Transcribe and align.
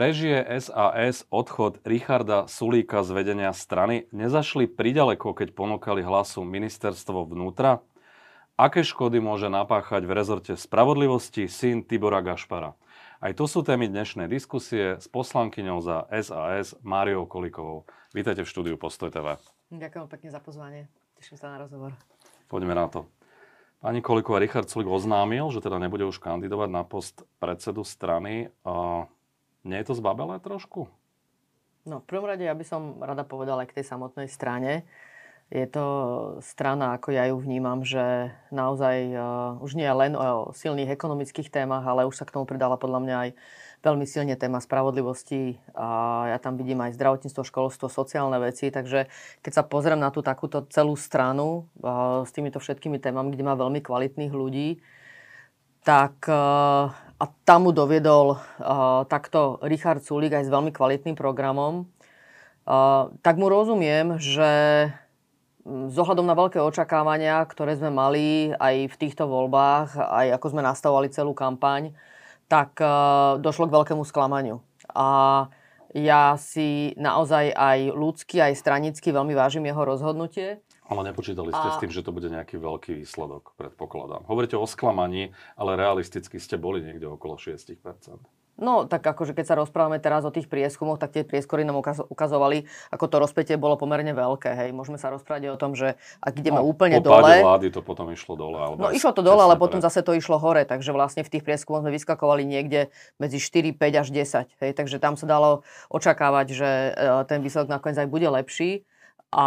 Prežije 0.00 0.40
SAS 0.64 1.28
odchod 1.28 1.84
Richarda 1.84 2.48
Sulíka 2.48 3.04
z 3.04 3.12
vedenia 3.12 3.52
strany? 3.52 4.08
Nezašli 4.16 4.64
pridaleko, 4.64 5.36
keď 5.36 5.52
ponúkali 5.52 6.00
hlasu 6.00 6.40
ministerstvo 6.40 7.28
vnútra? 7.28 7.84
Aké 8.56 8.80
škody 8.80 9.20
môže 9.20 9.52
napáchať 9.52 10.08
v 10.08 10.16
rezorte 10.16 10.52
spravodlivosti 10.56 11.52
syn 11.52 11.84
Tibora 11.84 12.24
Gašpara? 12.24 12.72
Aj 13.20 13.32
to 13.36 13.44
sú 13.44 13.60
témy 13.60 13.92
dnešnej 13.92 14.24
diskusie 14.24 14.96
s 14.96 15.04
poslankyňou 15.04 15.84
za 15.84 16.08
SAS 16.08 16.72
Máriou 16.80 17.28
Kolikovou. 17.28 17.84
Vítajte 18.16 18.40
v 18.40 18.48
štúdiu 18.48 18.80
Postoj 18.80 19.12
TV. 19.12 19.36
Ďakujem 19.68 20.08
pekne 20.08 20.28
za 20.32 20.40
pozvanie. 20.40 20.88
Teším 21.20 21.36
sa 21.36 21.52
na 21.52 21.60
rozhovor. 21.60 21.92
Poďme 22.48 22.72
na 22.72 22.88
to. 22.88 23.04
Pani 23.84 24.00
Koliková, 24.00 24.40
Richard 24.40 24.72
Sulík 24.72 24.88
oznámil, 24.88 25.44
že 25.52 25.60
teda 25.60 25.76
nebude 25.76 26.08
už 26.08 26.24
kandidovať 26.24 26.72
na 26.72 26.88
post 26.88 27.20
predsedu 27.36 27.84
strany. 27.84 28.48
Nie 29.64 29.84
je 29.84 29.92
to 29.92 29.98
zbabelé 29.98 30.40
trošku? 30.40 30.88
No, 31.88 32.04
v 32.04 32.08
prvom 32.08 32.28
rade 32.28 32.44
ja 32.44 32.52
by 32.52 32.64
som 32.64 33.00
rada 33.00 33.24
povedala 33.24 33.64
aj 33.64 33.72
k 33.72 33.76
tej 33.80 33.86
samotnej 33.88 34.28
strane. 34.28 34.84
Je 35.50 35.66
to 35.66 35.84
strana, 36.46 36.94
ako 36.94 37.10
ja 37.10 37.26
ju 37.26 37.34
vnímam, 37.42 37.82
že 37.82 38.30
naozaj 38.54 38.96
uh, 39.10 39.58
už 39.58 39.74
nie 39.74 39.90
len 39.90 40.14
o 40.14 40.54
silných 40.54 40.94
ekonomických 40.94 41.50
témach, 41.50 41.82
ale 41.82 42.06
už 42.06 42.14
sa 42.14 42.24
k 42.28 42.38
tomu 42.38 42.46
pridala 42.46 42.78
podľa 42.78 43.00
mňa 43.02 43.16
aj 43.18 43.30
veľmi 43.82 44.06
silne 44.06 44.38
téma 44.38 44.62
spravodlivosti 44.62 45.58
a 45.74 46.30
ja 46.30 46.38
tam 46.38 46.54
vidím 46.54 46.78
aj 46.84 46.94
zdravotníctvo, 46.94 47.42
školstvo, 47.42 47.90
sociálne 47.90 48.38
veci, 48.38 48.70
takže 48.70 49.10
keď 49.42 49.52
sa 49.52 49.66
pozriem 49.66 49.98
na 49.98 50.14
tú 50.14 50.22
takúto 50.22 50.62
celú 50.70 50.94
stranu 50.94 51.66
uh, 51.82 52.22
s 52.22 52.30
týmito 52.30 52.62
všetkými 52.62 53.02
témami, 53.02 53.34
kde 53.34 53.42
má 53.42 53.58
veľmi 53.58 53.82
kvalitných 53.82 54.30
ľudí, 54.30 54.78
tak 55.82 56.30
uh, 56.30 56.94
a 57.20 57.28
tam 57.44 57.68
mu 57.68 57.70
doviedol 57.76 58.40
uh, 58.40 59.04
takto 59.04 59.60
Richard 59.60 60.00
Sulik 60.00 60.32
aj 60.32 60.48
s 60.48 60.52
veľmi 60.52 60.72
kvalitným 60.72 61.12
programom. 61.12 61.84
Uh, 62.64 63.12
tak 63.20 63.36
mu 63.36 63.52
rozumiem, 63.52 64.16
že 64.16 64.50
z 65.68 65.96
ohľadom 66.00 66.24
na 66.24 66.32
veľké 66.32 66.56
očakávania, 66.56 67.44
ktoré 67.44 67.76
sme 67.76 67.92
mali 67.92 68.56
aj 68.56 68.88
v 68.88 68.96
týchto 68.96 69.28
voľbách, 69.28 70.00
aj 70.00 70.40
ako 70.40 70.46
sme 70.48 70.64
nastavovali 70.64 71.12
celú 71.12 71.36
kampaň, 71.36 71.92
tak 72.48 72.80
uh, 72.80 73.36
došlo 73.36 73.68
k 73.68 73.76
veľkému 73.76 74.02
sklamaniu. 74.08 74.64
A 74.96 75.52
ja 75.92 76.40
si 76.40 76.96
naozaj 76.96 77.52
aj 77.52 77.92
ľudsky, 77.92 78.40
aj 78.40 78.56
stranicky 78.56 79.12
veľmi 79.12 79.36
vážim 79.36 79.68
jeho 79.68 79.82
rozhodnutie. 79.84 80.64
Ale 80.90 81.06
nepočítali 81.06 81.54
ste 81.54 81.68
a... 81.70 81.74
s 81.74 81.78
tým, 81.78 81.94
že 81.94 82.02
to 82.02 82.10
bude 82.10 82.26
nejaký 82.26 82.58
veľký 82.58 82.98
výsledok, 82.98 83.54
predpokladám. 83.54 84.26
Hovoríte 84.26 84.58
o 84.58 84.66
sklamaní, 84.66 85.30
ale 85.54 85.78
realisticky 85.78 86.42
ste 86.42 86.58
boli 86.58 86.82
niekde 86.82 87.06
okolo 87.06 87.38
6%. 87.38 87.78
No, 88.60 88.84
tak 88.84 89.00
akože 89.00 89.32
keď 89.32 89.44
sa 89.48 89.56
rozprávame 89.56 89.96
teraz 90.04 90.20
o 90.28 90.30
tých 90.30 90.44
prieskumoch, 90.44 91.00
tak 91.00 91.16
tie 91.16 91.24
prieskory 91.24 91.64
nám 91.64 91.80
ukazovali, 92.12 92.68
ako 92.92 93.04
to 93.08 93.16
rozpätie 93.16 93.56
bolo 93.56 93.80
pomerne 93.80 94.12
veľké. 94.12 94.52
Hej. 94.52 94.76
Môžeme 94.76 95.00
sa 95.00 95.08
rozprávať 95.08 95.56
o 95.56 95.56
tom, 95.56 95.72
že 95.72 95.96
ak 96.20 96.36
ideme 96.36 96.60
no, 96.60 96.68
úplne 96.68 97.00
po 97.00 97.08
dole... 97.08 97.40
vlády 97.40 97.72
to 97.72 97.80
potom 97.80 98.12
išlo 98.12 98.36
dole. 98.36 98.60
Alebo 98.60 98.84
no 98.84 98.92
išlo 98.92 99.16
to 99.16 99.24
dole, 99.24 99.40
ale 99.40 99.56
potom 99.56 99.80
zase 99.80 100.04
to 100.04 100.12
išlo 100.12 100.36
hore. 100.36 100.68
Takže 100.68 100.92
vlastne 100.92 101.24
v 101.24 101.32
tých 101.32 101.44
prieskumoch 101.48 101.80
sme 101.80 101.96
vyskakovali 101.96 102.44
niekde 102.44 102.92
medzi 103.16 103.40
4, 103.40 103.72
5 103.80 104.02
až 104.04 104.08
10. 104.12 104.60
Hej. 104.60 104.70
Takže 104.76 105.00
tam 105.00 105.16
sa 105.16 105.24
dalo 105.24 105.64
očakávať, 105.88 106.46
že 106.52 106.68
e, 106.68 106.90
ten 107.32 107.40
výsledok 107.40 107.72
nakoniec 107.72 107.96
aj 107.96 108.12
bude 108.12 108.28
lepší. 108.28 108.84
A, 109.30 109.46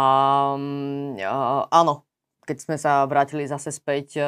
mm, 0.56 1.20
a 1.20 1.68
áno, 1.68 2.08
keď 2.44 2.56
sme 2.60 2.76
sa 2.76 3.04
vrátili 3.08 3.48
zase 3.48 3.72
späť 3.72 4.20
e, 4.20 4.22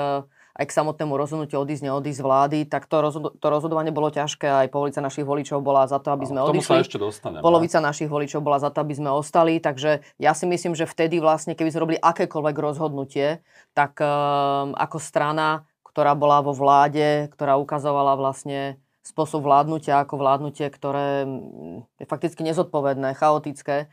aj 0.56 0.64
k 0.64 0.72
samotnému 0.72 1.12
rozhodnutiu 1.16 1.60
odísť, 1.60 1.84
neodísť 1.84 2.20
z 2.20 2.24
vlády, 2.24 2.58
tak 2.64 2.88
to, 2.88 3.04
rozhod- 3.04 3.36
to 3.36 3.46
rozhodovanie 3.48 3.92
bolo 3.92 4.08
ťažké. 4.08 4.48
Aj 4.48 4.68
polovica 4.72 5.04
našich 5.04 5.28
voličov 5.28 5.60
bola 5.60 5.84
za 5.84 6.00
to, 6.00 6.12
aby 6.16 6.24
sme 6.24 6.40
no, 6.40 6.48
odišli. 6.48 6.80
Sa 6.80 6.84
ešte 6.84 6.96
dostane, 6.96 7.44
polovica 7.44 7.80
našich 7.80 8.08
voličov 8.08 8.40
bola 8.40 8.56
za 8.56 8.72
to, 8.72 8.80
aby 8.80 8.96
sme 8.96 9.12
ostali. 9.12 9.60
Takže 9.60 10.00
ja 10.16 10.32
si 10.32 10.44
myslím, 10.48 10.72
že 10.72 10.88
vtedy 10.88 11.20
vlastne, 11.20 11.52
keby 11.52 11.68
sme 11.68 11.84
robili 11.84 11.98
akékoľvek 12.00 12.56
rozhodnutie, 12.56 13.44
tak 13.76 14.00
um, 14.00 14.72
ako 14.72 14.96
strana, 14.96 15.68
ktorá 15.84 16.16
bola 16.16 16.40
vo 16.40 16.56
vláde, 16.56 17.28
ktorá 17.36 17.60
ukazovala 17.60 18.16
vlastne 18.16 18.80
spôsob 19.06 19.46
vládnutia 19.46 20.02
ako 20.02 20.18
vládnutie, 20.18 20.66
ktoré 20.66 21.22
mm, 21.22 22.02
je 22.02 22.06
fakticky 22.10 22.42
nezodpovedné, 22.42 23.14
chaotické, 23.14 23.86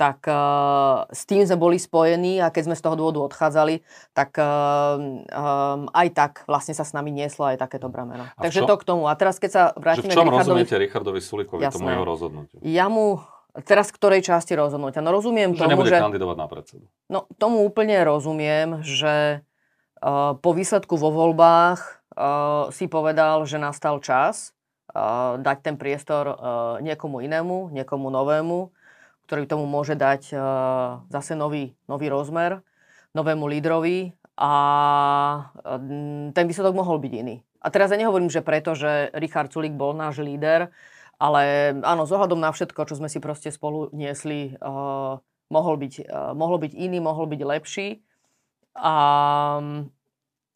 tak 0.00 0.24
uh, 0.24 1.04
s 1.12 1.28
tým 1.28 1.44
sme 1.44 1.60
boli 1.60 1.76
spojení 1.76 2.40
a 2.40 2.48
keď 2.48 2.72
sme 2.72 2.76
z 2.78 2.82
toho 2.88 2.96
dôvodu 2.96 3.20
odchádzali, 3.28 3.84
tak 4.16 4.32
uh, 4.40 4.96
um, 4.96 5.92
aj 5.92 6.08
tak 6.16 6.32
vlastne 6.48 6.72
sa 6.72 6.88
s 6.88 6.96
nami 6.96 7.12
nieslo 7.12 7.52
aj 7.52 7.60
takéto 7.60 7.92
brameno. 7.92 8.24
A 8.24 8.40
Takže 8.40 8.64
to 8.64 8.80
k 8.80 8.84
tomu. 8.88 9.04
A 9.04 9.12
teraz 9.12 9.36
keď 9.36 9.50
sa 9.52 9.62
vrátime 9.76 10.08
k 10.08 10.16
Richardovi... 10.16 10.40
rozumiete 10.40 10.74
Richardovi 10.80 11.20
Sulikovi, 11.20 11.68
Jasné. 11.68 11.84
tomu 11.84 11.92
jeho 11.92 12.06
rozhodnutiu? 12.08 12.56
Ja 12.64 12.88
mu... 12.88 13.20
Teraz 13.66 13.90
ktorej 13.90 14.22
časti 14.22 14.54
rozhodnutia? 14.54 15.02
No 15.02 15.10
rozumiem 15.10 15.58
že 15.58 15.66
tomu, 15.66 15.82
že... 15.82 15.98
kandidovať 15.98 16.36
na 16.38 16.46
predsedu. 16.46 16.84
No 17.10 17.26
tomu 17.34 17.66
úplne 17.66 17.98
rozumiem, 18.06 18.80
že 18.86 19.42
uh, 20.00 20.38
po 20.38 20.54
výsledku 20.54 20.94
vo 20.94 21.10
voľbách 21.12 21.82
uh, 22.14 22.70
si 22.70 22.86
povedal, 22.86 23.42
že 23.44 23.58
nastal 23.58 23.98
čas 24.00 24.54
uh, 24.94 25.34
dať 25.36 25.66
ten 25.66 25.74
priestor 25.74 26.24
uh, 26.30 26.36
niekomu 26.78 27.20
inému, 27.26 27.74
niekomu 27.74 28.08
novému 28.08 28.70
ktorý 29.30 29.46
tomu 29.46 29.62
môže 29.62 29.94
dať 29.94 30.34
uh, 30.34 31.06
zase 31.06 31.38
nový, 31.38 31.78
nový 31.86 32.10
rozmer, 32.10 32.66
novému 33.14 33.46
lídrovi 33.46 34.10
a 34.34 34.52
uh, 35.54 35.78
ten 36.34 36.44
výsledok 36.50 36.74
mohol 36.74 36.98
byť 36.98 37.12
iný. 37.14 37.38
A 37.62 37.70
teraz 37.70 37.94
ja 37.94 38.02
nehovorím, 38.02 38.26
že 38.26 38.42
preto, 38.42 38.74
že 38.74 39.14
Richard 39.14 39.54
Sulik 39.54 39.78
bol 39.78 39.94
náš 39.94 40.18
líder, 40.18 40.74
ale 41.22 41.70
áno, 41.86 42.10
z 42.10 42.18
ohľadom 42.18 42.42
na 42.42 42.50
všetko, 42.50 42.90
čo 42.90 42.98
sme 42.98 43.06
si 43.06 43.22
proste 43.22 43.54
spolu 43.54 43.86
niesli, 43.94 44.58
uh, 44.58 45.22
mohol, 45.46 45.74
byť, 45.78 46.10
uh, 46.10 46.34
mohol 46.34 46.58
byť 46.66 46.74
iný, 46.74 46.98
mohol 46.98 47.30
byť 47.30 47.40
lepší. 47.46 48.02
A 48.74 48.94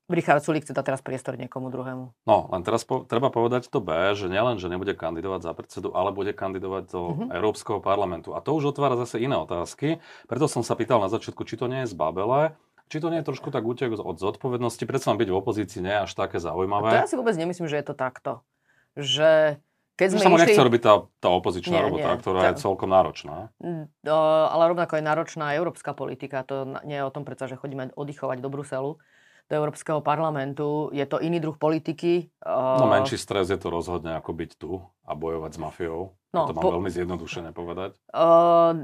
Richard 0.04 0.44
Sulík 0.44 0.69
chce 0.69 0.76
dať 0.76 0.84
teraz 0.84 1.00
priestor 1.00 1.41
niekomu 1.41 1.72
druhému. 1.72 2.28
No, 2.28 2.37
len 2.53 2.60
teraz 2.60 2.84
po, 2.84 3.09
treba 3.09 3.32
povedať 3.32 3.72
to 3.72 3.81
B, 3.81 4.12
že 4.12 4.28
nielen, 4.28 4.60
že 4.60 4.69
nebude 4.69 4.92
kandidovať 4.92 5.41
za 5.41 5.53
predsedu, 5.56 5.97
ale 5.97 6.12
bude 6.12 6.37
kandidovať 6.37 6.84
do 6.92 7.00
uh-huh. 7.00 7.32
Európskeho 7.32 7.81
parlamentu. 7.81 8.37
A 8.37 8.44
to 8.44 8.53
už 8.53 8.76
otvára 8.76 9.00
zase 9.00 9.25
iné 9.25 9.32
otázky. 9.41 10.04
Preto 10.28 10.44
som 10.44 10.60
sa 10.60 10.76
pýtal 10.76 11.00
na 11.00 11.09
začiatku, 11.09 11.48
či 11.48 11.56
to 11.56 11.72
nie 11.72 11.88
je 11.88 11.97
zbabele, 11.97 12.53
či 12.93 13.00
to 13.00 13.09
nie 13.09 13.25
je 13.25 13.28
trošku 13.32 13.48
tak 13.48 13.64
útek 13.64 13.97
od 13.97 14.20
zodpovednosti. 14.20 14.84
Predsa 14.84 15.16
byť 15.16 15.28
v 15.32 15.41
opozícii 15.41 15.81
nie 15.81 15.94
je 15.97 16.00
až 16.04 16.12
také 16.12 16.37
zaujímavé. 16.37 16.93
A 16.93 17.00
to 17.00 17.03
ja 17.09 17.09
si 17.09 17.16
vôbec 17.16 17.37
nemyslím, 17.41 17.64
že 17.64 17.81
je 17.81 17.87
to 17.88 17.97
takto. 17.97 18.44
Že 19.00 19.56
keď 19.97 20.06
sme 20.12 20.20
sa 20.20 20.28
mu 20.28 20.37
išli... 20.37 20.53
nechce 20.53 20.69
robiť 20.69 20.82
tá, 20.84 20.94
tá 21.16 21.28
opozičná 21.32 21.81
nie, 21.81 21.84
robota, 21.88 22.10
nie, 22.12 22.20
ktorá 22.20 22.41
je 22.53 22.60
celkom 22.60 22.91
náročná. 22.93 23.48
Do, 24.04 24.16
ale 24.53 24.62
rovnako 24.69 25.00
je 25.00 25.04
náročná 25.06 25.56
európska 25.56 25.97
politika. 25.97 26.44
To 26.44 26.76
nie 26.84 27.00
je 27.00 27.06
o 27.09 27.14
tom 27.14 27.25
predsa, 27.25 27.48
že 27.48 27.56
chodíme 27.56 27.94
oddychovať 27.97 28.44
do 28.44 28.53
Bruselu 28.53 29.00
do 29.44 29.55
Európskeho 29.55 30.00
parlamentu. 30.00 30.88
Je 30.97 31.05
to 31.05 31.21
iný 31.21 31.41
druh 31.41 31.56
politiky. 31.56 32.32
No 32.44 32.88
menší 32.88 33.21
stres 33.21 33.53
je 33.53 33.60
to 33.60 33.69
rozhodne 33.69 34.16
ako 34.16 34.32
byť 34.32 34.50
tu 34.56 34.81
a 35.05 35.12
bojovať 35.12 35.50
s 35.53 35.59
mafiou. 35.60 36.00
No, 36.34 36.50
to 36.50 36.56
mám 36.56 36.65
po... 36.66 36.75
veľmi 36.75 36.91
zjednodušené 36.91 37.55
povedať. 37.55 37.94
Uh, 38.10 38.75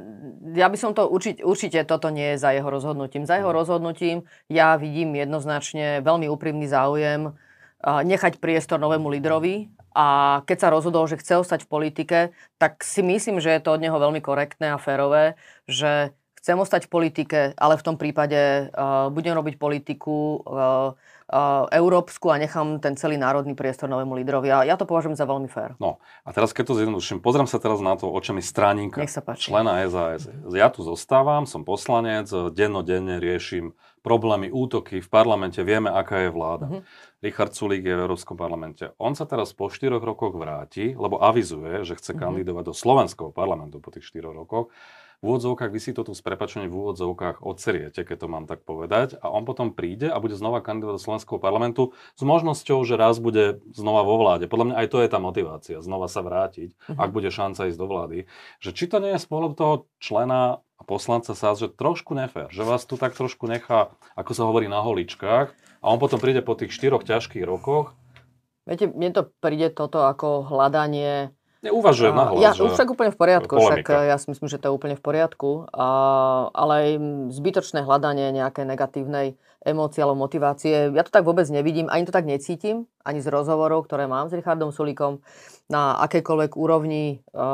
ja 0.55 0.71
by 0.71 0.79
som 0.79 0.95
to 0.95 1.11
určite, 1.11 1.43
určite 1.43 1.83
toto 1.83 2.07
nie 2.13 2.37
je 2.37 2.39
za 2.39 2.55
jeho 2.55 2.71
rozhodnutím. 2.71 3.27
Za 3.27 3.43
jeho 3.43 3.51
hmm. 3.51 3.59
rozhodnutím 3.59 4.17
ja 4.47 4.79
vidím 4.79 5.19
jednoznačne 5.19 5.99
veľmi 6.05 6.31
úprimný 6.31 6.71
záujem 6.71 7.35
uh, 7.35 8.01
nechať 8.07 8.39
priestor 8.39 8.79
novému 8.79 9.11
lídrovi 9.11 9.67
a 9.91 10.41
keď 10.47 10.57
sa 10.63 10.69
rozhodol, 10.71 11.11
že 11.11 11.19
chce 11.19 11.43
ostať 11.43 11.67
v 11.67 11.73
politike, 11.73 12.19
tak 12.63 12.87
si 12.87 13.03
myslím, 13.03 13.43
že 13.43 13.51
je 13.51 13.61
to 13.67 13.75
od 13.75 13.83
neho 13.83 13.99
veľmi 13.99 14.23
korektné 14.23 14.71
a 14.71 14.79
férové, 14.79 15.35
že 15.67 16.15
chcem 16.41 16.57
ostať 16.57 16.89
v 16.89 16.91
politike, 16.91 17.41
ale 17.55 17.77
v 17.77 17.85
tom 17.85 17.97
prípade 18.01 18.73
uh, 18.73 19.13
budem 19.13 19.37
robiť 19.37 19.61
politiku 19.61 20.41
uh, 20.41 20.97
uh, 21.29 21.69
európsku 21.69 22.33
a 22.33 22.41
nechám 22.41 22.81
ten 22.81 22.97
celý 22.97 23.21
národný 23.21 23.53
priestor 23.53 23.93
novému 23.93 24.17
lídrovi. 24.17 24.49
A 24.49 24.65
ja 24.65 24.81
to 24.81 24.89
považujem 24.89 25.21
za 25.21 25.29
veľmi 25.29 25.53
fér. 25.53 25.77
No 25.77 26.01
a 26.25 26.33
teraz 26.33 26.57
keď 26.57 26.73
to 26.73 26.79
zjednoduším, 26.81 27.21
pozriem 27.21 27.45
sa 27.45 27.61
teraz 27.61 27.85
na 27.85 27.93
to 27.95 28.09
očami 28.09 28.41
stráninka, 28.41 29.05
člena 29.37 29.85
SAS. 29.87 30.33
Ja 30.49 30.73
tu 30.73 30.81
zostávam, 30.81 31.45
som 31.45 31.63
poslanec, 31.63 32.33
dennodenne 32.57 33.21
riešim 33.21 33.77
problémy, 34.01 34.49
útoky 34.49 35.05
v 35.05 35.09
parlamente, 35.13 35.61
vieme, 35.61 35.93
aká 35.93 36.25
je 36.25 36.31
vláda. 36.33 36.73
Mm-hmm. 36.73 36.83
Richard 37.21 37.53
Sulík 37.53 37.85
je 37.85 37.93
v 37.93 38.01
Európskom 38.09 38.33
parlamente. 38.33 38.89
On 38.97 39.13
sa 39.13 39.29
teraz 39.29 39.53
po 39.53 39.69
4 39.69 40.01
rokoch 40.01 40.33
vráti, 40.33 40.97
lebo 40.97 41.21
avizuje, 41.21 41.85
že 41.85 42.01
chce 42.01 42.17
mm-hmm. 42.17 42.25
kandidovať 42.25 42.65
do 42.65 42.73
slovenského 42.73 43.29
parlamentu 43.29 43.77
po 43.77 43.93
tých 43.93 44.09
4 44.09 44.33
rokoch 44.33 44.73
úvodzovkách, 45.27 45.69
vy 45.69 45.81
si 45.81 45.93
to 45.93 46.01
tu 46.01 46.17
s 46.17 46.25
prepačením 46.25 46.73
v 46.73 46.79
úvodzovkách 46.81 47.45
odseriete, 47.45 48.09
keď 48.09 48.25
to 48.25 48.29
mám 48.33 48.45
tak 48.49 48.65
povedať, 48.65 49.21
a 49.21 49.29
on 49.29 49.45
potom 49.45 49.77
príde 49.77 50.09
a 50.09 50.17
bude 50.17 50.33
znova 50.33 50.65
kandidovať 50.65 50.97
do 50.97 51.05
Slovenského 51.05 51.37
parlamentu 51.37 51.93
s 52.17 52.23
možnosťou, 52.25 52.81
že 52.89 52.97
raz 52.97 53.21
bude 53.21 53.61
znova 53.77 54.01
vo 54.05 54.17
vláde. 54.17 54.49
Podľa 54.49 54.73
mňa 54.73 54.77
aj 54.81 54.89
to 54.89 54.99
je 55.05 55.09
tá 55.13 55.19
motivácia, 55.21 55.85
znova 55.85 56.09
sa 56.09 56.25
vrátiť, 56.25 56.73
uh-huh. 56.73 56.97
ak 56.97 57.11
bude 57.13 57.29
šanca 57.29 57.69
ísť 57.69 57.79
do 57.79 57.87
vlády. 57.87 58.19
Že 58.65 58.71
či 58.73 58.85
to 58.89 58.97
nie 59.05 59.13
je 59.13 59.21
z 59.21 59.29
toho 59.29 59.75
člena 60.01 60.65
a 60.81 60.83
poslanca 60.89 61.37
sa, 61.37 61.53
že 61.53 61.69
trošku 61.69 62.17
nefér, 62.17 62.49
že 62.49 62.65
vás 62.65 62.89
tu 62.89 62.97
tak 62.97 63.13
trošku 63.13 63.45
nechá, 63.45 63.93
ako 64.17 64.33
sa 64.33 64.49
hovorí, 64.49 64.73
na 64.73 64.81
holičkách 64.81 65.53
a 65.81 65.85
on 65.85 66.01
potom 66.01 66.17
príde 66.17 66.41
po 66.41 66.57
tých 66.57 66.73
štyroch 66.73 67.05
ťažkých 67.05 67.45
rokoch. 67.45 67.93
Viete, 68.65 68.89
mne 68.89 69.13
to 69.13 69.23
príde 69.45 69.73
toto 69.77 70.05
ako 70.05 70.49
hľadanie 70.49 71.33
Neuvažujem 71.61 72.17
na 72.17 72.25
hlas, 72.33 72.41
Ja 72.41 72.51
už 72.57 72.73
však 72.73 72.89
úplne 72.89 73.13
v 73.13 73.19
poriadku, 73.21 73.53
však 73.61 73.85
ja 73.85 74.17
si 74.17 74.33
myslím, 74.33 74.49
že 74.49 74.57
to 74.57 74.73
je 74.73 74.77
úplne 74.81 74.97
v 74.97 75.05
poriadku, 75.05 75.69
a, 75.69 75.89
ale 76.57 76.73
aj 76.73 76.89
zbytočné 77.37 77.85
hľadanie 77.85 78.33
nejakej 78.33 78.65
negatívnej 78.65 79.37
emócie 79.61 80.01
alebo 80.01 80.25
motivácie, 80.25 80.89
ja 80.89 81.05
to 81.05 81.13
tak 81.13 81.29
vôbec 81.29 81.45
nevidím, 81.53 81.93
ani 81.93 82.09
to 82.09 82.17
tak 82.17 82.25
necítim, 82.25 82.89
ani 83.05 83.21
z 83.21 83.29
rozhovorov, 83.29 83.85
ktoré 83.85 84.09
mám 84.09 84.33
s 84.33 84.37
Richardom 84.41 84.73
Sulíkom 84.73 85.21
na 85.69 86.01
akejkoľvek 86.01 86.57
úrovni 86.57 87.21
e, 87.21 87.45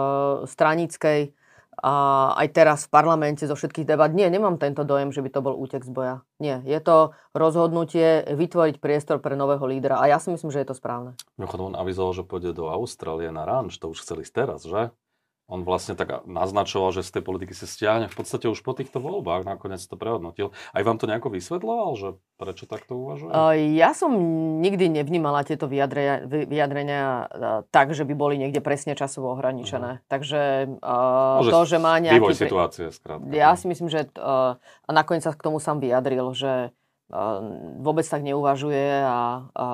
stranickej, 0.47 1.35
a 1.81 2.32
aj 2.40 2.49
teraz 2.56 2.78
v 2.88 2.93
parlamente 2.93 3.44
zo 3.44 3.52
všetkých 3.52 3.84
debat. 3.84 4.08
Nie, 4.08 4.32
nemám 4.32 4.56
tento 4.56 4.82
dojem, 4.82 5.12
že 5.12 5.20
by 5.20 5.31
to 5.32 5.40
bol 5.44 5.55
útek 5.56 5.84
z 5.84 5.93
boja. 5.93 6.17
Nie, 6.40 6.64
je 6.64 6.81
to 6.81 7.12
rozhodnutie 7.37 8.25
vytvoriť 8.25 8.81
priestor 8.81 9.20
pre 9.20 9.37
nového 9.37 9.64
lídra 9.69 10.00
a 10.00 10.08
ja 10.08 10.17
si 10.17 10.32
myslím, 10.32 10.49
že 10.49 10.64
je 10.64 10.69
to 10.73 10.76
správne. 10.76 11.12
Mimochodom, 11.37 11.73
on 11.73 11.76
avizoval, 11.76 12.17
že 12.17 12.25
pôjde 12.25 12.56
do 12.56 12.73
Austrálie 12.73 13.28
na 13.28 13.44
ranč, 13.44 13.76
to 13.76 13.93
už 13.93 14.00
chceli 14.00 14.25
teraz, 14.25 14.64
že? 14.64 14.93
On 15.46 15.62
vlastne 15.62 15.94
tak 15.94 16.26
naznačoval, 16.26 16.90
že 16.90 17.06
z 17.06 17.19
tej 17.19 17.22
politiky 17.22 17.54
sa 17.54 17.70
stiahne 17.70 18.10
v 18.10 18.16
podstate 18.19 18.50
už 18.50 18.66
po 18.66 18.75
týchto 18.75 18.98
voľbách, 18.98 19.46
nakoniec 19.46 19.78
to 19.78 19.94
prehodnotil. 19.94 20.50
Aj 20.75 20.82
vám 20.82 20.98
to 20.98 21.06
nejako 21.06 21.31
vysvetloval, 21.31 21.94
že 21.94 22.08
prečo 22.34 22.66
takto 22.66 22.98
uvažuje? 22.98 23.31
Ja 23.78 23.94
som 23.94 24.10
nikdy 24.58 24.90
nevnímala 24.90 25.46
tieto 25.46 25.70
vyjadrenia, 25.70 26.26
vyjadrenia 26.26 27.31
tak, 27.70 27.94
že 27.94 28.02
by 28.02 28.14
boli 28.19 28.43
niekde 28.43 28.58
presne 28.58 28.98
časovo 28.98 29.38
ohraničené. 29.38 30.02
Uh-huh. 30.02 30.08
Takže 30.10 30.40
uh, 30.82 31.46
to, 31.46 31.62
že 31.62 31.78
má 31.78 31.94
nejaký... 32.02 32.19
Vývoj 32.19 32.37
situácie, 32.37 32.84
skrátka. 32.90 33.31
Ja 33.31 33.54
si 33.54 33.70
myslím, 33.70 33.87
že... 33.87 34.10
Uh, 34.19 34.58
a 34.58 34.90
nakoniec 34.90 35.22
sa 35.22 35.31
k 35.31 35.46
tomu 35.46 35.62
sám 35.62 35.78
vyjadril, 35.78 36.34
že 36.34 36.75
vôbec 37.79 38.03
tak 38.03 38.26
neuvažuje 38.26 39.06
a, 39.06 39.47
a 39.55 39.67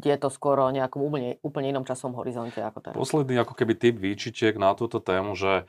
je 0.00 0.16
to 0.16 0.28
skoro 0.32 0.72
nejakom 0.72 1.04
úplne, 1.04 1.36
úplne 1.44 1.68
inom 1.68 1.84
časom 1.84 2.16
horizonte 2.16 2.56
ako 2.64 2.78
teraz. 2.80 2.96
Posledný 2.96 3.36
ako 3.44 3.52
keby 3.52 3.76
typ 3.76 4.00
výčičiek 4.00 4.56
na 4.56 4.72
túto 4.72 4.96
tému, 4.96 5.36
že 5.36 5.68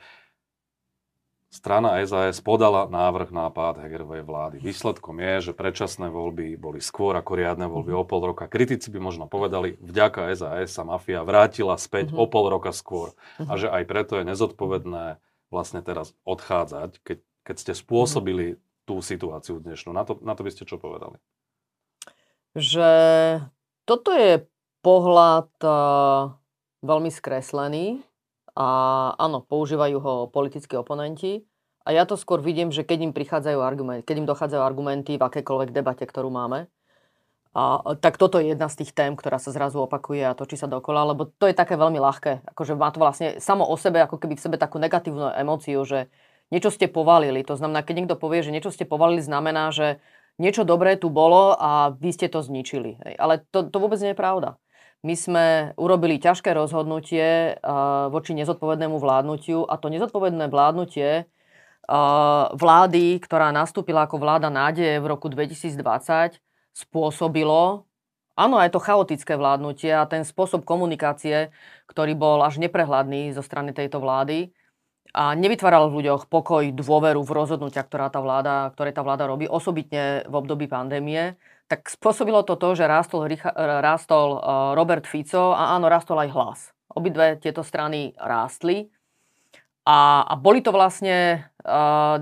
strana 1.52 2.00
SAS 2.08 2.40
podala 2.40 2.88
návrh 2.88 3.28
na 3.28 3.52
pád 3.52 3.84
Hegerovej 3.84 4.24
vlády. 4.24 4.56
Výsledkom 4.60 5.20
je, 5.20 5.50
že 5.50 5.52
predčasné 5.52 6.08
voľby 6.08 6.56
boli 6.56 6.80
skôr 6.80 7.12
ako 7.12 7.32
riadne 7.32 7.68
voľby 7.68 7.92
mm-hmm. 7.92 8.08
o 8.08 8.08
pol 8.08 8.22
roka. 8.32 8.48
Kritici 8.48 8.88
by 8.88 8.96
možno 8.96 9.24
povedali, 9.28 9.76
vďaka 9.80 10.32
SAS 10.32 10.72
sa 10.72 10.82
mafia 10.84 11.20
vrátila 11.24 11.76
späť 11.76 12.12
mm-hmm. 12.12 12.24
o 12.24 12.26
pol 12.28 12.48
roka 12.48 12.72
skôr. 12.72 13.12
Mm-hmm. 13.12 13.48
A 13.48 13.52
že 13.60 13.68
aj 13.68 13.84
preto 13.84 14.16
je 14.16 14.24
nezodpovedné 14.28 15.20
vlastne 15.52 15.80
teraz 15.84 16.16
odchádzať, 16.24 17.04
keď, 17.04 17.18
keď 17.46 17.56
ste 17.56 17.72
spôsobili 17.76 18.58
tú 18.86 19.02
situáciu 19.02 19.58
dnešnú. 19.58 19.90
Na 19.90 20.06
to, 20.06 20.16
na 20.22 20.38
to 20.38 20.46
by 20.46 20.50
ste 20.54 20.62
čo 20.62 20.78
povedali? 20.78 21.18
Že 22.54 22.90
toto 23.84 24.14
je 24.14 24.46
pohľad 24.80 25.50
uh, 25.66 26.32
veľmi 26.86 27.10
skreslený 27.10 28.00
a 28.56 28.68
áno, 29.18 29.42
používajú 29.42 29.98
ho 30.00 30.14
politickí 30.30 30.78
oponenti. 30.78 31.44
A 31.86 31.94
ja 31.94 32.02
to 32.06 32.18
skôr 32.18 32.42
vidím, 32.42 32.70
že 32.70 32.82
keď 32.82 33.10
im 33.10 33.12
prichádzajú 33.14 33.58
argumenty, 33.62 34.02
keď 34.06 34.16
im 34.22 34.30
dochádzajú 34.30 34.62
argumenty 34.62 35.12
v 35.18 35.26
akékoľvek 35.26 35.70
debate, 35.70 36.02
ktorú 36.02 36.30
máme, 36.34 36.66
a, 37.54 37.94
tak 38.02 38.18
toto 38.18 38.42
je 38.42 38.52
jedna 38.52 38.66
z 38.66 38.82
tých 38.82 38.90
tém, 38.90 39.14
ktorá 39.14 39.38
sa 39.38 39.54
zrazu 39.54 39.78
opakuje 39.80 40.22
a 40.26 40.34
točí 40.34 40.58
sa 40.58 40.66
dokola, 40.66 41.14
lebo 41.14 41.30
to 41.30 41.46
je 41.46 41.54
také 41.54 41.78
veľmi 41.78 41.96
ľahké. 41.96 42.42
Akože 42.52 42.74
má 42.74 42.90
to 42.90 42.98
vlastne 42.98 43.38
samo 43.38 43.62
o 43.64 43.76
sebe, 43.78 44.02
ako 44.02 44.18
keby 44.18 44.34
v 44.34 44.44
sebe 44.44 44.56
takú 44.58 44.82
negatívnu 44.82 45.30
emóciu, 45.36 45.80
že 45.86 46.10
niečo 46.50 46.70
ste 46.70 46.86
povalili. 46.86 47.42
To 47.46 47.58
znamená, 47.58 47.82
keď 47.82 47.94
niekto 48.04 48.16
povie, 48.18 48.42
že 48.42 48.54
niečo 48.54 48.70
ste 48.70 48.86
povalili, 48.86 49.22
znamená, 49.22 49.74
že 49.74 49.98
niečo 50.36 50.68
dobré 50.68 51.00
tu 51.00 51.08
bolo 51.08 51.56
a 51.56 51.96
vy 51.96 52.12
ste 52.12 52.28
to 52.28 52.44
zničili. 52.44 53.00
Ale 53.16 53.42
to, 53.50 53.66
to 53.66 53.76
vôbec 53.80 53.98
nie 54.00 54.12
je 54.12 54.18
pravda. 54.18 54.60
My 55.04 55.14
sme 55.14 55.46
urobili 55.76 56.18
ťažké 56.18 56.56
rozhodnutie 56.56 57.56
uh, 57.60 58.08
voči 58.10 58.32
nezodpovednému 58.34 58.96
vládnutiu 58.96 59.62
a 59.68 59.78
to 59.78 59.92
nezodpovedné 59.92 60.50
vládnutie 60.50 61.24
uh, 61.24 62.50
vlády, 62.56 63.20
ktorá 63.22 63.54
nastúpila 63.54 64.08
ako 64.08 64.18
vláda 64.18 64.50
nádeje 64.50 64.98
v 64.98 65.06
roku 65.06 65.30
2020, 65.30 66.40
spôsobilo, 66.74 67.86
áno, 68.36 68.60
je 68.60 68.72
to 68.72 68.82
chaotické 68.82 69.38
vládnutie 69.38 69.92
a 69.94 70.08
ten 70.10 70.26
spôsob 70.26 70.66
komunikácie, 70.66 71.54
ktorý 71.88 72.12
bol 72.18 72.42
až 72.42 72.58
neprehľadný 72.60 73.32
zo 73.32 73.40
strany 73.40 73.72
tejto 73.72 74.02
vlády, 74.02 74.52
a 75.16 75.32
nevytváral 75.32 75.88
v 75.88 76.04
ľuďoch 76.04 76.28
pokoj, 76.28 76.68
dôveru 76.76 77.24
v 77.24 77.32
rozhodnutia, 77.32 77.80
ktorá 77.80 78.12
tá 78.12 78.20
vláda, 78.20 78.68
ktoré 78.76 78.92
tá 78.92 79.00
vláda 79.00 79.24
robí, 79.24 79.48
osobitne 79.48 80.28
v 80.28 80.34
období 80.36 80.68
pandémie, 80.68 81.40
tak 81.72 81.88
spôsobilo 81.88 82.44
to 82.44 82.60
to, 82.60 82.76
že 82.76 82.84
rástol, 82.84 83.24
rástol 83.56 84.36
e, 84.36 84.40
Robert 84.76 85.08
Fico 85.08 85.56
a 85.56 85.72
áno, 85.72 85.88
rástol 85.88 86.20
aj 86.20 86.30
hlas. 86.36 86.60
Obidve 86.92 87.40
tieto 87.40 87.64
strany 87.64 88.12
rástli. 88.20 88.92
A, 89.86 90.20
a 90.28 90.34
boli 90.34 90.66
to 90.66 90.74
vlastne, 90.74 91.46
uh, 91.62 92.18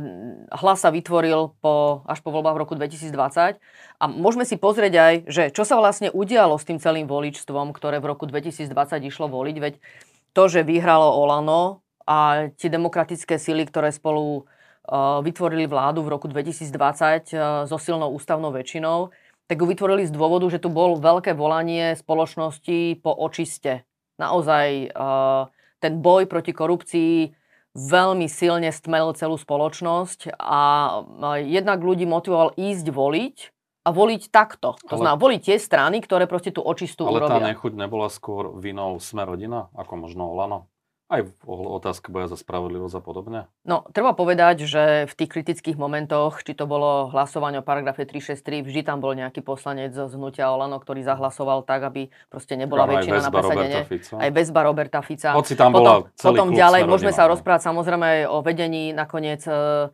hlas 0.53 0.85
sa 0.85 0.93
vytvoril 0.93 1.57
po, 1.65 2.05
až 2.05 2.21
po 2.21 2.29
voľbách 2.29 2.61
v 2.61 2.61
roku 2.61 2.75
2020 2.77 3.57
a 3.97 4.05
môžeme 4.05 4.45
si 4.45 4.61
pozrieť 4.61 4.93
aj, 5.01 5.15
že 5.33 5.43
čo 5.49 5.65
sa 5.65 5.81
vlastne 5.81 6.13
udialo 6.13 6.61
s 6.61 6.69
tým 6.69 6.77
celým 6.77 7.09
voličstvom, 7.09 7.73
ktoré 7.73 8.05
v 8.05 8.13
roku 8.13 8.29
2020 8.29 8.69
išlo 9.09 9.33
voliť, 9.33 9.57
veď 9.65 9.75
to, 10.37 10.45
že 10.45 10.61
vyhralo 10.61 11.09
Olano, 11.17 11.84
a 12.05 12.49
tie 12.57 12.69
demokratické 12.69 13.41
síly, 13.41 13.65
ktoré 13.69 13.93
spolu 13.93 14.45
uh, 14.45 15.21
vytvorili 15.25 15.65
vládu 15.65 16.05
v 16.05 16.13
roku 16.13 16.27
2020 16.29 16.71
uh, 16.71 17.65
so 17.65 17.77
silnou 17.81 18.13
ústavnou 18.13 18.53
väčšinou, 18.53 19.13
tak 19.49 19.61
ju 19.61 19.67
vytvorili 19.69 20.09
z 20.09 20.13
dôvodu, 20.13 20.49
že 20.49 20.61
tu 20.61 20.73
bol 20.73 20.97
veľké 20.97 21.37
volanie 21.37 21.93
spoločnosti 21.97 23.01
po 23.05 23.13
očiste. 23.13 23.85
Naozaj 24.17 24.95
uh, 24.95 25.53
ten 25.81 26.01
boj 26.01 26.25
proti 26.25 26.57
korupcii 26.57 27.35
veľmi 27.75 28.31
silne 28.31 28.71
stmelil 28.71 29.13
celú 29.19 29.35
spoločnosť 29.35 30.39
a 30.39 30.61
jednak 31.43 31.83
ľudí 31.83 32.07
motivoval 32.07 32.55
ísť 32.55 32.87
voliť 32.89 33.37
a 33.85 33.89
voliť 33.93 34.23
takto. 34.33 34.79
To 34.89 34.95
ale, 34.97 35.01
znamená 35.03 35.21
voliť 35.21 35.41
tie 35.45 35.59
strany, 35.61 36.01
ktoré 36.01 36.25
proste 36.25 36.55
tú 36.55 36.65
očistú 36.65 37.05
ale 37.05 37.21
urobia. 37.21 37.37
Ale 37.37 37.43
tá 37.43 37.51
nechuť 37.53 37.73
nebola 37.77 38.09
skôr 38.09 38.57
vinou 38.57 38.97
Sme 39.03 39.29
rodina, 39.29 39.69
ako 39.77 40.09
možno 40.09 40.33
Olano? 40.33 40.73
Aj 41.05 41.21
v 41.21 41.33
otázke 41.45 42.09
boja 42.09 42.33
za 42.33 42.41
spravodlivosť 42.41 42.97
a 42.97 43.03
podobne? 43.05 43.41
No, 43.69 43.85
treba 43.93 44.17
povedať, 44.17 44.65
že 44.65 45.05
v 45.05 45.13
tých 45.13 45.31
kritických 45.37 45.77
momentoch, 45.77 46.41
či 46.41 46.57
to 46.57 46.65
bolo 46.65 47.13
hlasovanie 47.13 47.61
o 47.61 47.65
paragrafe 47.67 48.09
363, 48.09 48.65
vždy 48.65 48.81
tam 48.89 49.05
bol 49.05 49.13
nejaký 49.13 49.45
poslanec 49.45 49.93
z 49.93 50.09
hnutia 50.17 50.49
Olano, 50.49 50.81
ktorý 50.81 51.05
zahlasoval 51.05 51.69
tak, 51.69 51.85
aby 51.85 52.09
proste 52.33 52.57
nebola 52.57 52.89
Áno, 52.89 52.97
väčšina 52.97 53.21
na 53.21 53.29
presadenie. 53.29 53.81
Aj 54.17 54.31
bezba 54.33 54.65
Roberta 54.65 55.05
Fica. 55.05 55.37
Hoci 55.37 55.53
tam 55.53 55.77
bola 55.77 56.09
potom, 56.09 56.17
celý 56.17 56.37
potom 56.41 56.49
ďalej 56.57 56.81
môžeme 56.89 57.13
sa 57.13 57.29
rozprávať 57.29 57.69
samozrejme 57.69 58.05
aj 58.09 58.21
o 58.33 58.37
vedení 58.41 58.97
nakoniec 58.97 59.45
uh, 59.45 59.93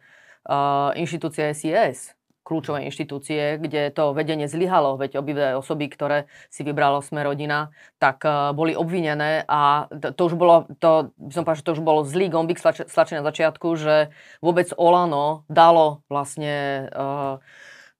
inštitúcie 0.95 1.51
SIS 1.59 2.15
kľúčové 2.51 2.83
inštitúcie, 2.91 3.63
kde 3.63 3.95
to 3.95 4.11
vedenie 4.11 4.51
zlyhalo, 4.51 4.99
veď 4.99 5.23
obidve 5.23 5.55
osoby, 5.55 5.87
ktoré 5.87 6.27
si 6.51 6.67
vybralo 6.67 6.99
sme 6.99 7.23
rodina, 7.23 7.71
tak 8.03 8.27
uh, 8.27 8.51
boli 8.51 8.75
obvinené 8.75 9.47
a 9.47 9.87
to, 9.87 10.11
to 10.11 10.23
už 10.27 10.35
bolo, 10.35 10.67
to, 10.83 11.15
by 11.15 11.31
som 11.31 11.47
povedal, 11.47 11.61
že 11.63 11.67
to 11.71 11.75
už 11.79 11.83
bol 11.87 12.03
zlý 12.03 12.27
gombik 12.27 12.59
stlačený 12.59 13.23
na 13.23 13.29
začiatku, 13.31 13.79
že 13.79 14.11
vôbec 14.43 14.67
Olano 14.75 15.47
dalo 15.47 16.03
vlastne 16.11 16.91
uh, 16.91 17.39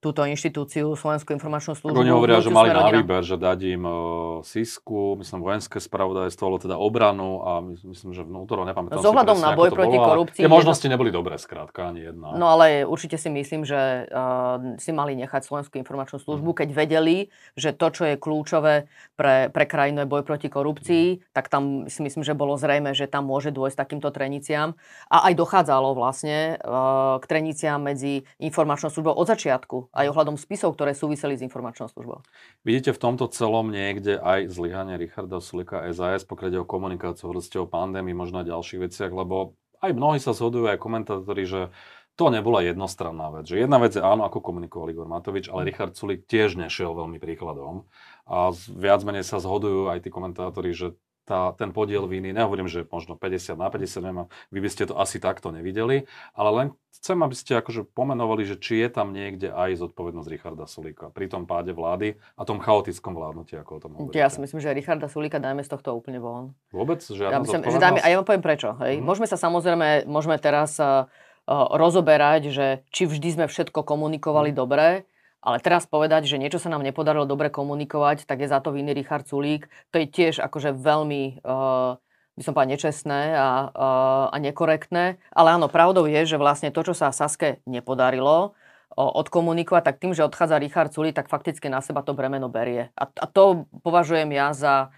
túto 0.01 0.25
inštitúciu, 0.25 0.97
Slovenskú 0.97 1.37
informačnú 1.37 1.77
službu. 1.77 2.01
Oni 2.01 2.09
hovoria, 2.09 2.41
že 2.41 2.49
mali 2.49 2.73
na 2.73 2.89
výber, 2.89 3.21
že 3.21 3.37
dať 3.37 3.59
im 3.69 3.85
uh, 3.85 3.95
SISku, 4.41 5.21
myslím 5.21 5.45
vojenské 5.45 5.77
spravodajstvo, 5.77 6.45
ale 6.49 6.57
teda 6.57 6.81
obranu 6.81 7.45
a 7.45 7.61
myslím, 7.61 8.17
že 8.17 8.25
vnútro, 8.25 8.65
nepamätám 8.65 8.97
S 8.97 9.05
ohľadom 9.05 9.37
na 9.45 9.53
boj 9.53 9.69
proti 9.69 10.01
korupcii. 10.01 10.41
Tie 10.41 10.49
možnosti 10.49 10.81
jedno... 10.81 10.97
neboli 10.97 11.13
dobré, 11.13 11.37
skrátka, 11.37 11.93
ani 11.93 12.09
jedna. 12.09 12.33
No 12.33 12.49
ale 12.49 12.89
určite 12.89 13.21
si 13.21 13.29
myslím, 13.29 13.69
že 13.69 14.09
uh, 14.09 14.81
si 14.81 14.89
mali 14.97 15.13
nechať 15.21 15.45
Slovenskú 15.45 15.77
informačnú 15.77 16.17
službu, 16.17 16.57
mm. 16.57 16.59
keď 16.65 16.69
vedeli, 16.73 17.29
že 17.61 17.77
to, 17.77 17.93
čo 17.93 18.03
je 18.09 18.17
kľúčové 18.17 18.89
pre, 19.21 19.53
pre 19.53 19.65
krajinu 19.69 20.09
je 20.09 20.09
boj 20.09 20.25
proti 20.25 20.49
korupcii, 20.49 21.07
mm. 21.21 21.37
tak 21.37 21.53
tam 21.53 21.85
si 21.93 22.01
myslím, 22.01 22.25
že 22.25 22.33
bolo 22.33 22.57
zrejme, 22.57 22.97
že 22.97 23.05
tam 23.05 23.29
môže 23.29 23.53
dôjsť 23.53 23.77
takýmto 23.77 24.09
treniciam. 24.09 24.81
A 25.13 25.29
aj 25.29 25.37
dochádzalo 25.37 25.93
vlastne 25.93 26.57
uh, 26.57 27.21
k 27.21 27.25
treniciam 27.29 27.85
medzi 27.85 28.25
informačnou 28.41 28.89
službou 28.89 29.13
od 29.13 29.29
začiatku 29.29 29.90
aj 29.91 30.07
ohľadom 30.15 30.39
spisov, 30.39 30.79
ktoré 30.79 30.95
súviseli 30.95 31.35
s 31.35 31.43
informačnou 31.43 31.91
službou. 31.91 32.23
Vidíte 32.63 32.95
v 32.95 33.03
tomto 33.03 33.27
celom 33.31 33.75
niekde 33.75 34.23
aj 34.23 34.51
zlyhanie 34.51 34.95
Richarda 34.95 35.43
Sulika 35.43 35.83
SAS, 35.91 36.23
pokiaľ 36.23 36.63
o 36.63 36.67
komunikáciu, 36.67 37.31
hovorili 37.31 37.59
o 37.59 37.67
pandémii, 37.67 38.15
možno 38.15 38.43
aj 38.43 38.51
ďalších 38.55 38.81
veciach, 38.87 39.11
lebo 39.11 39.59
aj 39.83 39.91
mnohí 39.97 40.23
sa 40.23 40.37
zhodujú, 40.37 40.71
aj 40.71 40.79
komentátori, 40.79 41.43
že 41.49 41.73
to 42.15 42.29
nebola 42.29 42.61
jednostranná 42.61 43.33
vec. 43.33 43.49
Že 43.49 43.65
jedna 43.65 43.81
vec 43.81 43.97
je 43.97 44.05
áno, 44.05 44.29
ako 44.29 44.45
komunikoval 44.45 44.93
Igor 44.93 45.09
Matovič, 45.09 45.49
ale 45.49 45.73
Richard 45.73 45.97
Sulik 45.97 46.29
tiež 46.29 46.53
nešiel 46.53 46.93
veľmi 46.93 47.17
príkladom. 47.17 47.89
A 48.29 48.53
viac 48.77 49.01
menej 49.09 49.25
sa 49.25 49.41
zhodujú 49.41 49.89
aj 49.89 50.05
tí 50.05 50.13
komentátori, 50.13 50.77
že 50.77 51.01
tá, 51.31 51.55
ten 51.55 51.71
podiel 51.71 52.11
viny, 52.11 52.35
nehovorím, 52.35 52.67
že 52.67 52.83
možno 52.91 53.15
50 53.15 53.55
na 53.55 53.71
50, 53.71 54.03
neviem, 54.03 54.27
vy 54.51 54.59
by 54.59 54.69
ste 54.75 54.91
to 54.91 54.99
asi 54.99 55.23
takto 55.23 55.55
nevideli, 55.55 56.11
ale 56.35 56.51
len 56.51 56.67
chcem, 56.99 57.15
aby 57.23 57.37
ste 57.39 57.55
akože 57.55 57.87
pomenovali, 57.95 58.43
že 58.43 58.59
či 58.59 58.83
je 58.83 58.89
tam 58.91 59.15
niekde 59.15 59.55
aj 59.55 59.79
zodpovednosť 59.79 60.27
Richarda 60.27 60.67
Sulíka 60.67 61.15
pri 61.15 61.31
tom 61.31 61.47
páde 61.47 61.71
vlády 61.71 62.19
a 62.35 62.43
tom 62.43 62.59
chaotickom 62.59 63.15
vládnutí, 63.15 63.55
ako 63.55 63.71
o 63.71 63.81
tom 63.81 63.91
hovoríte. 63.95 64.19
Ja 64.19 64.27
si 64.27 64.43
myslím, 64.43 64.59
že 64.59 64.75
Richarda 64.75 65.07
Sulíka 65.07 65.39
dajme 65.39 65.63
z 65.63 65.71
tohto 65.71 65.95
úplne 65.95 66.19
von. 66.19 66.59
Vôbec? 66.75 66.99
Ja 67.15 67.39
myslím, 67.39 67.63
že 67.71 67.79
dáme, 67.79 68.03
a 68.03 68.09
ja 68.11 68.19
vám 68.19 68.27
poviem 68.27 68.43
prečo. 68.43 68.75
Hej. 68.83 68.99
Mm-hmm. 68.99 69.07
Môžeme 69.07 69.27
sa 69.31 69.39
samozrejme, 69.39 70.11
môžeme 70.11 70.35
teraz 70.43 70.83
uh, 70.83 71.07
rozoberať, 71.51 72.51
že 72.51 72.67
či 72.91 73.07
vždy 73.07 73.39
sme 73.39 73.47
všetko 73.47 73.87
komunikovali 73.87 74.51
mm. 74.51 74.57
dobre, 74.59 75.07
ale 75.41 75.59
teraz 75.65 75.89
povedať, 75.89 76.29
že 76.29 76.37
niečo 76.37 76.61
sa 76.61 76.69
nám 76.69 76.85
nepodarilo 76.85 77.25
dobre 77.25 77.49
komunikovať, 77.49 78.29
tak 78.29 78.45
je 78.45 78.49
za 78.53 78.61
to 78.61 78.77
vinný 78.77 78.93
Richard 78.93 79.25
Sulík. 79.25 79.73
To 79.93 80.01
je 80.01 80.07
tiež 80.07 80.41
akože 80.45 80.77
veľmi, 80.77 81.41
uh, 81.41 81.97
by 82.37 82.43
som 82.45 82.53
povedal, 82.53 82.73
nečestné 82.77 83.37
a, 83.37 83.49
uh, 83.73 84.27
a 84.33 84.37
nekorektné. 84.37 85.17
Ale 85.33 85.49
áno, 85.57 85.73
pravdou 85.73 86.05
je, 86.05 86.21
že 86.29 86.37
vlastne 86.37 86.69
to, 86.69 86.85
čo 86.85 86.93
sa 86.93 87.09
Saske 87.09 87.65
nepodarilo, 87.65 88.53
odkomunikovať, 89.01 89.83
tak 89.87 89.97
tým, 90.03 90.13
že 90.13 90.27
odchádza 90.27 90.61
Richard 90.61 90.91
Sulík, 90.93 91.15
tak 91.17 91.31
fakticky 91.31 91.71
na 91.71 91.81
seba 91.81 92.03
to 92.03 92.13
bremeno 92.13 92.51
berie. 92.51 92.91
A, 92.99 93.07
a 93.07 93.27
to 93.31 93.71
považujem 93.87 94.29
ja 94.35 94.51
za, 94.51 94.91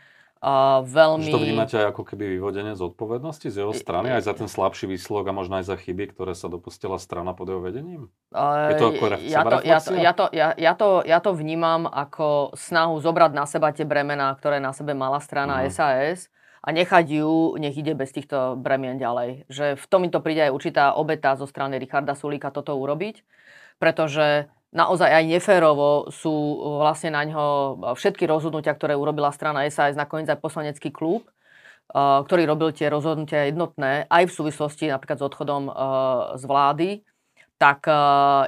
Uh, 0.42 0.82
veľmi... 0.82 1.30
Že 1.30 1.38
to 1.38 1.46
vnímate 1.46 1.74
aj 1.78 1.86
ako 1.94 2.02
keby 2.02 2.34
vyvodenie 2.34 2.74
z 2.74 2.82
odpovednosti 2.82 3.46
z 3.46 3.62
jeho 3.62 3.70
strany, 3.70 4.10
aj 4.10 4.26
za 4.26 4.34
ten 4.34 4.50
slabší 4.50 4.90
výsledok 4.90 5.30
a 5.30 5.38
možno 5.38 5.62
aj 5.62 5.70
za 5.70 5.78
chyby, 5.78 6.10
ktoré 6.10 6.34
sa 6.34 6.50
dopustila 6.50 6.98
strana 6.98 7.30
pod 7.30 7.46
jeho 7.46 7.62
vedením? 7.62 8.10
Uh, 8.34 8.74
je 8.74 8.82
to 8.82 8.86
ako 8.90 9.04
ja 9.22 9.42
to, 9.46 9.58
ja, 9.62 9.78
to, 9.78 9.92
ja, 9.94 10.10
to, 10.10 10.24
ja, 10.34 10.48
ja, 10.58 10.72
to, 10.74 10.88
ja 11.06 11.18
to 11.22 11.30
vnímam 11.30 11.86
ako 11.86 12.58
snahu 12.58 12.98
zobrať 12.98 13.30
na 13.38 13.46
seba 13.46 13.70
tie 13.70 13.86
bremená, 13.86 14.34
ktoré 14.34 14.58
na 14.58 14.74
sebe 14.74 14.98
mala 14.98 15.22
strana 15.22 15.62
uh-huh. 15.62 15.70
Mhm. 15.70 15.74
SAS 15.78 16.26
a 16.58 16.68
nechať 16.74 17.22
ju, 17.22 17.54
nech 17.62 17.78
ide 17.78 17.94
bez 17.94 18.10
týchto 18.10 18.58
bremien 18.58 18.98
ďalej. 18.98 19.46
Že 19.46 19.78
v 19.78 19.84
tom 19.86 20.02
mi 20.02 20.10
to 20.10 20.18
príde 20.18 20.50
aj 20.50 20.54
určitá 20.58 20.98
obeta 20.98 21.38
zo 21.38 21.46
strany 21.46 21.78
Richarda 21.78 22.18
Sulíka 22.18 22.50
toto 22.50 22.74
urobiť, 22.74 23.22
pretože 23.78 24.50
naozaj 24.72 25.08
aj 25.08 25.24
neférovo 25.28 26.08
sú 26.08 26.32
vlastne 26.80 27.12
na 27.12 27.22
ňo 27.28 27.44
všetky 27.94 28.24
rozhodnutia, 28.24 28.72
ktoré 28.72 28.96
urobila 28.96 29.28
strana 29.30 29.68
SAS, 29.68 29.94
nakoniec 29.94 30.32
aj 30.32 30.40
poslanecký 30.40 30.88
klub, 30.88 31.28
ktorý 31.92 32.48
robil 32.48 32.72
tie 32.72 32.88
rozhodnutia 32.88 33.52
jednotné 33.52 34.08
aj 34.08 34.24
v 34.24 34.32
súvislosti 34.32 34.88
napríklad 34.88 35.20
s 35.20 35.26
odchodom 35.28 35.62
z 36.40 36.44
vlády, 36.48 36.90
tak 37.60 37.86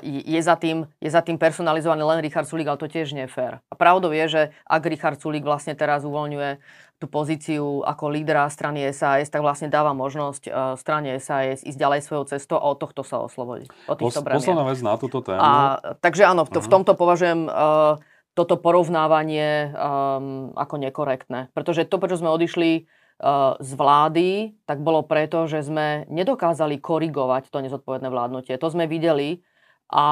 je 0.03 0.41
za, 0.43 0.57
tým, 0.59 0.91
je 0.99 1.07
za 1.07 1.23
tým 1.23 1.39
personalizovaný 1.39 2.03
len 2.03 2.19
Richard 2.25 2.51
Sulík, 2.51 2.67
ale 2.67 2.83
to 2.83 2.91
tiež 2.91 3.15
nie 3.15 3.29
je 3.29 3.35
fér. 3.37 3.63
A 3.71 3.75
pravdou 3.79 4.11
je, 4.11 4.27
že 4.27 4.43
ak 4.67 4.83
Richard 4.91 5.23
Sulík 5.23 5.47
vlastne 5.47 5.79
teraz 5.79 6.03
uvoľňuje 6.03 6.59
tú 7.05 7.13
pozíciu 7.13 7.85
ako 7.85 8.09
lídra 8.09 8.49
strany 8.49 8.89
SAS, 8.89 9.29
tak 9.29 9.45
vlastne 9.45 9.69
dáva 9.69 9.93
možnosť 9.93 10.43
uh, 10.49 10.73
strane 10.81 11.21
SAS 11.21 11.61
ísť 11.61 11.77
ďalej 11.77 12.01
svojou 12.01 12.25
cestou 12.33 12.57
a 12.57 12.73
od 12.73 12.81
tohto 12.81 13.05
sa 13.05 13.21
oslobodiť. 13.21 13.69
Od 13.93 13.97
týchto 14.01 14.25
Pos, 14.25 14.41
posledná 14.41 14.65
vec 14.65 14.81
na 14.81 14.97
túto 14.97 15.21
tému. 15.21 15.37
A, 15.37 15.77
takže 16.01 16.25
áno, 16.25 16.49
to, 16.49 16.57
uh-huh. 16.57 16.65
v 16.65 16.69
mhm. 16.73 16.75
tomto 16.81 16.93
považujem 16.97 17.41
uh, 17.45 18.01
toto 18.33 18.57
porovnávanie 18.57 19.77
um, 19.77 20.57
ako 20.57 20.81
nekorektné. 20.81 21.53
Pretože 21.53 21.85
to, 21.85 22.01
prečo 22.01 22.19
sme 22.19 22.33
odišli 22.33 22.89
uh, 23.21 23.61
z 23.61 23.71
vlády, 23.77 24.57
tak 24.65 24.81
bolo 24.81 25.05
preto, 25.05 25.45
že 25.45 25.61
sme 25.61 26.09
nedokázali 26.09 26.81
korigovať 26.81 27.53
to 27.53 27.61
nezodpovedné 27.61 28.09
vládnutie. 28.09 28.57
To 28.57 28.73
sme 28.73 28.89
videli 28.89 29.45
a 29.93 30.07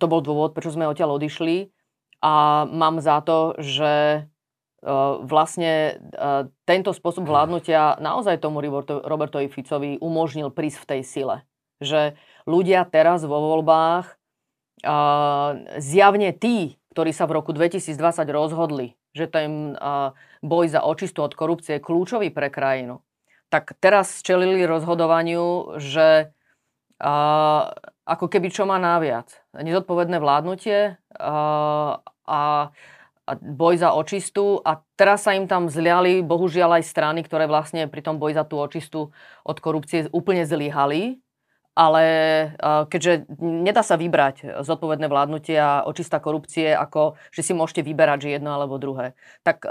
to 0.00 0.04
bol 0.08 0.24
dôvod, 0.24 0.56
prečo 0.56 0.72
sme 0.72 0.88
odtiaľ 0.88 1.20
odišli. 1.20 1.68
A 2.24 2.64
mám 2.66 2.98
za 2.98 3.20
to, 3.22 3.54
že 3.60 4.24
vlastne 5.24 6.00
tento 6.64 6.90
spôsob 6.96 7.28
vládnutia 7.28 8.00
naozaj 8.00 8.40
tomu 8.40 8.64
Robertovi 8.84 9.52
Ficovi 9.52 10.00
umožnil 10.00 10.48
prísť 10.48 10.78
v 10.80 10.88
tej 10.88 11.02
sile. 11.04 11.36
Že 11.84 12.16
ľudia 12.48 12.88
teraz 12.88 13.24
vo 13.24 13.56
voľbách 13.56 14.16
zjavne 15.76 16.32
tí, 16.32 16.80
ktorí 16.96 17.12
sa 17.12 17.28
v 17.28 17.36
roku 17.36 17.52
2020 17.52 17.92
rozhodli, 18.32 18.96
že 19.12 19.28
ten 19.28 19.76
boj 20.40 20.66
za 20.72 20.80
očistu 20.80 21.20
od 21.20 21.36
korupcie 21.36 21.76
je 21.76 21.84
kľúčový 21.84 22.32
pre 22.32 22.48
krajinu, 22.48 23.04
tak 23.52 23.76
teraz 23.82 24.24
čelili 24.24 24.64
rozhodovaniu, 24.64 25.76
že 25.76 26.32
ako 28.08 28.26
keby 28.28 28.48
čo 28.52 28.64
má 28.64 28.80
naviac. 28.80 29.28
Nezodpovedné 29.52 30.20
vládnutie 30.20 30.96
a 32.24 32.40
boj 33.38 33.78
za 33.78 33.94
očistu 33.94 34.58
a 34.66 34.82
teraz 34.98 35.28
sa 35.28 35.38
im 35.38 35.46
tam 35.46 35.70
zliali 35.70 36.24
bohužiaľ 36.26 36.82
aj 36.82 36.84
strany, 36.90 37.20
ktoré 37.22 37.46
vlastne 37.46 37.86
pri 37.86 38.02
tom 38.02 38.18
boji 38.18 38.34
za 38.34 38.42
tú 38.42 38.58
očistu 38.58 39.14
od 39.46 39.56
korupcie 39.62 40.10
úplne 40.10 40.42
zlyhali. 40.42 41.22
Ale 41.70 42.04
keďže 42.60 43.30
nedá 43.40 43.80
sa 43.86 43.94
vybrať 43.94 44.66
zodpovedné 44.66 45.06
vládnutie 45.06 45.54
a 45.54 45.86
očista 45.86 46.18
korupcie, 46.18 46.74
ako 46.74 47.14
že 47.30 47.46
si 47.46 47.52
môžete 47.54 47.86
vyberať, 47.86 48.26
že 48.26 48.34
jedno 48.36 48.52
alebo 48.52 48.76
druhé, 48.76 49.14
tak 49.46 49.64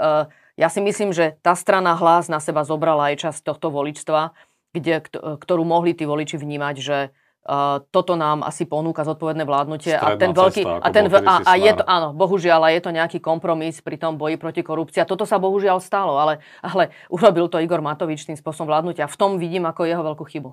ja 0.56 0.68
si 0.72 0.80
myslím, 0.80 1.12
že 1.12 1.36
tá 1.44 1.52
strana 1.52 1.94
hlas 1.94 2.26
na 2.32 2.40
seba 2.40 2.64
zobrala 2.64 3.12
aj 3.12 3.28
časť 3.28 3.40
tohto 3.44 3.68
voličstva, 3.68 4.32
kde, 4.72 5.06
ktorú 5.12 5.62
mohli 5.62 5.92
tí 5.92 6.08
voliči 6.08 6.40
vnímať, 6.40 6.76
že 6.80 6.98
Uh, 7.40 7.80
toto 7.88 8.20
nám 8.20 8.44
asi 8.44 8.68
ponúka 8.68 9.00
zodpovedné 9.00 9.48
vládnutie 9.48 9.96
Stredná 9.96 10.12
a 10.12 10.20
ten 10.20 10.32
veľký 10.36 10.60
cesta, 10.60 10.84
a 10.84 10.88
ten 10.92 11.06
a, 11.08 11.34
a 11.40 11.52
je 11.56 11.72
to 11.72 11.84
áno, 11.88 12.12
bohužiaľ, 12.12 12.68
a 12.68 12.76
je 12.76 12.84
to 12.84 12.92
nejaký 12.92 13.16
kompromis 13.16 13.80
pri 13.80 13.96
tom 13.96 14.20
boji 14.20 14.36
proti 14.36 14.60
korupcii. 14.60 15.00
A 15.00 15.08
toto 15.08 15.24
sa 15.24 15.40
bohužiaľ 15.40 15.80
stalo, 15.80 16.20
ale, 16.20 16.44
ale 16.60 16.92
urobil 17.08 17.48
to 17.48 17.56
Igor 17.56 17.80
Matovič 17.80 18.28
tým 18.28 18.36
spôsobom 18.36 18.68
vládnutia. 18.68 19.08
V 19.08 19.16
tom 19.16 19.40
vidím 19.40 19.64
ako 19.64 19.88
jeho 19.88 20.04
veľkú 20.04 20.24
chybu. 20.28 20.52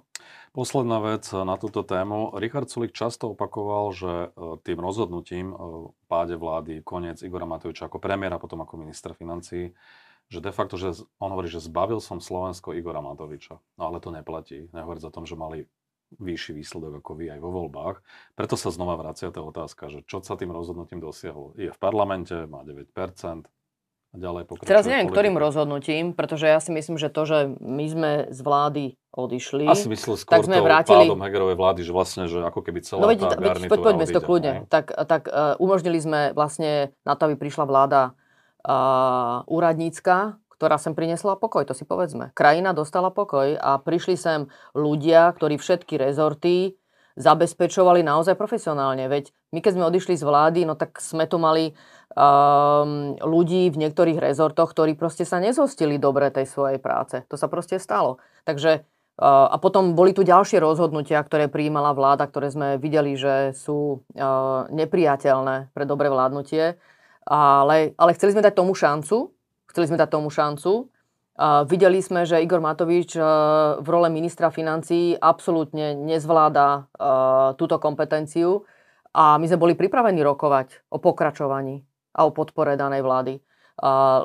Posledná 0.56 1.04
vec 1.04 1.28
na 1.36 1.60
túto 1.60 1.84
tému. 1.84 2.32
Richard 2.40 2.72
Sulik 2.72 2.96
často 2.96 3.36
opakoval, 3.36 3.92
že 3.92 4.12
e, 4.12 4.28
tým 4.64 4.80
rozhodnutím 4.80 5.52
páde 6.08 6.40
vlády 6.40 6.88
koniec 6.88 7.20
Igora 7.20 7.44
Matoviča 7.44 7.92
ako 7.92 8.00
premiéra, 8.00 8.40
potom 8.40 8.64
ako 8.64 8.80
minister 8.80 9.12
financí, 9.12 9.76
že 10.32 10.40
de 10.40 10.52
facto, 10.56 10.80
že 10.80 11.04
on 11.20 11.32
hovorí, 11.36 11.52
že 11.52 11.64
zbavil 11.64 12.00
som 12.00 12.24
Slovensko 12.24 12.76
Igora 12.76 13.04
Matoviča. 13.04 13.60
No 13.76 13.92
ale 13.92 14.00
to 14.00 14.12
neplatí. 14.12 14.72
Nehovoriť 14.72 15.04
o 15.08 15.14
tom, 15.14 15.28
že 15.28 15.36
mali 15.36 15.68
vyšší 16.16 16.56
výsledok 16.56 17.04
ako 17.04 17.12
vy 17.20 17.36
aj 17.36 17.40
vo 17.44 17.52
voľbách. 17.52 18.00
Preto 18.40 18.56
sa 18.56 18.72
znova 18.72 18.96
vracia 18.96 19.28
tá 19.32 19.44
otázka, 19.44 19.92
že 19.92 20.00
čo 20.08 20.24
sa 20.24 20.40
tým 20.40 20.56
rozhodnutím 20.56 21.04
dosiahlo. 21.04 21.52
Je 21.60 21.68
v 21.68 21.80
parlamente, 21.80 22.34
má 22.48 22.64
9%, 22.64 22.88
a 24.08 24.16
ďalej 24.16 24.44
pokračuje 24.48 24.72
Teraz 24.72 24.88
neviem, 24.88 25.12
ktorým 25.12 25.36
rozhodnutím, 25.36 26.16
pretože 26.16 26.48
ja 26.48 26.64
si 26.64 26.72
myslím, 26.72 26.96
že 26.96 27.12
to, 27.12 27.28
že 27.28 27.40
my 27.60 27.86
sme 27.92 28.12
z 28.32 28.40
vlády 28.40 28.86
odišli, 29.12 29.68
Asi 29.68 29.92
myslel 29.92 30.16
skôr 30.16 30.40
tak 30.40 30.48
sme 30.48 30.64
vrátili... 30.64 31.12
pádom 31.12 31.20
Hegerovej 31.20 31.58
vlády, 31.60 31.82
že 31.84 31.92
vlastne, 31.92 32.24
že 32.32 32.40
ako 32.40 32.60
keby 32.64 32.80
celá 32.88 33.04
no, 33.04 33.12
tá 33.12 33.36
garnitúra 33.36 33.76
poď, 33.76 33.80
poďme 33.84 34.06
to 34.08 34.22
kľudne. 34.24 34.54
Tak, 34.72 34.96
tak 34.96 35.22
uh, 35.28 35.60
umožnili 35.60 36.00
sme 36.00 36.22
vlastne 36.32 36.96
na 37.04 37.14
to, 37.20 37.28
aby 37.28 37.36
prišla 37.36 37.66
vláda 37.68 38.02
uh, 38.64 39.44
úradnícka, 39.52 40.40
ktorá 40.58 40.82
sem 40.82 40.98
priniesla 40.98 41.38
pokoj, 41.38 41.64
to 41.70 41.78
si 41.78 41.86
povedzme. 41.86 42.34
Krajina 42.34 42.74
dostala 42.74 43.14
pokoj 43.14 43.54
a 43.56 43.78
prišli 43.78 44.18
sem 44.18 44.40
ľudia, 44.74 45.30
ktorí 45.38 45.62
všetky 45.62 46.02
rezorty 46.02 46.74
zabezpečovali 47.18 48.06
naozaj 48.06 48.38
profesionálne. 48.38 49.10
Veď 49.10 49.34
my 49.54 49.60
keď 49.62 49.72
sme 49.74 49.90
odišli 49.90 50.16
z 50.18 50.24
vlády, 50.24 50.70
no 50.70 50.78
tak 50.78 51.02
sme 51.02 51.26
tu 51.26 51.42
mali 51.42 51.74
um, 52.14 53.18
ľudí 53.18 53.74
v 53.74 53.80
niektorých 53.86 54.22
rezortoch, 54.22 54.74
ktorí 54.74 54.94
proste 54.94 55.26
sa 55.26 55.42
nezhostili 55.42 55.98
dobre 55.98 56.30
tej 56.30 56.46
svojej 56.46 56.78
práce. 56.78 57.26
To 57.30 57.36
sa 57.36 57.50
proste 57.50 57.82
stalo. 57.82 58.22
Takže 58.46 58.86
uh, 59.18 59.48
a 59.50 59.58
potom 59.58 59.98
boli 59.98 60.14
tu 60.14 60.22
ďalšie 60.22 60.62
rozhodnutia, 60.62 61.18
ktoré 61.26 61.50
prijímala 61.50 61.98
vláda, 61.98 62.30
ktoré 62.30 62.54
sme 62.54 62.78
videli, 62.78 63.18
že 63.18 63.58
sú 63.58 64.06
uh, 64.14 64.70
nepriateľné 64.70 65.74
pre 65.74 65.90
dobre 65.90 66.14
vládnutie. 66.14 66.78
Ale, 67.28 67.92
ale 68.00 68.16
chceli 68.16 68.32
sme 68.38 68.46
dať 68.46 68.56
tomu 68.56 68.72
šancu, 68.72 69.37
Chceli 69.78 69.94
sme 69.94 70.02
dať 70.02 70.10
tomu 70.10 70.34
šancu. 70.34 70.90
Uh, 71.38 71.62
videli 71.70 72.02
sme, 72.02 72.26
že 72.26 72.42
Igor 72.42 72.66
Matovič 72.66 73.14
uh, 73.14 73.78
v 73.78 73.86
role 73.94 74.10
ministra 74.10 74.50
financí 74.50 75.14
absolútne 75.14 75.94
nezvláda 75.94 76.90
uh, 76.98 77.54
túto 77.62 77.78
kompetenciu 77.78 78.66
a 79.14 79.38
my 79.38 79.46
sme 79.46 79.62
boli 79.62 79.78
pripravení 79.78 80.26
rokovať 80.26 80.90
o 80.90 80.98
pokračovaní 80.98 81.86
a 82.18 82.26
o 82.26 82.34
podpore 82.34 82.74
danej 82.74 83.06
vlády. 83.06 83.38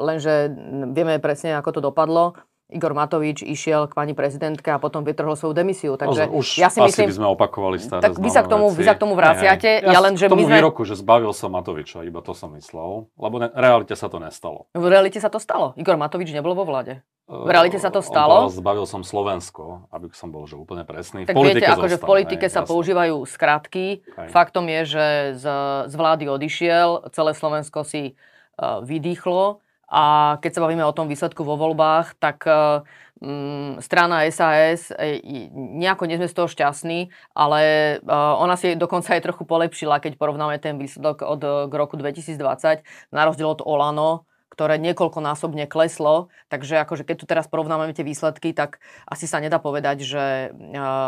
Lenže 0.01 0.49
vieme 0.97 1.21
presne, 1.21 1.61
ako 1.61 1.77
to 1.77 1.81
dopadlo. 1.85 2.33
Igor 2.73 2.97
Matovič 2.97 3.45
išiel 3.45 3.87
k 3.87 3.93
pani 3.93 4.17
prezidentke 4.17 4.73
a 4.73 4.81
potom 4.81 5.05
vytrhol 5.05 5.37
svoju 5.37 5.52
demisiu. 5.52 5.95
Takže 6.00 6.33
no, 6.33 6.41
už 6.41 6.57
ja 6.57 6.73
si 6.73 6.81
myslím, 6.81 7.12
by 7.12 7.17
sme 7.21 7.29
opakovali 7.37 7.76
staré 7.76 8.00
Tak 8.00 8.17
vy 8.17 8.31
sa 8.33 8.41
k 8.43 8.49
tomu, 8.49 8.73
vy 8.73 8.83
sa 8.83 8.95
k 8.97 9.00
tomu 9.00 9.14
vraciate. 9.14 9.85
Ja, 9.85 9.95
ja 9.95 10.00
len, 10.00 10.17
že 10.17 10.33
tomu 10.33 10.49
my 10.49 10.49
sme... 10.49 10.57
výroku, 10.59 10.83
že 10.88 10.97
zbavil 10.97 11.31
sa 11.37 11.52
Matoviča, 11.52 12.02
iba 12.09 12.25
to 12.25 12.33
som 12.33 12.57
myslel. 12.57 13.12
Lebo 13.21 13.37
ne, 13.38 13.52
realite 13.52 13.93
sa 13.93 14.09
to 14.09 14.17
nestalo. 14.17 14.67
V 14.73 14.87
realite 14.88 15.21
sa 15.21 15.29
to 15.29 15.37
stalo. 15.37 15.76
Igor 15.76 16.00
Matovič 16.00 16.33
nebol 16.33 16.57
vo 16.57 16.64
vláde. 16.64 17.05
V 17.31 17.49
realite 17.49 17.79
sa 17.79 17.88
to 17.88 18.02
stalo. 18.02 18.45
On 18.45 18.52
zbavil 18.52 18.85
som 18.85 19.07
Slovensko, 19.07 19.88
aby 19.95 20.11
som 20.12 20.29
bol 20.29 20.45
že 20.45 20.59
úplne 20.59 20.83
presný. 20.83 21.25
Tak 21.25 21.33
v 21.33 21.38
politike 21.38 21.64
viete, 21.64 21.79
akože 21.79 21.97
v 21.97 22.05
politike 22.05 22.47
hej, 22.50 22.52
sa 22.52 22.61
jasne. 22.61 22.73
používajú 22.75 23.17
skratky. 23.25 23.87
Hej. 24.05 24.29
Faktom 24.35 24.67
je, 24.67 24.81
že 24.85 25.07
z, 25.38 25.45
z 25.87 25.95
vlády 25.95 26.29
odišiel, 26.29 27.09
celé 27.14 27.33
Slovensko 27.33 27.87
si 27.87 28.19
uh, 28.59 28.83
vydýchlo 28.85 29.62
A 29.93 30.37
keď 30.41 30.51
sa 30.57 30.65
bavíme 30.65 30.81
o 30.89 30.97
tom 30.97 31.05
výsledku 31.05 31.45
vo 31.45 31.61
voľbách, 31.61 32.17
tak 32.17 32.49
um, 32.49 33.77
strana 33.77 34.25
SAS, 34.33 34.89
e, 34.97 35.21
nejako 35.53 36.09
nie 36.09 36.17
sme 36.17 36.33
z 36.33 36.37
toho 36.41 36.49
šťastní, 36.49 37.13
ale 37.37 37.61
uh, 38.01 38.41
ona 38.41 38.57
si 38.57 38.73
dokonca 38.73 39.13
aj 39.13 39.21
trochu 39.29 39.45
polepšila, 39.45 40.01
keď 40.01 40.17
porovnáme 40.17 40.57
ten 40.65 40.81
výsledok 40.81 41.21
od 41.21 41.69
k 41.69 41.73
roku 41.77 42.01
2020, 42.01 42.81
na 43.13 43.23
rozdiel 43.29 43.53
od 43.53 43.61
Olano, 43.69 44.25
ktoré 44.53 44.77
niekoľkonásobne 44.81 45.65
kleslo. 45.65 46.29
Takže 46.53 46.81
akože 46.85 47.09
keď 47.09 47.17
tu 47.17 47.25
teraz 47.25 47.49
porovnáme 47.49 47.89
tie 47.97 48.05
výsledky, 48.05 48.53
tak 48.53 48.85
asi 49.09 49.25
sa 49.25 49.41
nedá 49.41 49.57
povedať, 49.57 50.05
že 50.05 50.53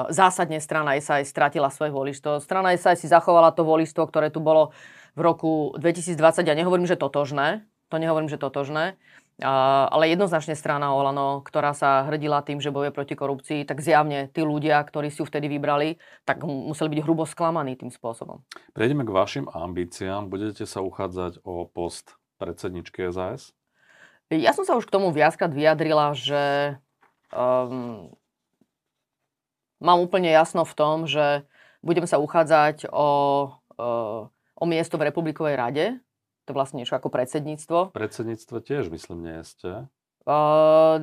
zásadne 0.08 0.60
strana 0.64 0.96
SAS 1.00 1.28
stratila 1.28 1.68
svoje 1.68 1.92
voličstvo. 1.92 2.40
Strana 2.40 2.72
SAS 2.80 3.04
si 3.04 3.08
zachovala 3.08 3.52
to 3.52 3.68
voličstvo, 3.68 4.08
ktoré 4.08 4.32
tu 4.32 4.40
bolo 4.40 4.72
v 5.12 5.20
roku 5.20 5.76
2020. 5.76 6.16
Ja 6.48 6.56
nehovorím, 6.56 6.88
že 6.88 6.96
totožné, 6.96 7.68
to 7.94 8.02
nehovorím, 8.02 8.26
že 8.26 8.42
totožné, 8.42 8.98
uh, 9.38 9.86
ale 9.86 10.10
jednoznačne 10.10 10.58
strana 10.58 10.90
Olano, 10.90 11.46
ktorá 11.46 11.70
sa 11.70 12.02
hrdila 12.10 12.42
tým, 12.42 12.58
že 12.58 12.74
boje 12.74 12.90
proti 12.90 13.14
korupcii, 13.14 13.62
tak 13.62 13.78
zjavne 13.78 14.26
tí 14.34 14.42
ľudia, 14.42 14.82
ktorí 14.82 15.14
si 15.14 15.22
ju 15.22 15.30
vtedy 15.30 15.46
vybrali, 15.46 16.02
tak 16.26 16.42
museli 16.42 16.98
byť 16.98 17.00
hrubo 17.06 17.22
sklamaní 17.22 17.78
tým 17.78 17.94
spôsobom. 17.94 18.42
Prejdeme 18.74 19.06
k 19.06 19.14
vašim 19.14 19.46
ambíciám. 19.46 20.26
Budete 20.26 20.66
sa 20.66 20.82
uchádzať 20.82 21.46
o 21.46 21.70
post 21.70 22.18
predsedničky 22.42 23.06
SAS? 23.14 23.54
Ja 24.34 24.50
som 24.50 24.66
sa 24.66 24.74
už 24.74 24.90
k 24.90 24.94
tomu 24.98 25.14
viackrát 25.14 25.54
vyjadrila, 25.54 26.16
že 26.18 26.74
um, 27.30 28.10
mám 29.78 30.02
úplne 30.02 30.32
jasno 30.34 30.66
v 30.66 30.74
tom, 30.74 31.06
že 31.06 31.46
budem 31.84 32.08
sa 32.08 32.16
uchádzať 32.18 32.88
o, 32.88 33.08
uh, 33.76 34.26
o 34.32 34.64
miesto 34.64 34.96
v 34.96 35.12
Republikovej 35.12 35.54
rade. 35.54 35.84
To 36.44 36.52
vlastne 36.52 36.84
niečo 36.84 36.96
ako 36.96 37.08
predsedníctvo. 37.08 37.96
Predsedníctvo 37.96 38.56
tiež, 38.60 38.92
myslím, 38.92 39.24
nie 39.24 39.40
ste. 39.44 39.88
Uh, 40.24 40.96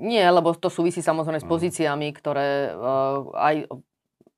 nie, 0.00 0.24
lebo 0.24 0.56
to 0.56 0.72
súvisí 0.72 1.04
samozrejme 1.04 1.40
s 1.40 1.46
mhm. 1.48 1.52
pozíciami, 1.52 2.08
ktoré 2.16 2.72
uh, 2.72 3.28
aj 3.36 3.68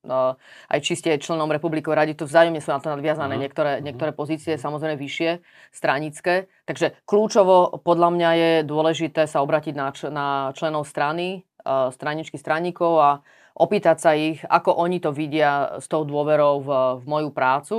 aj 0.09 0.79
či 0.81 0.97
ste 0.97 1.21
členom 1.21 1.53
republikovej 1.53 1.93
rady, 1.93 2.13
to 2.17 2.25
vzájomne 2.25 2.57
sú 2.65 2.73
na 2.73 2.81
to 2.81 2.89
nadviazané 2.89 3.37
uh-huh. 3.37 3.45
niektoré, 3.45 3.73
mhm. 3.79 3.85
niektoré 3.85 4.11
pozície, 4.17 4.57
samozrejme 4.57 4.97
vyššie, 4.97 5.45
stranické. 5.77 6.49
Takže 6.65 6.97
kľúčovo 7.05 7.85
podľa 7.85 8.09
mňa 8.17 8.31
je 8.33 8.53
dôležité 8.65 9.29
sa 9.29 9.45
obratiť 9.45 9.77
na, 9.77 9.93
na 10.09 10.27
členov 10.57 10.89
strany, 10.89 11.45
straničky 11.69 12.41
straníkov 12.41 12.93
a 12.97 13.11
opýtať 13.53 13.97
sa 14.01 14.17
ich, 14.17 14.41
ako 14.49 14.73
oni 14.73 15.05
to 15.05 15.13
vidia 15.13 15.77
s 15.77 15.85
tou 15.85 16.09
dôverou 16.09 16.65
v, 16.65 16.69
v 16.97 17.05
moju 17.05 17.31
prácu. 17.37 17.77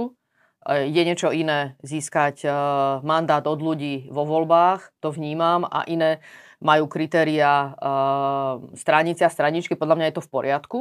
Uh, 0.61 0.85
je 0.85 1.01
niečo 1.01 1.33
iné 1.33 1.75
získať 1.81 2.45
uh, 2.45 2.53
mandát 3.01 3.41
od 3.45 3.57
ľudí 3.57 4.09
vo 4.13 4.23
voľbách, 4.25 4.93
to 5.01 5.09
vnímam, 5.09 5.65
a 5.65 5.85
iné 5.89 6.21
majú 6.61 6.85
kritéria 6.85 7.73
uh, 7.73 8.61
stranice 8.77 9.25
a 9.25 9.33
straničky, 9.33 9.73
podľa 9.73 9.97
mňa 9.97 10.05
je 10.09 10.15
to 10.21 10.25
v 10.25 10.31
poriadku 10.31 10.79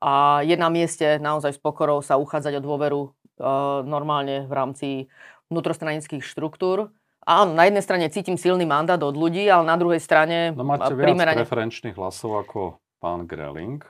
a 0.00 0.44
je 0.44 0.56
na 0.56 0.68
mieste 0.68 1.16
naozaj 1.16 1.56
s 1.56 1.60
pokorou 1.60 2.04
sa 2.04 2.20
uchádzať 2.20 2.60
o 2.60 2.64
dôveru 2.64 3.00
e, 3.06 3.08
normálne 3.84 4.44
v 4.44 4.52
rámci 4.52 4.88
vnútrostranických 5.48 6.20
štruktúr. 6.20 6.92
Áno, 7.26 7.56
na 7.56 7.66
jednej 7.66 7.82
strane 7.82 8.06
cítim 8.12 8.38
silný 8.38 8.68
mandát 8.68 9.00
od 9.02 9.16
ľudí, 9.16 9.48
ale 9.50 9.66
na 9.66 9.74
druhej 9.74 9.98
strane... 9.98 10.54
No 10.54 10.62
máte 10.62 10.94
viac 10.94 11.10
primerane... 11.10 11.42
preferenčných 11.42 11.96
hlasov 11.98 12.38
ako 12.38 12.78
pán 13.02 13.26
Greling, 13.26 13.82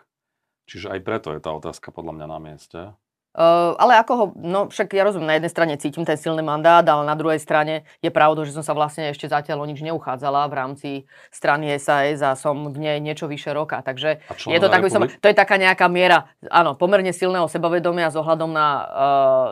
čiže 0.70 0.88
aj 0.88 1.00
preto 1.04 1.28
je 1.36 1.40
tá 1.42 1.52
otázka 1.52 1.92
podľa 1.92 2.22
mňa 2.22 2.26
na 2.30 2.38
mieste. 2.40 2.80
Uh, 3.36 3.76
ale 3.76 4.00
ako 4.00 4.12
ho, 4.16 4.24
no 4.40 4.72
však 4.72 4.96
ja 4.96 5.04
rozumiem, 5.04 5.28
na 5.28 5.36
jednej 5.36 5.52
strane 5.52 5.76
cítim 5.76 6.08
ten 6.08 6.16
silný 6.16 6.40
mandát, 6.40 6.80
ale 6.88 7.04
na 7.04 7.12
druhej 7.12 7.36
strane 7.36 7.84
je 8.00 8.08
pravdou, 8.08 8.48
že 8.48 8.56
som 8.56 8.64
sa 8.64 8.72
vlastne 8.72 9.12
ešte 9.12 9.28
zatiaľ 9.28 9.60
o 9.60 9.68
nič 9.68 9.84
neuchádzala 9.84 10.48
v 10.48 10.54
rámci 10.56 10.90
strany 11.28 11.68
SAS 11.76 12.24
a 12.24 12.32
som 12.32 12.72
v 12.72 12.80
nej 12.80 12.96
niečo 12.96 13.28
vyše 13.28 13.52
roka. 13.52 13.84
Takže 13.84 14.24
je 14.48 14.56
to, 14.56 14.72
tak, 14.72 14.80
som, 14.88 15.04
to 15.04 15.26
je 15.28 15.36
taká 15.36 15.60
nejaká 15.60 15.84
miera, 15.92 16.32
áno, 16.48 16.80
pomerne 16.80 17.12
silného 17.12 17.44
sebavedomia 17.44 18.08
s 18.08 18.16
ohľadom 18.16 18.48
na 18.56 18.66
uh, 18.72 18.86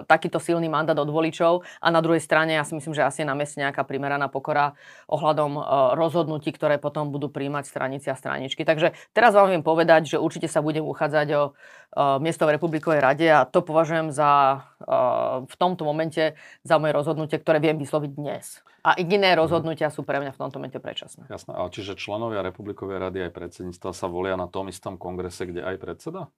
takýto 0.09 0.41
silný 0.41 0.73
mandát 0.73 0.97
od 0.97 1.13
voličov 1.13 1.69
a 1.85 1.93
na 1.93 2.01
druhej 2.01 2.25
strane 2.25 2.57
ja 2.57 2.65
si 2.65 2.73
myslím, 2.73 2.97
že 2.97 3.05
asi 3.05 3.21
je 3.21 3.29
na 3.29 3.37
mieste 3.37 3.61
nejaká 3.61 3.85
primeraná 3.85 4.33
pokora 4.33 4.73
ohľadom 5.13 5.61
uh, 5.61 5.65
rozhodnutí, 5.93 6.57
ktoré 6.57 6.81
potom 6.81 7.13
budú 7.13 7.29
príjmať 7.29 7.69
stranici 7.69 8.09
a 8.09 8.17
straničky. 8.17 8.65
Takže 8.65 8.97
teraz 9.13 9.37
vám 9.37 9.53
viem 9.53 9.61
povedať, 9.61 10.17
že 10.17 10.17
určite 10.17 10.49
sa 10.49 10.65
budem 10.65 10.89
uchádzať 10.89 11.29
o 11.37 11.43
uh, 11.53 12.17
miesto 12.17 12.49
v 12.49 12.57
Republikovej 12.57 13.05
rade 13.05 13.29
a 13.29 13.45
to 13.45 13.61
považujem 13.75 14.15
za 14.15 14.63
uh, 14.87 15.43
v 15.43 15.55
tomto 15.59 15.83
momente 15.83 16.39
za 16.63 16.79
moje 16.79 16.95
rozhodnutie, 16.95 17.43
ktoré 17.43 17.59
viem 17.59 17.75
vysloviť 17.75 18.11
dnes. 18.15 18.63
A 18.87 18.95
iné 18.95 19.35
mhm. 19.35 19.43
rozhodnutia 19.43 19.91
sú 19.91 20.07
pre 20.07 20.23
mňa 20.23 20.31
v 20.31 20.39
tomto 20.39 20.63
momente 20.63 20.79
predčasné. 20.79 21.27
Jasné. 21.27 21.59
A 21.59 21.67
čiže 21.67 21.99
členovia 21.99 22.47
Republikovej 22.47 23.03
rady 23.03 23.27
aj 23.27 23.35
predsedníctva 23.35 23.91
sa 23.91 24.07
volia 24.07 24.39
na 24.39 24.47
tom 24.47 24.71
istom 24.71 24.95
kongrese, 24.95 25.51
kde 25.51 25.67
aj 25.67 25.83
predseda? 25.83 26.31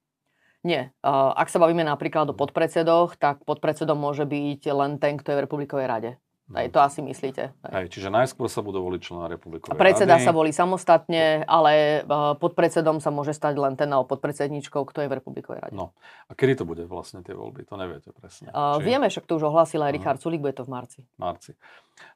Nie. 0.64 0.96
Uh, 1.04 1.36
ak 1.36 1.52
sa 1.52 1.60
bavíme 1.60 1.84
napríklad 1.84 2.32
o 2.32 2.34
podpredsedoch, 2.34 3.20
tak 3.20 3.44
podpredsedom 3.44 4.00
môže 4.00 4.24
byť 4.24 4.62
len 4.72 4.96
ten, 4.96 5.20
kto 5.20 5.30
je 5.30 5.36
v 5.36 5.44
Republikovej 5.44 5.86
rade. 5.86 6.10
Aj 6.54 6.70
to 6.70 6.78
asi 6.78 7.02
myslíte. 7.02 7.50
Aj, 7.58 7.90
čiže 7.90 8.06
najskôr 8.06 8.46
sa 8.46 8.62
budú 8.62 8.78
voliť 8.78 9.00
člena 9.02 9.26
republikovej 9.26 9.74
Predseda 9.74 10.14
rady. 10.14 10.26
sa 10.26 10.30
volí 10.30 10.54
samostatne, 10.54 11.42
ale 11.42 12.06
e, 12.06 12.38
pod 12.38 12.54
predsedom 12.54 13.02
sa 13.02 13.10
môže 13.10 13.34
stať 13.34 13.58
len 13.58 13.74
ten 13.74 13.90
alebo 13.90 14.06
podpredsedničkou, 14.14 14.86
kto 14.86 15.02
je 15.02 15.08
v 15.10 15.14
republikovej 15.18 15.58
rade. 15.58 15.74
No. 15.74 15.90
A 16.30 16.38
kedy 16.38 16.62
to 16.62 16.64
bude 16.64 16.86
vlastne 16.86 17.26
tie 17.26 17.34
voľby? 17.34 17.66
To 17.66 17.74
neviete 17.74 18.14
presne. 18.14 18.54
Uh, 18.54 18.78
Či... 18.78 18.86
Vieme, 18.86 19.10
však 19.10 19.26
to 19.26 19.42
už 19.42 19.50
ohlasil 19.50 19.82
aj 19.82 19.90
Richard 19.90 20.22
Sulik, 20.22 20.38
bude 20.38 20.54
to 20.54 20.62
v 20.62 20.70
marci. 20.70 21.00
Marci. 21.18 21.58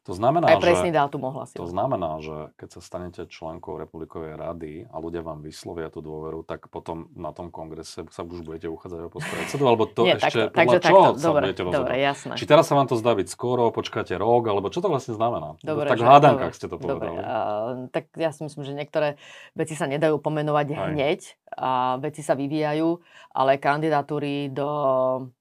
To 0.09 0.13
znamená, 0.13 0.57
aj 0.57 0.65
presný 0.65 0.91
že, 0.93 0.97
dátum 0.97 1.23
ohlasil. 1.29 1.57
To 1.61 1.69
znamená, 1.69 2.21
že 2.21 2.53
keď 2.61 2.69
sa 2.77 2.81
stanete 2.81 3.21
členkou 3.29 3.81
republikovej 3.81 4.37
rady 4.37 4.73
a 4.89 4.97
ľudia 5.01 5.21
vám 5.25 5.41
vyslovia 5.41 5.89
tú 5.89 6.05
dôveru, 6.05 6.45
tak 6.45 6.69
potom 6.69 7.09
na 7.17 7.33
tom 7.33 7.53
kongrese 7.53 8.05
sa 8.09 8.21
už 8.25 8.45
budete 8.45 8.69
uchádzať 8.69 9.01
o 9.07 9.11
post 9.13 9.29
predsedu, 9.29 9.65
alebo 9.65 9.89
to 9.89 10.05
Nie, 10.05 10.21
ešte 10.21 10.49
takto, 10.49 10.57
podľa 10.57 10.73
takže 10.73 10.79
čoho 10.85 11.05
takto, 11.05 11.21
sa 11.21 11.29
dobre, 11.29 11.43
budete 11.47 11.63
rozhodovať? 11.65 11.89
Dobre, 11.89 11.97
jasné. 12.01 12.33
Či 12.37 12.45
teraz 12.49 12.65
sa 12.69 12.75
vám 12.77 12.89
to 12.89 12.97
zdá 13.01 13.13
byť 13.17 13.29
skoro, 13.29 13.63
počkáte 13.73 14.15
rok, 14.17 14.43
alebo 14.49 14.67
čo 14.69 14.81
to 14.85 14.89
vlastne 14.93 15.15
znamená? 15.17 15.57
Dobre, 15.65 15.87
tak 15.89 16.01
v 16.01 16.09
hádankách 16.09 16.55
ste 16.57 16.67
to 16.69 16.77
povedali. 16.77 17.17
Dobre, 17.17 17.25
uh, 17.25 17.89
tak 17.93 18.05
ja 18.17 18.31
si 18.37 18.41
myslím, 18.45 18.63
že 18.67 18.73
niektoré 18.77 19.09
veci 19.57 19.77
sa 19.77 19.89
nedajú 19.89 20.21
pomenovať 20.21 20.67
Aj. 20.75 20.77
hneď 20.93 21.21
a 21.57 21.97
veci 22.01 22.21
sa 22.21 22.37
vyvíjajú, 22.37 22.89
ale 23.33 23.57
kandidatúry 23.57 24.53
do 24.53 24.69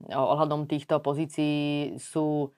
ohľadom 0.09 0.67
týchto 0.67 1.01
pozícií 1.03 1.95
sú 1.97 2.53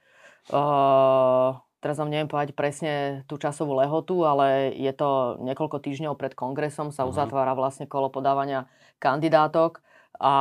uh, 0.51 1.51
teraz 1.81 1.97
vám 1.97 2.13
neviem 2.13 2.29
povedať 2.29 2.53
presne 2.53 3.25
tú 3.25 3.41
časovú 3.41 3.75
lehotu, 3.75 4.21
ale 4.23 4.71
je 4.77 4.93
to 4.93 5.41
niekoľko 5.41 5.81
týždňov 5.81 6.13
pred 6.15 6.37
kongresom 6.37 6.93
sa 6.93 7.03
mhm. 7.03 7.09
uzatvára 7.11 7.57
vlastne 7.57 7.89
kolo 7.89 8.07
podávania 8.13 8.69
kandidátok. 9.01 9.81
A 10.21 10.33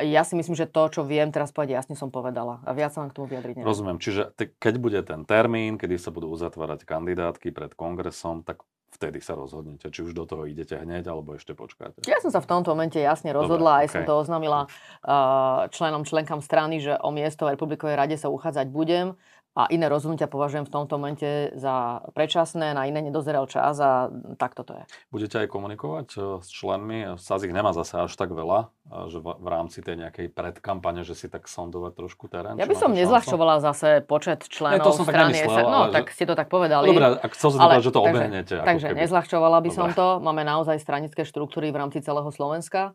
ja 0.00 0.24
si 0.24 0.32
myslím, 0.40 0.56
že 0.56 0.64
to, 0.64 0.88
čo 0.88 1.04
viem 1.04 1.28
teraz 1.28 1.52
povedať, 1.52 1.84
jasne 1.84 2.00
som 2.00 2.08
povedala. 2.08 2.64
A 2.64 2.72
viac 2.72 2.96
sa 2.96 3.04
vám 3.04 3.12
k 3.12 3.16
tomu 3.20 3.28
vyjadriť 3.28 3.60
neviem. 3.60 3.68
Rozumiem. 3.68 3.98
Čiže 4.00 4.32
te, 4.32 4.48
keď 4.48 4.74
bude 4.80 5.00
ten 5.04 5.28
termín, 5.28 5.76
kedy 5.76 6.00
sa 6.00 6.08
budú 6.08 6.32
uzatvárať 6.32 6.88
kandidátky 6.88 7.52
pred 7.52 7.76
kongresom, 7.76 8.40
tak 8.40 8.64
vtedy 8.98 9.20
sa 9.20 9.36
rozhodnete, 9.36 9.92
či 9.92 10.00
už 10.02 10.16
do 10.16 10.24
toho 10.24 10.48
idete 10.48 10.74
hneď, 10.74 11.12
alebo 11.12 11.36
ešte 11.36 11.52
počkáte. 11.52 12.02
Ja 12.08 12.18
som 12.24 12.32
sa 12.32 12.40
v 12.40 12.48
tomto 12.48 12.72
momente 12.72 12.96
jasne 12.98 13.30
rozhodla, 13.36 13.78
Dobre, 13.78 13.82
aj 13.84 13.86
okay. 13.86 13.94
som 13.94 14.02
to 14.08 14.14
oznámila 14.16 14.60
uh, 14.66 15.68
členom, 15.70 16.02
členkám 16.08 16.40
strany, 16.40 16.80
že 16.80 16.96
o 16.98 17.12
miesto 17.12 17.44
v 17.44 17.54
Republikovej 17.54 17.94
rade 17.94 18.16
sa 18.16 18.32
uchádzať 18.32 18.66
budem 18.72 19.14
a 19.58 19.66
iné 19.74 19.90
rozhodnutia 19.90 20.30
považujem 20.30 20.70
v 20.70 20.70
tomto 20.70 20.94
momente 20.94 21.50
za 21.58 22.06
predčasné, 22.14 22.78
na 22.78 22.86
iné 22.86 23.02
nedozrel 23.02 23.42
čas 23.50 23.74
a 23.82 24.06
takto 24.38 24.62
to 24.62 24.78
je. 24.78 24.82
Budete 25.10 25.42
aj 25.42 25.48
komunikovať 25.50 26.08
eh, 26.14 26.22
s 26.38 26.48
členmi? 26.54 27.18
Saz 27.18 27.42
ich 27.42 27.50
nemá 27.50 27.74
zase 27.74 28.06
až 28.06 28.14
tak 28.14 28.30
veľa, 28.30 28.70
eh, 28.70 29.10
že 29.10 29.18
v, 29.18 29.48
rámci 29.50 29.82
tej 29.82 29.98
nejakej 30.06 30.30
predkampane, 30.30 31.02
že 31.02 31.18
si 31.18 31.26
tak 31.26 31.50
sondovať 31.50 31.98
trošku 31.98 32.30
terén? 32.30 32.54
Ja 32.54 32.70
by 32.70 32.76
som 32.78 32.94
nezľahčovala 32.94 33.58
zase 33.58 34.06
počet 34.06 34.46
členov 34.46 34.78
ja, 34.78 34.86
to 34.86 34.94
som 34.94 35.06
strany. 35.10 35.34
Tak 35.34 35.50
nemyslel, 35.50 35.66
no, 35.66 35.80
tak 35.90 36.14
ste 36.14 36.24
to 36.30 36.38
tak 36.38 36.46
povedali. 36.46 36.94
Dobre, 36.94 37.18
ak 37.18 37.32
chcel 37.34 37.48
som 37.50 37.60
ale, 37.66 37.82
že 37.82 37.90
to 37.90 38.00
obehnete. 38.06 38.54
Takže, 38.62 38.62
takže 38.62 38.86
nezľahčovala 38.94 39.58
by 39.58 39.70
Dobre. 39.74 39.78
som 39.82 39.88
to. 39.90 40.06
Máme 40.22 40.46
naozaj 40.46 40.78
stranické 40.78 41.26
štruktúry 41.26 41.74
v 41.74 41.82
rámci 41.82 41.98
celého 41.98 42.30
Slovenska. 42.30 42.94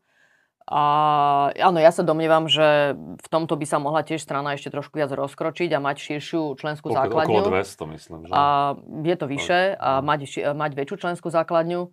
A 0.64 0.84
áno, 1.60 1.76
ja 1.84 1.92
sa 1.92 2.08
domnievam, 2.08 2.48
že 2.48 2.96
v 2.96 3.28
tomto 3.28 3.60
by 3.60 3.66
sa 3.68 3.84
mohla 3.84 4.00
tiež 4.00 4.24
strana 4.24 4.56
ešte 4.56 4.72
trošku 4.72 4.96
viac 4.96 5.12
rozkročiť 5.12 5.76
a 5.76 5.84
mať 5.84 5.98
širšiu 6.00 6.56
členskú 6.56 6.92
Okolo 6.92 7.00
základňu. 7.04 7.40
Okolo 7.44 7.56
200, 7.60 7.94
myslím. 7.96 8.20
Že? 8.28 8.32
A 8.32 8.44
je 9.04 9.16
to 9.20 9.26
vyššie 9.28 9.60
a 9.76 9.90
mať, 10.00 10.22
mať 10.56 10.72
väčšiu 10.72 10.96
členskú 11.04 11.28
základňu. 11.28 11.92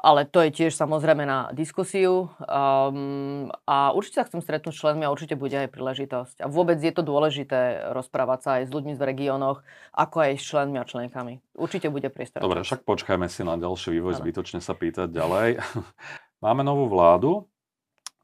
Ale 0.00 0.24
to 0.24 0.40
je 0.48 0.50
tiež 0.50 0.72
samozrejme 0.72 1.28
na 1.28 1.52
diskusiu. 1.52 2.32
Um, 2.40 3.52
a 3.68 3.92
určite 3.92 4.24
sa 4.24 4.26
chcem 4.32 4.40
stretnúť 4.40 4.72
s 4.72 4.80
členmi 4.80 5.04
a 5.04 5.12
určite 5.12 5.36
bude 5.36 5.52
aj 5.52 5.68
príležitosť. 5.68 6.36
A 6.40 6.48
vôbec 6.48 6.80
je 6.80 6.88
to 6.88 7.04
dôležité 7.04 7.92
rozprávať 7.92 8.38
sa 8.40 8.50
aj 8.58 8.62
s 8.64 8.70
ľuďmi 8.72 8.96
v 8.96 9.02
regiónoch, 9.04 9.60
ako 9.92 10.16
aj 10.24 10.40
s 10.40 10.44
členmi 10.48 10.80
a 10.80 10.88
členkami. 10.88 11.44
Určite 11.52 11.92
bude 11.92 12.08
priestor. 12.08 12.40
Dobre, 12.40 12.64
však 12.64 12.80
počkajme 12.88 13.28
si 13.28 13.44
na 13.44 13.60
ďalší 13.60 14.00
vývoj, 14.00 14.16
ano. 14.16 14.20
zbytočne 14.24 14.64
sa 14.64 14.72
pýtať 14.72 15.12
ďalej. 15.12 15.60
Máme 16.44 16.64
novú 16.64 16.88
vládu, 16.88 17.44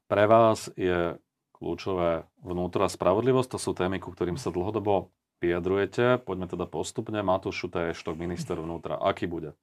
pre 0.07 0.23
vás 0.25 0.71
je 0.79 1.19
kľúčové 1.55 2.25
vnútra 2.41 2.87
spravodlivosť, 2.87 3.49
to 3.55 3.59
sú 3.59 3.71
témy, 3.75 3.99
ku 3.99 4.13
ktorým 4.13 4.39
sa 4.39 4.53
dlhodobo 4.53 5.11
vyjadrujete. 5.41 6.21
Poďme 6.21 6.49
teda 6.49 6.65
postupne. 6.65 7.21
Matúš 7.21 7.65
Šuta 7.65 7.89
je 7.89 7.97
štok 7.97 8.17
minister 8.17 8.57
vnútra. 8.57 8.97
Aký 8.97 9.29
bude? 9.29 9.53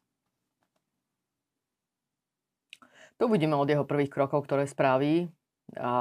To 3.22 3.30
uvidíme 3.30 3.54
od 3.54 3.70
jeho 3.70 3.86
prvých 3.86 4.10
krokov, 4.10 4.46
ktoré 4.46 4.66
spraví. 4.66 5.30
A, 5.78 5.94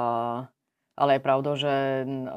ale 0.98 1.12
je 1.18 1.22
pravda, 1.22 1.52
že 1.54 1.74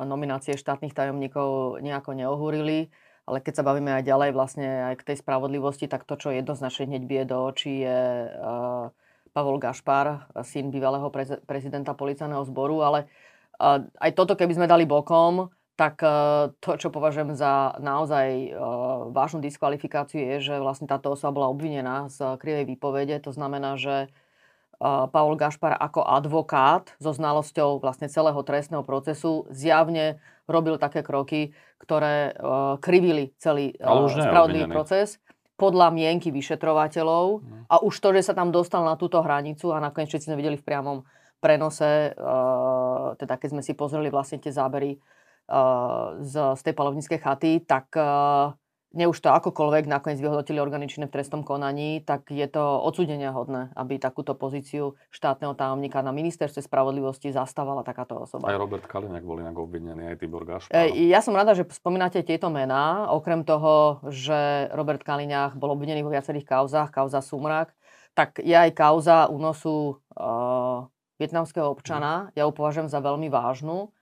nominácie 0.04 0.60
štátnych 0.60 0.92
tajomníkov 0.92 1.80
nejako 1.80 2.12
neohúrili. 2.12 2.92
Ale 3.26 3.42
keď 3.42 3.58
sa 3.58 3.66
bavíme 3.66 3.90
aj 3.90 4.06
ďalej 4.06 4.30
vlastne 4.36 4.68
aj 4.92 5.02
k 5.02 5.06
tej 5.12 5.16
spravodlivosti, 5.18 5.90
tak 5.90 6.06
to, 6.06 6.14
čo 6.14 6.30
jednoznačne 6.30 6.86
hneď 6.92 7.02
bije 7.08 7.24
do 7.26 7.36
očí, 7.42 7.82
je 7.82 8.30
uh, 8.30 8.94
Pavol 9.36 9.60
Gašpar, 9.60 10.32
syn 10.40 10.72
bývalého 10.72 11.12
prez- 11.12 11.44
prezidenta 11.44 11.92
policajného 11.92 12.40
zboru. 12.48 12.80
Ale 12.80 13.04
aj 14.00 14.16
toto, 14.16 14.32
keby 14.32 14.56
sme 14.56 14.64
dali 14.64 14.88
bokom, 14.88 15.52
tak 15.76 16.00
uh, 16.00 16.56
to, 16.56 16.80
čo 16.80 16.88
považujem 16.88 17.36
za 17.36 17.76
naozaj 17.84 18.48
uh, 18.48 19.12
vážnu 19.12 19.44
diskvalifikáciu, 19.44 20.16
je, 20.16 20.36
že 20.40 20.54
vlastne 20.56 20.88
táto 20.88 21.12
osoba 21.12 21.36
bola 21.36 21.52
obvinená 21.52 22.08
z 22.08 22.40
krivej 22.40 22.64
výpovede. 22.64 23.20
To 23.28 23.36
znamená, 23.36 23.76
že 23.76 24.08
Pavol 24.80 25.40
Gašpar 25.40 25.72
ako 25.72 26.04
advokát 26.04 26.92
so 27.00 27.08
znalosťou 27.08 27.80
vlastne 27.80 28.12
celého 28.12 28.36
trestného 28.44 28.84
procesu 28.84 29.48
zjavne 29.48 30.20
robil 30.44 30.76
také 30.76 31.00
kroky, 31.00 31.56
ktoré 31.80 32.36
krivili 32.84 33.32
celý 33.40 33.72
spravodlivý 33.80 34.68
proces 34.68 35.16
podľa 35.56 35.88
mienky 35.92 36.28
vyšetrovateľov 36.28 37.26
mm. 37.40 37.62
a 37.72 37.74
už 37.80 37.94
to, 37.96 38.12
že 38.12 38.28
sa 38.28 38.34
tam 38.36 38.52
dostal 38.52 38.84
na 38.84 39.00
túto 39.00 39.20
hranicu 39.24 39.72
a 39.72 39.80
nakoniec 39.80 40.12
všetci 40.12 40.28
sme 40.28 40.40
videli 40.40 40.60
v 40.60 40.66
priamom 40.68 41.02
prenose, 41.40 42.12
uh, 42.12 43.16
teda 43.16 43.40
keď 43.40 43.48
sme 43.56 43.62
si 43.64 43.72
pozreli 43.72 44.12
vlastne 44.12 44.40
tie 44.40 44.52
zábery 44.52 44.96
uh, 45.48 46.20
z, 46.20 46.34
z 46.56 46.60
tej 46.60 46.74
palovníckej 46.76 47.20
chaty, 47.20 47.64
tak 47.64 47.88
uh, 47.96 48.52
ne 48.94 49.04
už 49.10 49.18
to 49.18 49.28
akokoľvek 49.34 49.90
nakoniec 49.90 50.22
vyhodnotili 50.22 50.62
organičné 50.62 51.10
v 51.10 51.14
trestnom 51.14 51.42
konaní, 51.42 52.00
tak 52.00 52.30
je 52.30 52.46
to 52.46 52.62
odsudenia 52.80 53.34
hodné, 53.34 53.74
aby 53.74 53.98
takúto 53.98 54.38
pozíciu 54.38 54.94
štátneho 55.10 55.52
tajomníka 55.58 56.00
na 56.00 56.14
ministerstve 56.14 56.62
spravodlivosti 56.62 57.34
zastávala 57.34 57.82
takáto 57.82 58.16
osoba. 58.16 58.46
Aj 58.46 58.56
Robert 58.56 58.86
Kaliňák 58.86 59.24
bol 59.26 59.42
inak 59.42 59.56
obvinený, 59.58 60.14
aj 60.14 60.16
Tibor 60.22 60.46
Gašpar. 60.46 60.72
E, 60.72 61.10
ja 61.10 61.18
som 61.20 61.34
rada, 61.34 61.52
že 61.52 61.66
spomínate 61.68 62.22
tieto 62.22 62.46
mená. 62.48 63.10
Okrem 63.10 63.42
toho, 63.42 64.00
že 64.08 64.70
Robert 64.70 65.02
Kaliňák 65.02 65.58
bol 65.58 65.74
obvinený 65.74 66.06
vo 66.06 66.14
viacerých 66.14 66.46
kauzách, 66.46 66.94
kauza 66.94 67.18
Sumrak, 67.20 67.74
tak 68.16 68.40
je 68.40 68.56
aj 68.56 68.72
kauza 68.72 69.28
únosu 69.28 70.00
uh, 70.16 70.88
vietnamského 71.20 71.68
občana. 71.68 72.32
Ja 72.32 72.48
ju 72.48 72.52
považujem 72.56 72.88
za 72.88 73.04
veľmi 73.04 73.28
vážnu 73.28 73.92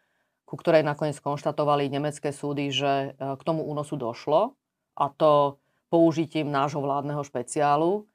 ku 0.44 0.61
ktorej 0.61 0.85
nakoniec 0.85 1.16
konštatovali 1.18 1.88
nemecké 1.88 2.31
súdy, 2.31 2.68
že 2.68 3.16
k 3.16 3.42
tomu 3.42 3.64
únosu 3.64 3.97
došlo 3.97 4.55
a 4.94 5.11
to 5.11 5.59
použitím 5.90 6.50
nášho 6.50 6.83
vládneho 6.83 7.22
špeciálu, 7.22 8.07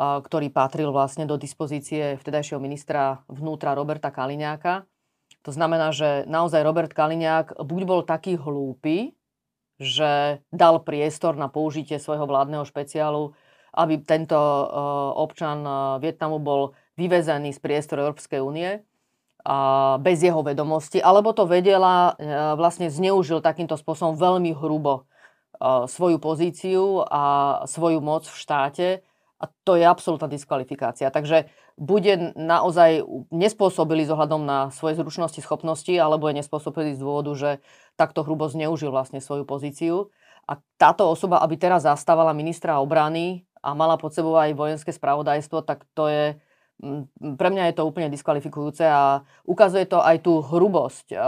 ktorý 0.00 0.48
patril 0.48 0.88
vlastne 0.92 1.28
do 1.28 1.36
dispozície 1.36 2.16
vtedajšieho 2.16 2.60
ministra 2.60 3.24
vnútra 3.28 3.76
Roberta 3.76 4.08
Kaliňáka. 4.08 4.88
To 5.44 5.50
znamená, 5.52 5.92
že 5.92 6.24
naozaj 6.28 6.64
Robert 6.64 6.92
Kaliňák 6.92 7.60
buď 7.60 7.82
bol 7.84 8.00
taký 8.06 8.40
hlúpy, 8.40 9.12
že 9.82 10.40
dal 10.54 10.80
priestor 10.80 11.34
na 11.34 11.50
použitie 11.50 11.98
svojho 11.98 12.24
vládneho 12.28 12.62
špeciálu, 12.62 13.34
aby 13.72 14.00
tento 14.04 14.36
občan 15.16 15.64
Vietnamu 15.98 16.38
bol 16.38 16.76
vyvezený 17.00 17.56
z 17.56 17.60
priestoru 17.60 18.06
Európskej 18.08 18.40
únie 18.44 18.84
bez 19.98 20.18
jeho 20.22 20.44
vedomosti, 20.46 21.02
alebo 21.02 21.34
to 21.34 21.50
vedela, 21.50 22.14
vlastne 22.54 22.86
zneužil 22.86 23.42
takýmto 23.42 23.74
spôsobom 23.74 24.14
veľmi 24.14 24.54
hrubo 24.54 25.08
svoju 25.86 26.18
pozíciu 26.18 27.06
a 27.06 27.22
svoju 27.70 28.02
moc 28.02 28.26
v 28.26 28.36
štáte 28.36 28.88
a 29.42 29.50
to 29.66 29.74
je 29.74 29.82
absolútna 29.82 30.30
diskvalifikácia. 30.30 31.10
Takže 31.10 31.50
bude 31.74 32.30
naozaj 32.38 33.02
nespôsobili 33.34 34.06
zohľadom 34.06 34.46
na 34.46 34.70
svoje 34.70 34.94
zručnosti, 34.94 35.42
schopnosti, 35.42 35.90
alebo 35.90 36.30
je 36.30 36.38
nespôsobili 36.38 36.94
z 36.94 37.02
dôvodu, 37.02 37.34
že 37.34 37.50
takto 37.98 38.22
hrubo 38.22 38.46
zneužil 38.46 38.94
vlastne 38.94 39.18
svoju 39.18 39.42
pozíciu. 39.42 40.14
A 40.46 40.62
táto 40.78 41.10
osoba, 41.10 41.42
aby 41.42 41.58
teraz 41.58 41.82
zastávala 41.82 42.30
ministra 42.30 42.78
obrany 42.78 43.42
a 43.58 43.74
mala 43.74 43.98
pod 43.98 44.14
sebou 44.14 44.38
aj 44.38 44.54
vojenské 44.54 44.94
spravodajstvo, 44.94 45.66
tak 45.66 45.90
to 45.98 46.06
je, 46.06 46.24
pre 47.18 47.48
mňa 47.50 47.74
je 47.74 47.74
to 47.74 47.86
úplne 47.86 48.14
diskvalifikujúce 48.14 48.86
a 48.86 49.26
ukazuje 49.42 49.90
to 49.90 49.98
aj 49.98 50.22
tú 50.22 50.38
hrubosť 50.38 51.18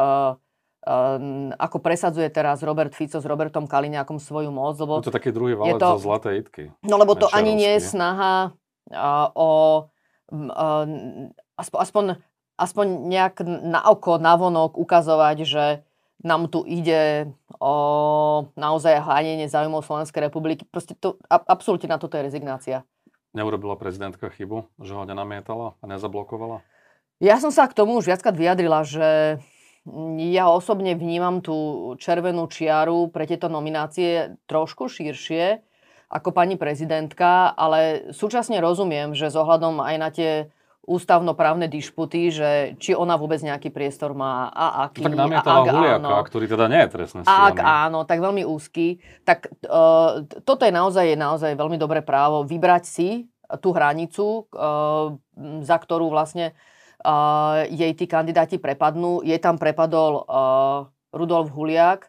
Ehm, 0.84 1.48
ako 1.56 1.80
presadzuje 1.80 2.28
teraz 2.28 2.60
Robert 2.60 2.92
Fico 2.92 3.16
s 3.16 3.24
Robertom 3.24 3.64
Kaliňákom 3.64 4.20
svoju 4.20 4.52
moc. 4.52 4.76
Lebo 4.76 5.00
je 5.00 5.08
to 5.08 5.16
taký 5.16 5.32
druhý 5.32 5.56
valec 5.56 5.80
to, 5.80 5.96
zo 5.96 6.04
zlatej 6.04 6.44
itky. 6.44 6.64
No 6.84 7.00
lebo 7.00 7.16
to 7.16 7.24
ani 7.32 7.56
nie 7.56 7.72
je 7.80 7.88
snaha 7.96 8.52
uh, 8.92 9.28
o 9.32 9.48
uh, 10.28 10.84
aspoň, 11.56 11.78
aspoň, 11.80 12.04
aspoň 12.60 12.86
nejak 13.08 13.34
na 13.64 13.80
oko, 13.88 14.20
na 14.20 14.36
vonok 14.36 14.76
ukazovať, 14.76 15.36
že 15.48 15.64
nám 16.20 16.52
tu 16.52 16.60
ide 16.68 17.32
o 17.64 17.74
naozaj 18.52 19.00
hľadenie 19.00 19.48
záujmov 19.48 19.88
Slovenskej 19.88 20.28
republiky. 20.28 20.68
Proste 20.68 20.92
to, 21.00 21.16
a, 21.32 21.40
absolútne 21.40 21.88
na 21.88 21.96
toto 21.96 22.20
je 22.20 22.28
rezignácia. 22.28 22.84
Neurobila 23.32 23.80
prezidentka 23.80 24.28
chybu, 24.28 24.68
že 24.84 24.92
ho 24.92 25.08
nenamietala 25.08 25.80
a 25.80 25.84
nezablokovala? 25.88 26.60
Ja 27.24 27.40
som 27.40 27.48
sa 27.48 27.64
k 27.64 27.76
tomu 27.76 27.96
už 27.96 28.04
viackrát 28.04 28.36
vyjadrila, 28.36 28.84
že 28.84 29.40
ja 30.16 30.48
osobne 30.48 30.96
vnímam 30.96 31.44
tú 31.44 31.92
červenú 32.00 32.48
čiaru 32.48 33.12
pre 33.12 33.28
tieto 33.28 33.52
nominácie 33.52 34.40
trošku 34.48 34.88
širšie 34.88 35.60
ako 36.14 36.30
pani 36.30 36.54
prezidentka, 36.54 37.50
ale 37.58 38.12
súčasne 38.14 38.62
rozumiem, 38.62 39.18
že 39.18 39.32
s 39.32 39.36
ohľadom 39.36 39.82
aj 39.82 39.96
na 39.98 40.08
tie 40.14 40.32
ústavnoprávne 40.84 41.64
dišputy, 41.66 42.28
že 42.28 42.50
či 42.76 42.92
ona 42.92 43.16
vôbec 43.16 43.40
nejaký 43.40 43.72
priestor 43.72 44.12
má 44.12 44.52
a 44.52 44.88
aký. 44.88 45.00
Tak 45.00 45.16
namietala 45.16 45.64
Huliaka, 45.64 46.12
áno, 46.12 46.28
ktorý 46.28 46.44
teda 46.44 46.66
nie 46.68 46.80
je 46.84 46.88
trestné 46.92 47.20
Ak 47.24 47.56
áno, 47.56 48.04
tak 48.04 48.20
veľmi 48.20 48.44
úzky. 48.44 49.00
Tak 49.24 49.48
uh, 49.64 50.28
toto 50.44 50.62
je 50.68 50.72
naozaj, 50.72 51.16
je 51.16 51.18
naozaj 51.18 51.56
veľmi 51.56 51.80
dobré 51.80 52.04
právo 52.04 52.44
vybrať 52.44 52.84
si 52.84 53.10
tú 53.64 53.72
hranicu, 53.72 54.44
uh, 54.52 55.16
za 55.64 55.76
ktorú 55.80 56.12
vlastne 56.12 56.52
uh, 57.04 57.68
jej 57.68 57.92
tí 57.94 58.08
kandidáti 58.08 58.56
prepadnú. 58.56 59.20
Jej 59.22 59.38
tam 59.38 59.60
prepadol 59.60 60.24
uh, 60.24 60.88
Rudolf 61.12 61.52
Huliak. 61.52 62.08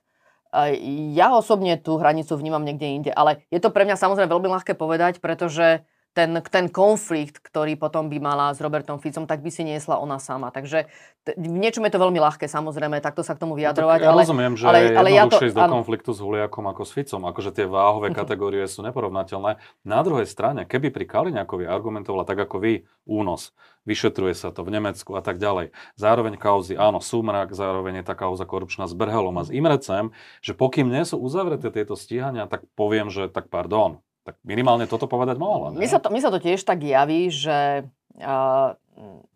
Uh, 0.50 0.72
ja 1.14 1.36
osobne 1.36 1.76
tú 1.78 2.00
hranicu 2.00 2.34
vnímam 2.40 2.64
niekde 2.64 2.88
inde, 2.88 3.12
ale 3.12 3.44
je 3.52 3.60
to 3.60 3.70
pre 3.70 3.84
mňa 3.84 4.00
samozrejme 4.00 4.32
veľmi 4.32 4.50
ľahké 4.50 4.74
povedať, 4.74 5.20
pretože 5.20 5.84
ten, 6.16 6.32
ten 6.48 6.72
konflikt, 6.72 7.44
ktorý 7.44 7.76
potom 7.76 8.08
by 8.08 8.18
mala 8.24 8.56
s 8.56 8.64
Robertom 8.64 9.04
Ficom, 9.04 9.28
tak 9.28 9.44
by 9.44 9.52
si 9.52 9.68
niesla 9.68 10.00
ona 10.00 10.16
sama. 10.16 10.48
Takže 10.48 10.88
t- 11.28 11.36
v 11.36 11.46
niečom 11.52 11.84
je 11.84 11.92
to 11.92 12.00
veľmi 12.00 12.16
ľahké, 12.24 12.48
samozrejme, 12.48 13.04
takto 13.04 13.20
sa 13.20 13.36
k 13.36 13.44
tomu 13.44 13.60
vyjadrovať. 13.60 14.00
No, 14.00 14.06
ja 14.08 14.12
ale, 14.16 14.24
rozumiem, 14.24 14.56
že 14.56 14.64
ale, 14.64 14.96
ale 14.96 15.10
ja 15.12 15.28
to, 15.28 15.44
ísť 15.44 15.60
do 15.60 15.68
konfliktu 15.68 16.16
s 16.16 16.24
Huliakom 16.24 16.64
ako 16.72 16.88
s 16.88 16.92
Ficom. 16.96 17.28
Akože 17.28 17.52
tie 17.52 17.68
váhové 17.68 18.16
kategórie 18.16 18.64
sú 18.72 18.80
neporovnateľné. 18.88 19.60
Na 19.84 20.00
druhej 20.08 20.24
strane, 20.24 20.64
keby 20.64 20.96
pri 20.96 21.04
Kaliňakovi 21.04 21.68
argumentovala 21.68 22.24
tak 22.24 22.48
ako 22.48 22.64
vy, 22.64 22.88
únos, 23.04 23.52
vyšetruje 23.84 24.40
sa 24.40 24.56
to 24.56 24.64
v 24.64 24.72
Nemecku 24.72 25.20
a 25.20 25.22
tak 25.22 25.36
ďalej. 25.36 25.76
Zároveň 26.00 26.40
kauzy, 26.40 26.80
áno, 26.80 27.04
súmrak, 27.04 27.52
zároveň 27.52 28.00
je 28.02 28.06
tá 28.08 28.16
kauza 28.16 28.48
korupčná 28.48 28.88
s 28.88 28.96
Brhelom 28.96 29.36
a 29.36 29.44
s 29.44 29.52
Imrecem, 29.52 30.16
že 30.40 30.56
pokým 30.56 30.88
nie 30.88 31.04
sú 31.04 31.20
uzavreté 31.20 31.76
tieto 31.76 32.00
stíhania, 32.00 32.48
tak 32.48 32.64
poviem, 32.80 33.12
že 33.12 33.28
tak 33.28 33.52
pardon, 33.52 34.00
tak 34.26 34.42
minimálne 34.42 34.90
toto 34.90 35.06
povedať 35.06 35.38
mohla. 35.38 35.70
Mne 35.70 35.86
sa, 35.86 36.02
to, 36.02 36.10
mne 36.10 36.22
sa 36.26 36.34
to 36.34 36.42
tiež 36.42 36.66
tak 36.66 36.82
javí, 36.82 37.30
že 37.30 37.86
uh, 38.18 38.74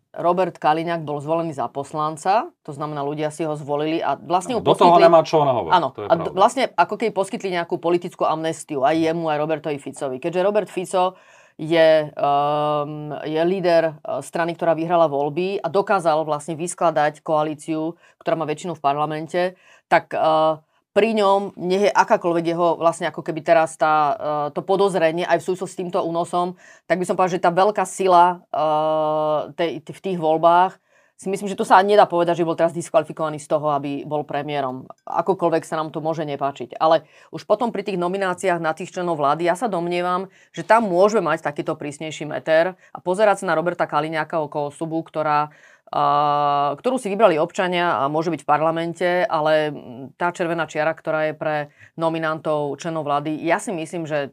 Robert 0.10 0.58
Kaliňák 0.58 1.06
bol 1.06 1.21
zvolený 1.21 1.54
za 1.54 1.69
poslanca, 1.69 2.49
to 2.65 2.73
znamená, 2.73 3.06
ľudia 3.06 3.30
si 3.30 3.45
ho 3.45 3.54
zvolili 3.54 4.02
a 4.02 4.17
vlastne 4.17 4.58
mu 4.58 4.65
Do 4.65 4.73
poskytli... 4.73 4.89
toho 4.89 4.97
nemá 4.97 5.21
čo 5.21 5.45
nahovoriť. 5.45 5.73
Áno, 5.78 5.93
a 5.93 6.13
pravda. 6.17 6.30
vlastne 6.34 6.63
ako 6.73 6.95
keby 6.97 7.12
poskytli 7.13 7.54
nejakú 7.54 7.78
politickú 7.78 8.25
amnestiu 8.25 8.82
aj 8.82 8.97
jemu, 8.97 9.30
aj 9.30 9.38
Robertovi 9.38 9.78
Ficovi. 9.78 10.17
Keďže 10.17 10.41
Robert 10.41 10.69
Fico 10.73 11.13
je, 11.62 12.10
um, 12.10 13.13
je 13.21 13.41
líder 13.45 13.93
uh, 13.93 14.25
strany, 14.25 14.58
ktorá 14.58 14.73
vyhrala 14.73 15.06
voľby 15.06 15.62
a 15.62 15.67
dokázal 15.69 16.25
vlastne 16.25 16.58
vyskladať 16.58 17.21
koalíciu, 17.21 17.93
ktorá 18.17 18.34
má 18.34 18.49
väčšinu 18.49 18.73
v 18.73 18.82
parlamente, 18.82 19.41
tak 19.86 20.10
uh, 20.17 20.58
pri 20.89 21.13
ňom, 21.13 21.54
nech 21.56 21.88
je 21.88 21.91
akákoľvek 21.93 22.45
jeho 22.49 22.67
vlastne 22.82 23.08
ako 23.08 23.21
keby 23.21 23.45
teraz 23.45 23.78
tá, 23.78 23.95
uh, 24.13 24.47
to 24.49 24.65
podozrenie 24.65 25.23
aj 25.23 25.39
v 25.39 25.45
súvislosti 25.45 25.73
s 25.75 25.80
týmto 25.86 25.99
únosom, 26.02 26.58
tak 26.89 26.97
by 26.97 27.06
som 27.06 27.13
povedal, 27.13 27.38
že 27.38 27.45
tá 27.45 27.52
veľká 27.54 27.86
sila 27.86 28.41
uh, 28.49 29.54
tej, 29.54 29.86
v 29.86 30.02
tých 30.02 30.17
voľbách 30.17 30.82
si 31.19 31.28
myslím, 31.28 31.52
že 31.52 31.60
to 31.60 31.67
sa 31.67 31.84
nedá 31.84 32.08
povedať, 32.08 32.39
že 32.39 32.47
bol 32.47 32.56
teraz 32.56 32.71
diskvalifikovaný 32.71 33.43
z 33.43 33.52
toho, 33.52 33.75
aby 33.75 34.08
bol 34.08 34.23
premiérom. 34.23 34.88
Akokoľvek 35.04 35.67
sa 35.67 35.75
nám 35.75 35.91
to 35.91 35.99
môže 35.99 36.23
nepáčiť. 36.23 36.80
Ale 36.80 37.04
už 37.36 37.43
potom 37.43 37.75
pri 37.75 37.84
tých 37.84 37.99
nomináciách 37.99 38.63
na 38.63 38.71
tých 38.71 38.95
členov 38.95 39.19
vlády, 39.19 39.43
ja 39.43 39.60
sa 39.60 39.67
domnievam, 39.67 40.32
že 40.56 40.63
tam 40.63 40.88
môžeme 40.88 41.28
mať 41.28 41.43
takýto 41.43 41.75
prísnejší 41.75 42.23
meter 42.23 42.80
a 42.95 42.97
pozerať 43.04 43.43
sa 43.43 43.52
na 43.52 43.60
Roberta 43.60 43.84
Kaliňáka 43.84 44.39
ako 44.39 44.71
osobu, 44.71 45.04
ktorá 45.04 45.52
ktorú 45.89 47.02
si 47.02 47.10
vybrali 47.10 47.41
občania 47.41 48.06
a 48.06 48.12
môže 48.12 48.30
byť 48.30 48.41
v 48.45 48.49
parlamente, 48.49 49.10
ale 49.25 49.73
tá 50.13 50.30
červená 50.30 50.69
čiara, 50.69 50.93
ktorá 50.93 51.30
je 51.30 51.34
pre 51.34 51.56
nominantov 51.97 52.78
členov 52.78 53.10
vlády, 53.10 53.41
ja 53.41 53.58
si 53.58 53.73
myslím, 53.73 54.06
že 54.06 54.30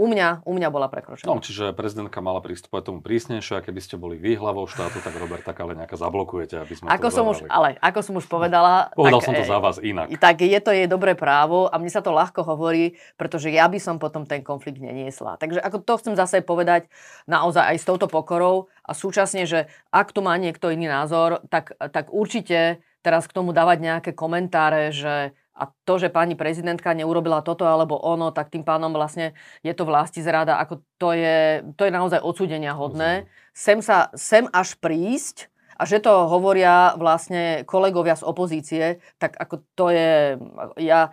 u 0.00 0.08
mňa, 0.08 0.48
u 0.48 0.52
mňa 0.56 0.68
bola 0.72 0.88
prekročená. 0.88 1.28
No, 1.28 1.44
čiže 1.44 1.76
prezidentka 1.76 2.24
mala 2.24 2.40
prístupovať 2.40 2.88
tomu 2.88 3.00
prísnejšie 3.04 3.60
a 3.60 3.64
keby 3.64 3.80
ste 3.84 4.00
boli 4.00 4.16
vy 4.16 4.40
hlavou 4.40 4.64
štátu, 4.64 5.04
tak 5.04 5.12
Roberta 5.20 5.52
nejaká 5.52 6.00
zablokujete, 6.00 6.56
aby 6.56 6.72
sme 6.72 6.88
ako 6.88 7.12
to 7.12 7.16
som 7.20 7.24
už, 7.28 7.38
Ale 7.52 7.76
ako 7.84 8.00
som 8.00 8.14
už 8.16 8.24
povedala... 8.24 8.88
Povedal 8.96 9.20
tak, 9.20 9.26
som 9.28 9.34
to 9.36 9.44
za 9.44 9.58
vás 9.60 9.76
inak. 9.76 10.08
Tak 10.16 10.40
je 10.40 10.60
to 10.64 10.72
jej 10.72 10.88
dobré 10.88 11.12
právo 11.12 11.68
a 11.68 11.76
mne 11.76 11.92
sa 11.92 12.00
to 12.00 12.16
ľahko 12.16 12.40
hovorí, 12.48 12.96
pretože 13.20 13.52
ja 13.52 13.68
by 13.68 13.76
som 13.76 14.00
potom 14.00 14.24
ten 14.24 14.40
konflikt 14.40 14.80
neniesla. 14.80 15.36
Takže 15.36 15.60
ako 15.60 15.84
to 15.84 15.92
chcem 16.00 16.14
zase 16.16 16.40
povedať 16.40 16.88
naozaj 17.28 17.76
aj 17.76 17.76
s 17.76 17.84
touto 17.84 18.08
pokorou 18.08 18.72
a 18.80 18.96
súčasne, 18.96 19.44
že 19.44 19.68
ak 19.92 20.16
tu 20.16 20.24
má 20.24 20.32
niekto 20.40 20.72
iný 20.72 20.88
názor, 20.88 21.44
tak, 21.52 21.76
tak 21.76 22.08
určite 22.08 22.80
teraz 23.04 23.28
k 23.28 23.36
tomu 23.36 23.52
dávať 23.52 23.78
nejaké 23.80 24.10
komentáre, 24.16 24.92
že 24.92 25.36
a 25.60 25.68
to, 25.84 26.00
že 26.00 26.08
pani 26.08 26.32
prezidentka 26.32 26.96
neurobila 26.96 27.44
toto 27.44 27.68
alebo 27.68 28.00
ono, 28.00 28.32
tak 28.32 28.48
tým 28.48 28.64
pánom 28.64 28.96
vlastne 28.96 29.36
je 29.60 29.76
to 29.76 29.84
vlasti 29.84 30.24
zrada, 30.24 30.56
ako 30.56 30.80
to 30.96 31.12
je, 31.12 31.60
to 31.76 31.84
je 31.84 31.92
naozaj 31.92 32.24
odsúdenia 32.24 32.72
hodné. 32.72 33.28
Sem, 33.52 33.84
sa, 33.84 34.08
sem 34.16 34.48
až 34.56 34.80
prísť 34.80 35.52
a 35.76 35.84
že 35.84 36.00
to 36.00 36.28
hovoria 36.32 36.96
vlastne 36.96 37.68
kolegovia 37.68 38.16
z 38.16 38.24
opozície, 38.24 38.84
tak 39.20 39.36
ako 39.36 39.54
to 39.76 39.86
je, 39.92 40.40
ja 40.80 41.12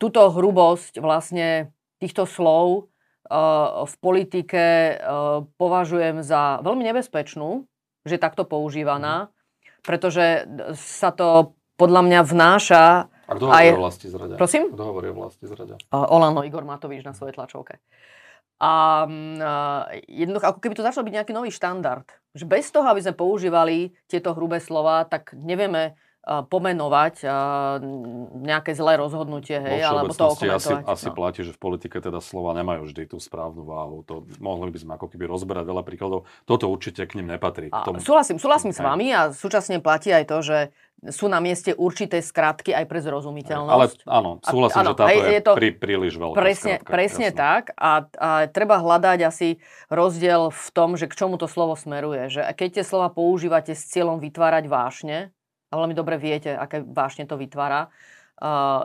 túto 0.00 0.32
hrubosť 0.32 1.00
vlastne 1.00 1.72
týchto 2.00 2.24
slov 2.24 2.92
uh, 3.28 3.84
v 3.84 3.94
politike 4.00 4.64
uh, 4.96 5.44
považujem 5.60 6.24
za 6.24 6.64
veľmi 6.64 6.82
nebezpečnú, 6.88 7.68
že 8.08 8.16
takto 8.16 8.48
používaná, 8.48 9.28
mhm. 9.28 9.84
pretože 9.84 10.48
sa 10.80 11.12
to 11.12 11.52
podľa 11.76 12.02
mňa 12.04 12.20
vnáša 12.22 12.84
a 13.32 13.36
kto 13.40 13.44
hovorí 13.48 13.64
aj... 13.64 13.72
o 13.72 13.80
vlasti 13.80 14.06
zrade? 14.12 14.34
Prosím? 14.36 14.62
Kto 14.76 14.84
hovorí 14.84 15.06
o 15.08 15.16
vlasti 15.16 15.44
zrade? 15.48 15.74
Uh, 15.88 16.12
Olano, 16.12 16.44
Igor 16.44 16.68
Matovič 16.68 17.00
na 17.00 17.16
svojej 17.16 17.32
tlačovke. 17.32 17.80
A 18.62 18.72
uh, 19.08 19.82
jednoducho, 20.06 20.52
ako 20.52 20.60
keby 20.60 20.74
to 20.76 20.86
začal 20.86 21.02
byť 21.02 21.14
nejaký 21.18 21.32
nový 21.34 21.50
štandard. 21.50 22.06
Že 22.36 22.44
bez 22.46 22.68
toho, 22.70 22.86
aby 22.86 23.00
sme 23.02 23.16
používali 23.16 23.96
tieto 24.06 24.36
hrubé 24.36 24.60
slova, 24.60 25.08
tak 25.08 25.34
nevieme 25.34 25.96
pomenovať 26.22 27.26
nejaké 28.46 28.78
zlé 28.78 28.94
rozhodnutie, 28.94 29.58
hej, 29.58 29.82
alebo 29.82 30.14
to 30.14 30.30
okomentovať. 30.38 30.86
Asi, 30.86 30.86
asi 30.86 31.08
no. 31.10 31.14
platí, 31.18 31.40
že 31.42 31.50
v 31.50 31.58
politike 31.58 31.98
teda 31.98 32.22
slova 32.22 32.54
nemajú 32.54 32.86
vždy 32.86 33.10
tú 33.10 33.18
správnu 33.18 33.66
váhu. 33.66 34.06
To 34.06 34.22
mohli 34.38 34.70
by 34.70 34.78
sme 34.78 34.92
ako 34.94 35.10
keby 35.10 35.26
rozberať 35.26 35.66
veľa 35.66 35.82
príkladov. 35.82 36.30
Toto 36.46 36.70
určite 36.70 37.02
k 37.10 37.18
ním 37.18 37.26
nepatrí. 37.34 37.74
A, 37.74 37.82
tomu... 37.82 37.98
Súhlasím, 37.98 38.38
súhlasím 38.38 38.70
s 38.70 38.78
vami 38.78 39.10
a 39.10 39.34
súčasne 39.34 39.82
platí 39.82 40.14
aj 40.14 40.30
to, 40.30 40.38
že 40.46 40.58
sú 41.10 41.26
na 41.26 41.42
mieste 41.42 41.74
určité 41.74 42.22
skratky 42.22 42.70
aj 42.70 42.86
pre 42.86 43.02
zrozumiteľnosť. 43.02 43.74
Ale 43.74 43.86
áno, 44.06 44.38
súhlasím, 44.46 44.78
a, 44.78 44.82
áno, 44.86 44.90
že 44.94 44.98
táto 45.02 45.10
je, 45.10 45.18
je 45.26 45.42
to 45.42 45.52
prí, 45.58 45.68
príliš 45.74 46.14
veľká 46.14 46.38
Presne, 46.38 46.74
skratka, 46.78 46.92
presne 46.94 47.28
tak 47.34 47.62
a, 47.74 48.06
a 48.06 48.30
treba 48.46 48.78
hľadať 48.78 49.18
asi 49.26 49.58
rozdiel 49.90 50.54
v 50.54 50.68
tom, 50.70 50.94
že 50.94 51.10
k 51.10 51.18
čomu 51.18 51.34
to 51.42 51.50
slovo 51.50 51.74
smeruje. 51.74 52.30
Že 52.30 52.54
keď 52.54 52.68
tie 52.78 52.84
slova 52.86 53.10
používate 53.10 53.74
s 53.74 53.90
cieľom 53.90 54.22
vytvárať 54.22 54.70
vášne, 54.70 55.34
a 55.72 55.74
veľmi 55.80 55.96
dobre 55.96 56.20
viete, 56.20 56.52
aké 56.52 56.84
vášne 56.84 57.24
to 57.24 57.40
vytvára, 57.40 57.88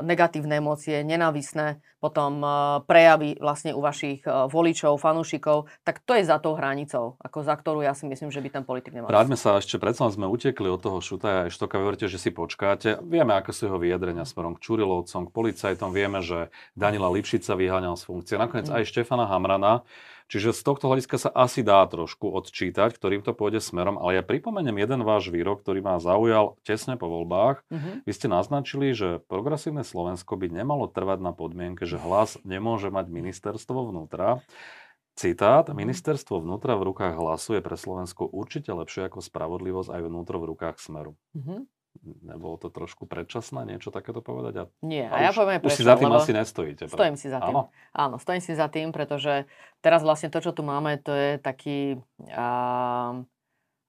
negatívne 0.05 0.63
emócie, 0.63 1.03
nenávisné 1.03 1.83
potom 2.07 2.39
prejavy 2.87 3.35
vlastne 3.35 3.75
u 3.75 3.83
vašich 3.83 4.23
voličov, 4.23 4.95
fanúšikov, 4.95 5.67
tak 5.83 5.99
to 6.07 6.15
je 6.15 6.23
za 6.23 6.39
tou 6.39 6.55
hranicou, 6.55 7.19
ako 7.19 7.43
za 7.43 7.51
ktorú 7.51 7.83
ja 7.83 7.91
si 7.91 8.07
myslím, 8.07 8.31
že 8.31 8.39
by 8.39 8.47
ten 8.47 8.63
politik 8.63 8.95
nemal. 8.95 9.11
Vráťme 9.11 9.35
sa 9.35 9.59
ešte, 9.59 9.75
predsa 9.75 10.07
sme 10.07 10.23
utekli 10.23 10.71
od 10.71 10.79
toho 10.79 11.03
Šutaja 11.03 11.45
a 11.45 11.51
Štoka, 11.51 11.83
hovoríte, 11.83 12.07
že 12.07 12.15
si 12.15 12.31
počkáte. 12.31 13.03
Vieme, 13.03 13.35
ako 13.35 13.51
sú 13.51 13.67
jeho 13.67 13.75
vyjadrenia 13.75 14.23
smerom 14.23 14.55
k 14.55 14.63
Čurilovcom, 14.63 15.27
k 15.27 15.33
policajtom, 15.35 15.91
vieme, 15.91 16.23
že 16.23 16.47
Danila 16.79 17.11
Lipšica 17.11 17.59
vyháňal 17.59 17.99
z 17.99 18.07
funkcie, 18.07 18.39
nakoniec 18.39 18.71
mm. 18.71 18.75
aj 18.79 18.83
Štefana 18.87 19.27
Hamrana. 19.27 19.83
Čiže 20.27 20.51
z 20.51 20.59
tohto 20.59 20.91
hľadiska 20.91 21.15
sa 21.15 21.31
asi 21.31 21.63
dá 21.63 21.79
trošku 21.87 22.27
odčítať, 22.27 22.91
ktorým 22.91 23.23
to 23.23 23.31
pôjde 23.31 23.63
smerom, 23.63 23.95
ale 23.95 24.19
ja 24.19 24.23
pripomeniem 24.27 24.75
jeden 24.83 25.07
váš 25.07 25.31
výrok, 25.31 25.63
ktorý 25.63 25.79
ma 25.79 26.03
zaujal 26.03 26.59
tesne 26.67 26.99
po 26.99 27.07
voľbách. 27.07 27.63
Mm-hmm. 27.71 27.93
Vy 28.03 28.11
ste 28.11 28.27
naznačili, 28.27 28.91
že 28.91 29.23
progresívne 29.23 29.87
Slovensko 29.87 30.35
by 30.35 30.51
nemalo 30.51 30.91
trvať 30.91 31.23
na 31.23 31.31
podmienke, 31.31 31.87
že 31.87 31.95
hlas 31.99 32.37
nemôže 32.47 32.89
mať 32.93 33.09
ministerstvo 33.09 33.89
vnútra. 33.93 34.41
Citát, 35.17 35.65
mhm. 35.69 35.75
ministerstvo 35.75 36.45
vnútra 36.45 36.77
v 36.77 36.93
rukách 36.93 37.17
hlasu 37.17 37.57
je 37.57 37.61
pre 37.65 37.73
Slovensko 37.73 38.29
určite 38.29 38.69
lepšie 38.69 39.09
ako 39.09 39.19
spravodlivosť 39.25 39.89
aj 39.89 40.01
vnútro 40.05 40.37
v 40.37 40.53
rukách 40.53 40.77
smeru. 40.77 41.17
Mm-hmm 41.33 41.65
nebolo 42.03 42.55
to 42.61 42.69
trošku 42.69 43.09
predčasné 43.09 43.65
niečo 43.65 43.89
takéto 43.89 44.21
povedať? 44.21 44.53
A, 44.61 44.63
Nie, 44.85 45.09
a, 45.09 45.17
a 45.17 45.23
ja 45.25 45.29
už, 45.33 45.37
poviem 45.41 45.59
prečo, 45.61 45.73
už 45.73 45.79
si 45.81 45.87
za 45.87 45.95
tým 45.97 46.13
asi 46.13 46.33
nestojíte. 46.33 46.83
Pre... 46.89 46.97
Stojím 46.97 47.17
si 47.17 47.27
za 47.29 47.39
tým. 47.41 47.55
Áno? 47.55 47.61
Áno, 47.93 48.15
stojím 48.21 48.43
si 48.43 48.53
za 48.53 48.67
tým, 48.69 48.89
pretože 48.93 49.49
teraz 49.81 50.01
vlastne 50.05 50.29
to, 50.29 50.39
čo 50.41 50.51
tu 50.53 50.61
máme, 50.61 51.01
to 51.01 51.11
je 51.13 51.29
taký 51.41 51.97
a, 52.33 53.21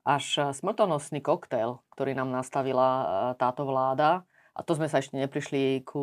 až 0.09 0.25
smrtonosný 0.57 1.21
koktail, 1.21 1.85
ktorý 1.93 2.17
nám 2.17 2.33
nastavila 2.33 2.91
táto 3.37 3.69
vláda. 3.69 4.25
A 4.59 4.67
to 4.67 4.75
sme 4.75 4.91
sa 4.91 4.99
ešte 4.99 5.15
neprišli 5.15 5.87
ku 5.87 6.03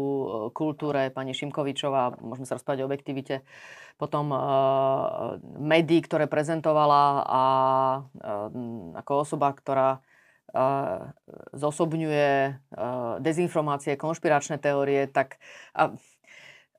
kultúre 0.55 1.11
pani 1.11 1.35
Šimkovičová, 1.35 2.23
môžeme 2.23 2.47
sa 2.47 2.55
rozprávať 2.55 2.81
o 2.81 2.87
objektivite, 2.87 3.43
potom 3.99 4.31
uh, 4.31 5.35
médií, 5.59 5.99
ktoré 5.99 6.31
prezentovala 6.31 7.27
a 7.27 7.43
uh, 7.99 8.47
ako 8.95 9.11
osoba, 9.27 9.51
ktorá 9.51 9.99
zosobňuje 11.51 12.63
dezinformácie, 13.19 13.99
konšpiračné 13.99 14.55
teórie, 14.61 15.03
tak... 15.11 15.35
A, 15.75 15.91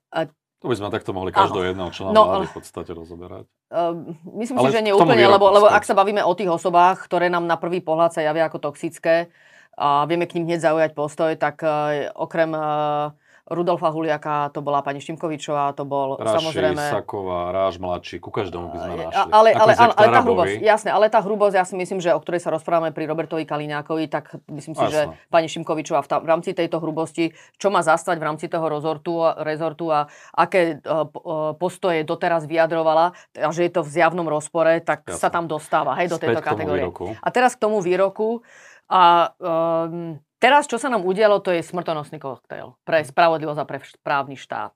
a, 0.09 0.19
to 0.57 0.65
by 0.65 0.73
sme 0.73 0.89
takto 0.89 1.13
mohli 1.13 1.29
každého 1.29 1.75
jedného 1.75 1.91
člena 1.93 2.11
no, 2.15 2.23
vlády 2.25 2.47
v 2.49 2.55
podstate 2.57 2.91
rozoberať. 2.97 3.45
Uh, 3.69 4.17
myslím 4.41 4.57
Ale 4.57 4.73
si, 4.73 4.81
že 4.81 4.81
nie 4.81 4.95
úplne, 4.97 5.29
lebo, 5.29 5.53
lebo 5.53 5.67
ak 5.69 5.85
sa 5.85 5.93
bavíme 5.93 6.25
o 6.25 6.33
tých 6.33 6.49
osobách, 6.49 7.05
ktoré 7.05 7.29
nám 7.29 7.45
na 7.45 7.59
prvý 7.59 7.83
pohľad 7.83 8.17
sa 8.17 8.25
javia 8.25 8.49
ako 8.49 8.71
toxické 8.71 9.29
a 9.77 10.09
vieme 10.09 10.25
k 10.25 10.41
nim 10.41 10.49
hneď 10.49 10.65
zaujať 10.65 10.91
postoj, 10.97 11.31
tak 11.37 11.61
uh, 11.61 12.09
okrem 12.17 12.51
uh, 12.51 13.13
Rudolfa 13.47 13.95
Huliaka, 13.95 14.51
to 14.51 14.59
bola 14.59 14.83
pani 14.83 14.99
Šimkovičová, 14.99 15.71
to 15.71 15.87
bol 15.87 16.19
Raši, 16.19 16.35
samozrejme... 16.35 16.83
Saková, 16.91 17.55
Ráž 17.55 17.79
mladší, 17.79 18.19
ku 18.19 18.27
každému 18.27 18.75
by 18.75 18.77
sme 18.83 18.93
našli. 19.07 19.31
Ale, 19.31 19.49
ale, 19.55 19.71
ale, 19.71 19.93
ale 19.95 20.07
tá 20.11 20.21
hrubosť, 20.21 20.55
jasne, 20.59 20.89
ale 20.91 21.05
tá 21.07 21.19
hrubosť, 21.23 21.55
ja 21.55 21.63
si 21.63 21.79
myslím, 21.79 22.03
že 22.03 22.11
o 22.11 22.19
ktorej 22.19 22.43
sa 22.43 22.51
rozprávame 22.51 22.91
pri 22.91 23.07
Robertovi 23.07 23.47
Kaliňákovi, 23.47 24.11
tak 24.11 24.35
myslím 24.51 24.75
si, 24.75 24.83
Jasne. 24.83 25.15
že 25.15 25.31
pani 25.31 25.47
Šimkovičová 25.47 26.03
v, 26.03 26.07
tá, 26.11 26.19
v 26.19 26.27
rámci 26.27 26.51
tejto 26.51 26.83
hrubosti, 26.83 27.31
čo 27.55 27.71
má 27.71 27.79
zastať 27.79 28.19
v 28.19 28.25
rámci 28.27 28.51
toho 28.51 28.67
rezortu, 28.67 29.23
rezortu 29.39 29.95
a 29.95 30.11
aké 30.35 30.83
uh, 30.83 31.07
postoje 31.55 32.03
doteraz 32.03 32.43
vyjadrovala, 32.43 33.15
a 33.31 33.49
že 33.55 33.63
je 33.63 33.71
to 33.71 33.81
v 33.87 33.89
zjavnom 33.95 34.27
rozpore, 34.27 34.83
tak 34.83 35.07
Jasne. 35.07 35.23
sa 35.23 35.31
tam 35.31 35.47
dostáva 35.47 35.95
hej, 36.03 36.11
do 36.11 36.19
tejto 36.19 36.43
kategórie. 36.43 36.83
A 37.23 37.27
teraz 37.31 37.55
k 37.55 37.63
tomu 37.63 37.79
výroku. 37.79 38.43
A 38.87 39.35
um, 39.37 40.19
Teraz, 40.37 40.69
čo 40.69 40.77
sa 40.77 40.93
nám 40.93 41.01
udialo, 41.01 41.41
to 41.41 41.49
je 41.49 41.65
smrtonosný 41.65 42.21
koktejl 42.21 42.77
pre 42.85 43.01
mhm. 43.01 43.09
spravodlivosť 43.09 43.59
a 43.61 43.69
pre 43.69 43.79
právny 44.05 44.37
štát. 44.37 44.73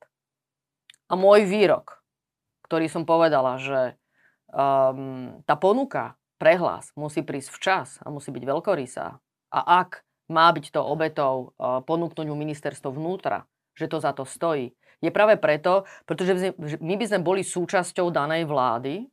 A 1.12 1.14
môj 1.14 1.46
výrok, 1.46 2.02
ktorý 2.66 2.88
som 2.88 3.04
povedala, 3.06 3.60
že 3.62 4.00
um, 4.50 5.38
tá 5.46 5.60
ponuka, 5.60 6.16
prehlas 6.42 6.90
musí 6.98 7.22
prísť 7.22 7.54
včas 7.54 7.88
a 8.02 8.10
musí 8.10 8.34
byť 8.34 8.42
veľkorysá. 8.42 9.08
A 9.54 9.60
ak 9.86 10.02
má 10.32 10.50
byť 10.50 10.74
to 10.74 10.82
obetou 10.82 11.54
uh, 11.60 11.84
ponúknuť 11.86 12.26
mu 12.26 12.34
ministerstvo 12.34 12.90
vnútra, 12.90 13.46
že 13.78 13.92
to 13.92 14.02
za 14.02 14.16
to 14.16 14.26
stojí, 14.26 14.74
je 15.02 15.12
práve 15.14 15.38
preto, 15.38 15.86
pretože 16.06 16.54
my 16.78 16.96
by 16.96 17.06
sme 17.06 17.20
boli 17.26 17.42
súčasťou 17.42 18.14
danej 18.14 18.46
vlády 18.46 19.10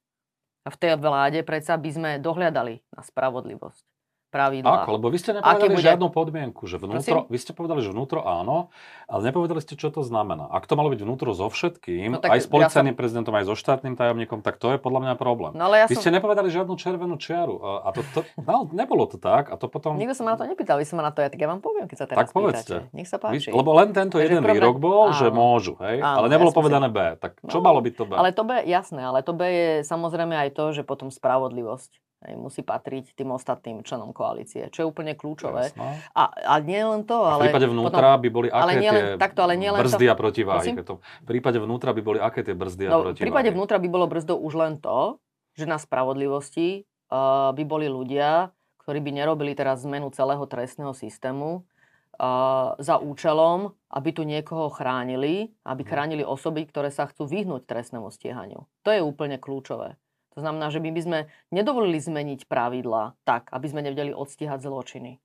a 0.65 0.69
v 0.69 0.77
tej 0.81 1.01
vláde 1.01 1.41
predsa 1.43 1.81
by 1.81 1.91
sme 1.91 2.11
dohľadali 2.21 2.81
na 2.93 3.01
spravodlivosť 3.01 3.88
pravidlá. 4.29 4.85
Ako? 4.85 5.01
Lebo 5.01 5.09
vy 5.09 5.19
ste 5.19 5.37
nepovedali 5.37 5.75
bude... 5.75 5.85
žiadnu 5.85 6.07
podmienku, 6.13 6.69
že 6.69 6.77
vnútro, 6.77 7.25
vy 7.29 7.39
ste 7.41 7.53
povedali, 7.57 7.81
že 7.81 7.91
vnútro 7.93 8.23
áno, 8.25 8.69
ale 9.09 9.21
nepovedali 9.33 9.61
ste, 9.65 9.75
čo 9.75 9.89
to 9.89 10.05
znamená. 10.05 10.49
Ak 10.53 10.69
to 10.69 10.77
malo 10.77 10.93
byť 10.93 11.01
vnútro 11.01 11.33
so 11.33 11.49
všetkým, 11.49 12.17
no, 12.17 12.21
aj 12.21 12.45
s 12.45 12.49
policajným 12.49 12.93
ja 12.93 12.97
som... 12.97 13.01
prezidentom, 13.01 13.33
aj 13.35 13.45
so 13.49 13.55
štátnym 13.57 13.97
tajomníkom, 13.97 14.45
tak 14.45 14.61
to 14.61 14.77
je 14.77 14.79
podľa 14.79 15.01
mňa 15.09 15.15
problém. 15.17 15.53
No, 15.57 15.73
ale 15.73 15.83
ja 15.83 15.87
vy 15.89 15.97
som... 15.97 16.05
ste 16.05 16.11
nepovedali 16.13 16.53
žiadnu 16.53 16.75
červenú 16.77 17.17
čiaru. 17.17 17.61
A 17.83 17.89
to, 17.97 18.01
to, 18.13 18.21
no, 18.39 18.69
nebolo 18.71 19.09
to 19.09 19.17
tak. 19.17 19.49
A 19.49 19.57
to 19.57 19.67
potom... 19.67 19.97
Nikto 19.97 20.15
sa 20.15 20.23
ma 20.29 20.37
na 20.37 20.39
to 20.39 20.45
nepýtal, 20.45 20.77
vy 20.77 20.87
sa 20.87 20.95
ma 20.95 21.03
na 21.09 21.13
to, 21.13 21.25
ja, 21.25 21.33
tak 21.33 21.41
ja 21.41 21.49
vám 21.49 21.65
poviem, 21.65 21.89
keď 21.89 21.97
sa 21.97 22.07
teraz 22.07 22.29
tak 22.29 22.37
povedzte. 22.37 22.85
Pýtate. 22.85 22.97
Nech 22.97 23.09
sa 23.09 23.17
páči. 23.17 23.49
Vy, 23.49 23.57
lebo 23.57 23.71
len 23.75 23.89
tento 23.97 24.21
Takže 24.21 24.29
jeden 24.29 24.43
prvé... 24.45 24.61
výrok 24.61 24.77
bol, 24.77 25.11
áno. 25.11 25.17
že 25.17 25.27
môžu, 25.33 25.75
hej? 25.81 26.05
Áno, 26.05 26.25
ale 26.25 26.27
nebolo 26.29 26.53
ja 26.53 26.57
povedané 26.57 26.89
B. 26.93 26.99
Tak 27.17 27.41
čo 27.49 27.59
no, 27.59 27.65
malo 27.65 27.81
byť 27.81 27.95
to 27.97 28.05
B? 28.05 28.13
Ale 28.15 28.31
to 28.37 28.43
B, 28.45 28.63
jasné, 28.69 29.01
ale 29.03 29.25
to 29.25 29.33
B 29.33 29.43
je 29.49 29.71
samozrejme 29.89 30.37
aj 30.37 30.51
to, 30.53 30.77
že 30.77 30.83
potom 30.85 31.09
spravodlivosť 31.09 32.08
Hej, 32.19 32.35
musí 32.35 32.67
patriť 32.67 33.15
tým 33.15 33.31
ostatným 33.31 33.87
členom 33.87 34.11
koalície, 34.11 34.67
čo 34.75 34.83
je 34.83 34.87
úplne 34.91 35.15
kľúčové. 35.15 35.71
A, 36.19 36.23
a 36.35 36.55
nie 36.59 36.83
len 36.83 37.07
to, 37.07 37.15
ale... 37.15 37.47
A 37.47 37.47
v 37.47 37.55
prípade 37.55 37.71
vnútra 37.71 38.19
potom, 38.19 38.23
by 38.27 38.29
boli 38.35 38.49
aké 38.51 38.59
ale 38.59 38.73
nie 38.75 38.91
len, 38.91 39.03
tie 39.07 39.23
takto, 39.23 39.41
ale 39.47 39.55
nie 39.55 39.71
len 39.71 39.79
brzdy 39.79 40.07
to, 40.07 40.11
a 40.11 40.15
protiváhy? 40.19 40.69
To, 40.83 40.99
v 40.99 41.27
prípade 41.31 41.59
vnútra 41.63 41.95
by 41.95 42.03
boli 42.03 42.19
aké 42.19 42.43
tie 42.43 42.59
brzdy 42.59 42.91
a 42.91 42.99
no, 42.99 43.07
protiváhy? 43.07 43.23
V 43.23 43.27
prípade 43.31 43.51
vnútra 43.55 43.79
by 43.79 43.87
bolo 43.87 44.11
brzdou 44.11 44.35
už 44.35 44.53
len 44.59 44.83
to, 44.83 45.23
že 45.55 45.71
na 45.71 45.79
spravodlivosti 45.79 46.91
uh, 47.15 47.55
by 47.55 47.63
boli 47.63 47.87
ľudia, 47.87 48.51
ktorí 48.83 48.99
by 48.99 49.11
nerobili 49.15 49.55
teraz 49.55 49.87
zmenu 49.87 50.11
celého 50.11 50.43
trestného 50.51 50.99
systému 50.99 51.63
uh, 52.19 52.75
za 52.83 52.99
účelom, 52.99 53.79
aby 53.95 54.11
tu 54.11 54.27
niekoho 54.27 54.75
chránili, 54.75 55.55
aby 55.63 55.87
mhm. 55.87 55.91
chránili 55.95 56.25
osoby, 56.27 56.67
ktoré 56.67 56.91
sa 56.91 57.07
chcú 57.07 57.31
vyhnúť 57.31 57.63
trestnému 57.63 58.11
stíhaniu. 58.11 58.67
To 58.83 58.91
je 58.91 58.99
úplne 58.99 59.39
kľúčové. 59.39 59.95
To 60.39 60.47
znamená, 60.47 60.71
že 60.71 60.79
my 60.79 60.95
by 60.95 61.03
sme 61.03 61.19
nedovolili 61.51 61.99
zmeniť 61.99 62.47
pravidlá 62.47 63.19
tak, 63.27 63.51
aby 63.51 63.67
sme 63.67 63.83
nevedeli 63.83 64.15
odstíhať 64.15 64.63
zločiny. 64.63 65.19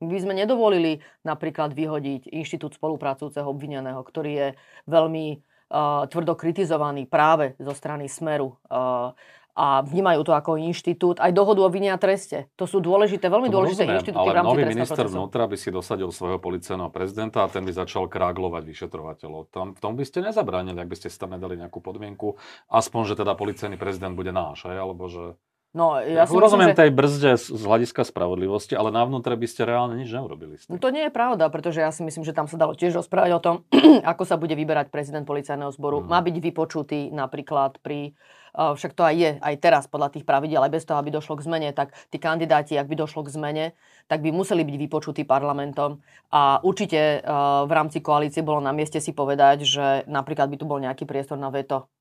My 0.00 0.16
by 0.16 0.20
sme 0.24 0.32
nedovolili 0.32 1.04
napríklad 1.28 1.76
vyhodiť 1.76 2.32
inštitút 2.32 2.80
spolupracujúceho 2.80 3.44
obvineného, 3.44 4.00
ktorý 4.00 4.32
je 4.32 4.48
veľmi 4.88 5.26
uh, 5.36 6.08
tvrdo 6.08 6.40
kritizovaný 6.40 7.04
práve 7.04 7.52
zo 7.60 7.76
strany 7.76 8.08
Smeru. 8.08 8.56
Uh, 8.72 9.12
a 9.56 9.80
vnímajú 9.80 10.20
to 10.20 10.36
ako 10.36 10.60
inštitút, 10.60 11.16
aj 11.16 11.32
dohodu 11.32 11.64
o 11.64 11.70
vine 11.72 11.88
a 11.88 11.96
treste. 11.96 12.52
To 12.60 12.68
sú 12.68 12.84
dôležité, 12.84 13.32
veľmi 13.32 13.48
to 13.48 13.56
dôležité 13.56 13.88
rozumiem, 13.88 13.96
inštitúty 14.04 14.20
ale 14.20 14.28
v 14.28 14.36
rámci 14.36 14.48
nový 14.52 14.64
minister 14.68 14.96
procesu. 15.00 15.16
vnútra 15.16 15.44
by 15.48 15.56
si 15.56 15.68
dosadil 15.72 16.10
svojho 16.12 16.38
policajného 16.38 16.92
prezidenta 16.92 17.40
a 17.40 17.48
ten 17.48 17.64
by 17.64 17.72
začal 17.72 18.04
kráglovať 18.04 18.62
vyšetrovateľov. 18.68 19.48
Tam, 19.48 19.72
v 19.72 19.80
tom 19.80 19.96
by 19.96 20.04
ste 20.04 20.20
nezabránili, 20.20 20.76
ak 20.76 20.92
by 20.92 20.96
ste 21.00 21.08
si 21.08 21.16
tam 21.16 21.32
nedali 21.32 21.56
nejakú 21.56 21.80
podmienku, 21.80 22.36
aspoň, 22.68 23.00
že 23.08 23.14
teda 23.16 23.32
policajný 23.32 23.80
prezident 23.80 24.12
bude 24.12 24.28
náš, 24.28 24.68
aj? 24.68 24.76
alebo 24.76 25.08
že... 25.08 25.40
No, 25.76 26.00
ja 26.00 26.24
si 26.24 26.32
Rozumiem 26.32 26.72
myslím, 26.72 26.80
tej 26.80 26.90
brzde 26.92 27.30
z 27.36 27.60
hľadiska 27.60 28.08
spravodlivosti, 28.08 28.72
ale 28.72 28.88
navnútre 28.88 29.36
by 29.36 29.44
ste 29.44 29.68
reálne 29.68 30.00
nič 30.00 30.08
neurobili. 30.08 30.56
No 30.72 30.80
to 30.80 30.88
nie 30.88 31.08
je 31.08 31.12
pravda, 31.12 31.52
pretože 31.52 31.84
ja 31.84 31.92
si 31.92 32.00
myslím, 32.00 32.24
že 32.24 32.32
tam 32.32 32.48
sa 32.48 32.56
dalo 32.56 32.72
tiež 32.72 32.96
rozprávať 32.96 33.30
o 33.36 33.40
tom, 33.40 33.54
ako 34.16 34.24
sa 34.24 34.40
bude 34.40 34.56
vyberať 34.56 34.88
prezident 34.88 35.28
policajného 35.28 35.68
zboru. 35.76 36.00
Hmm. 36.00 36.08
Má 36.12 36.24
byť 36.24 36.36
vypočutý 36.40 37.00
napríklad 37.12 37.76
pri 37.84 38.16
však 38.56 38.96
to 38.96 39.04
aj 39.04 39.14
je 39.14 39.30
aj 39.36 39.54
teraz 39.60 39.84
podľa 39.84 40.16
tých 40.16 40.24
pravidel, 40.24 40.64
aj 40.64 40.72
bez 40.72 40.88
toho, 40.88 40.96
aby 40.96 41.12
došlo 41.12 41.36
k 41.36 41.44
zmene, 41.44 41.68
tak 41.76 41.92
tí 42.08 42.16
kandidáti, 42.16 42.80
ak 42.80 42.88
by 42.88 42.96
došlo 42.96 43.22
k 43.28 43.32
zmene, 43.36 43.64
tak 44.08 44.24
by 44.24 44.32
museli 44.32 44.64
byť 44.64 44.76
vypočutí 44.80 45.22
parlamentom. 45.28 46.00
A 46.32 46.64
určite 46.64 47.20
v 47.66 47.72
rámci 47.72 48.00
koalície 48.00 48.40
bolo 48.40 48.64
na 48.64 48.72
mieste 48.72 48.96
si 48.96 49.12
povedať, 49.12 49.68
že 49.68 49.86
napríklad 50.08 50.48
by 50.48 50.56
tu 50.56 50.64
bol 50.64 50.80
nejaký 50.80 51.04
priestor 51.04 51.36
na 51.36 51.52
veto 51.52 51.92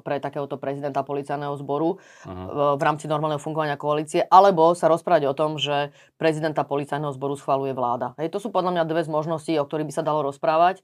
pre 0.00 0.16
takéhoto 0.16 0.56
prezidenta 0.56 1.04
policajného 1.04 1.52
zboru 1.60 2.00
uh-huh. 2.00 2.80
v 2.80 2.82
rámci 2.82 3.04
normálneho 3.04 3.36
fungovania 3.36 3.76
koalície, 3.76 4.24
alebo 4.24 4.72
sa 4.72 4.88
rozprávať 4.88 5.28
o 5.28 5.36
tom, 5.36 5.60
že 5.60 5.92
prezidenta 6.16 6.64
policajného 6.64 7.12
zboru 7.12 7.36
schvaluje 7.36 7.76
vláda. 7.76 8.16
Hej, 8.16 8.32
to 8.32 8.40
sú 8.40 8.48
podľa 8.48 8.72
mňa 8.72 8.88
dve 8.88 9.04
z 9.04 9.12
možností, 9.12 9.52
o 9.60 9.68
ktorých 9.68 9.92
by 9.92 9.94
sa 9.94 10.08
dalo 10.08 10.24
rozprávať. 10.24 10.80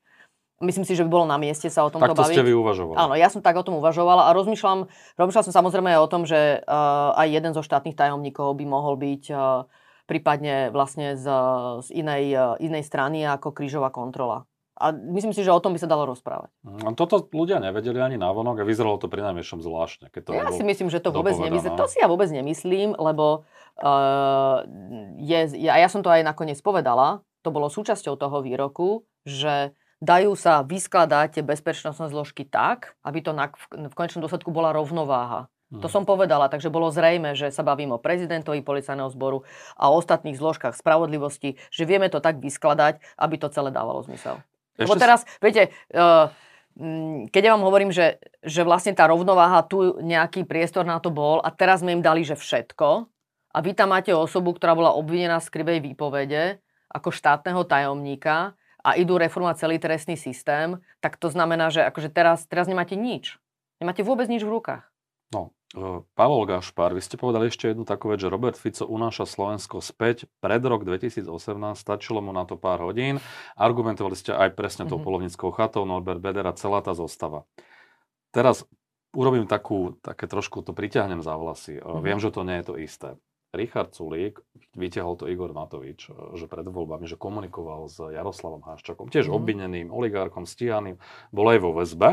Myslím 0.63 0.87
si, 0.87 0.95
že 0.95 1.03
by 1.03 1.11
bolo 1.11 1.27
na 1.27 1.37
mieste 1.43 1.67
sa 1.67 1.83
o 1.83 1.91
tomto 1.91 2.15
to 2.15 2.23
baviť. 2.23 2.39
ste 2.39 2.47
vy 2.47 2.55
uvažovali. 2.55 2.95
Áno, 2.95 3.19
ja 3.19 3.27
som 3.27 3.43
tak 3.43 3.59
o 3.59 3.67
tom 3.67 3.83
uvažovala 3.83 4.31
a 4.31 4.35
rozmýšľam, 4.39 4.87
rozmýšľal 5.19 5.45
som 5.51 5.55
samozrejme 5.59 5.91
aj 5.91 6.01
o 6.01 6.09
tom, 6.09 6.23
že 6.23 6.63
uh, 6.63 7.19
aj 7.19 7.29
jeden 7.29 7.53
zo 7.53 7.67
štátnych 7.67 7.99
tajomníkov 7.99 8.55
by 8.55 8.65
mohol 8.65 8.95
byť 8.95 9.25
uh, 9.35 9.67
prípadne 10.07 10.71
vlastne 10.71 11.19
z, 11.19 11.27
z 11.83 11.89
inej, 11.99 12.25
uh, 12.39 12.45
inej 12.63 12.87
strany 12.87 13.27
ako 13.27 13.51
krížová 13.51 13.91
kontrola. 13.91 14.47
A 14.83 14.91
myslím 14.91 15.31
si, 15.31 15.45
že 15.45 15.53
o 15.53 15.61
tom 15.63 15.77
by 15.77 15.81
sa 15.83 15.87
dalo 15.87 16.09
rozprávať. 16.11 16.51
Mm, 16.65 16.97
toto 16.99 17.23
ľudia 17.31 17.61
nevedeli 17.61 18.03
ani 18.03 18.17
návonok 18.19 18.63
a 18.63 18.65
vyzeralo 18.65 18.97
to 18.99 19.07
pri 19.07 19.23
najmenšom 19.31 19.63
zvláštne. 19.63 20.11
Keď 20.11 20.23
to 20.27 20.31
ja 20.33 20.49
si 20.51 20.65
myslím, 20.65 20.89
že 20.89 20.99
to 20.99 21.13
vôbec 21.13 21.37
nemyslím. 21.39 21.77
To 21.77 21.87
si 21.87 22.03
ja 22.03 22.09
vôbec 22.11 22.27
nemyslím, 22.33 22.97
lebo 22.97 23.47
uh, 23.79 24.65
je, 25.23 25.41
ja, 25.61 25.77
ja 25.77 25.89
som 25.93 26.01
to 26.01 26.11
aj 26.11 26.27
nakoniec 26.27 26.59
povedala, 26.65 27.23
to 27.47 27.55
bolo 27.55 27.71
súčasťou 27.71 28.17
toho 28.17 28.43
výroku, 28.43 29.05
že 29.23 29.77
dajú 30.03 30.35
sa 30.35 30.67
vyskladať 30.67 31.39
tie 31.39 31.43
bezpečnostné 31.47 32.11
zložky 32.11 32.43
tak, 32.43 32.99
aby 33.07 33.23
to 33.23 33.31
na, 33.31 33.55
v 33.71 33.95
konečnom 33.95 34.27
dôsledku 34.27 34.51
bola 34.51 34.75
rovnováha. 34.75 35.47
Hmm. 35.71 35.81
To 35.81 35.89
som 35.89 36.03
povedala, 36.03 36.51
takže 36.51 36.69
bolo 36.69 36.91
zrejme, 36.91 37.39
že 37.39 37.55
sa 37.55 37.63
bavím 37.63 37.95
o 37.95 38.03
prezidentovi 38.03 38.61
policajného 38.61 39.09
zboru 39.15 39.47
a 39.79 39.89
o 39.89 39.97
ostatných 39.97 40.37
zložkách 40.37 40.75
spravodlivosti, 40.77 41.57
že 41.71 41.87
vieme 41.87 42.11
to 42.11 42.19
tak 42.19 42.43
vyskladať, 42.43 43.01
aby 43.17 43.35
to 43.39 43.49
celé 43.49 43.71
dávalo 43.71 44.03
zmysel. 44.05 44.43
Ešte 44.77 44.85
Lebo 44.85 44.95
teraz, 44.99 45.25
viete, 45.39 45.73
uh, 45.95 46.29
keď 47.31 47.43
ja 47.47 47.53
vám 47.55 47.65
hovorím, 47.65 47.95
že, 47.95 48.21
že 48.43 48.67
vlastne 48.67 48.93
tá 48.93 49.09
rovnováha, 49.09 49.65
tu 49.65 49.97
nejaký 50.03 50.45
priestor 50.45 50.83
na 50.85 50.99
to 50.99 51.09
bol 51.09 51.41
a 51.41 51.49
teraz 51.55 51.81
sme 51.81 51.95
im 51.95 52.05
dali, 52.05 52.27
že 52.27 52.37
všetko 52.37 53.09
a 53.53 53.59
vy 53.61 53.77
tam 53.77 53.93
máte 53.93 54.11
osobu, 54.17 54.57
ktorá 54.57 54.73
bola 54.73 54.97
obvinená 54.97 55.41
z 55.41 55.53
krivej 55.53 55.85
výpovede 55.85 56.61
ako 56.93 57.09
štátneho 57.13 57.65
tajomníka, 57.69 58.57
a 58.83 58.99
idú 58.99 59.15
reformovať 59.15 59.57
celý 59.63 59.77
trestný 59.79 60.19
systém, 60.19 60.83
tak 60.99 61.15
to 61.17 61.31
znamená, 61.31 61.71
že 61.71 61.87
akože 61.87 62.11
teraz, 62.11 62.45
teraz 62.51 62.67
nemáte 62.67 62.99
nič. 62.99 63.39
Nemáte 63.79 64.03
vôbec 64.03 64.27
nič 64.27 64.43
v 64.43 64.59
rukách. 64.59 64.83
No, 65.33 65.55
e, 65.75 66.03
Pavol 66.19 66.45
Gašpar, 66.45 66.93
vy 66.93 67.03
ste 67.03 67.17
povedali 67.17 67.49
ešte 67.49 67.71
jednu 67.71 67.87
takú 67.87 68.13
vec, 68.13 68.21
že 68.21 68.29
Robert 68.29 68.59
Fico 68.59 68.85
unáša 68.85 69.25
Slovensko 69.25 69.81
späť. 69.81 70.29
Pred 70.43 70.63
rok 70.67 70.83
2018 70.85 71.27
stačilo 71.79 72.21
mu 72.21 72.35
na 72.35 72.45
to 72.45 72.59
pár 72.59 72.83
hodín. 72.85 73.23
Argumentovali 73.57 74.19
ste 74.19 74.35
aj 74.35 74.55
presne 74.55 74.85
tou 74.85 74.99
mm-hmm. 74.99 75.07
polovnickou 75.07 75.51
chatou, 75.55 75.87
Norbert 75.89 76.21
Beder 76.21 76.45
a 76.45 76.55
celá 76.55 76.85
tá 76.85 76.93
zostava. 76.93 77.49
Teraz 78.35 78.67
urobím 79.17 79.49
takú, 79.49 79.97
také 80.05 80.29
trošku 80.29 80.61
to 80.67 80.77
priťahnem 80.77 81.25
za 81.25 81.39
vlasy. 81.39 81.81
Mm-hmm. 81.81 82.03
Viem, 82.03 82.19
že 82.21 82.31
to 82.31 82.41
nie 82.45 82.57
je 82.61 82.67
to 82.67 82.75
isté. 82.77 83.09
Richard 83.53 83.93
Sulík, 83.93 84.41
vytiahol 84.73 85.21
to 85.21 85.29
Igor 85.29 85.53
Matovič, 85.53 86.09
e, 86.09 86.41
že 86.41 86.49
pred 86.49 86.65
voľbami, 86.65 87.05
že 87.05 87.21
komunikoval 87.21 87.87
s 87.87 88.01
Jaroslavom 88.01 88.65
Haščakom, 88.65 89.13
tiež 89.13 89.29
mm. 89.29 89.35
obvineným 89.37 89.89
oligárkom, 89.93 90.49
stíhaným, 90.49 90.97
bol 91.31 91.47
aj 91.53 91.59
vo 91.61 91.71
väzbe. 91.77 92.11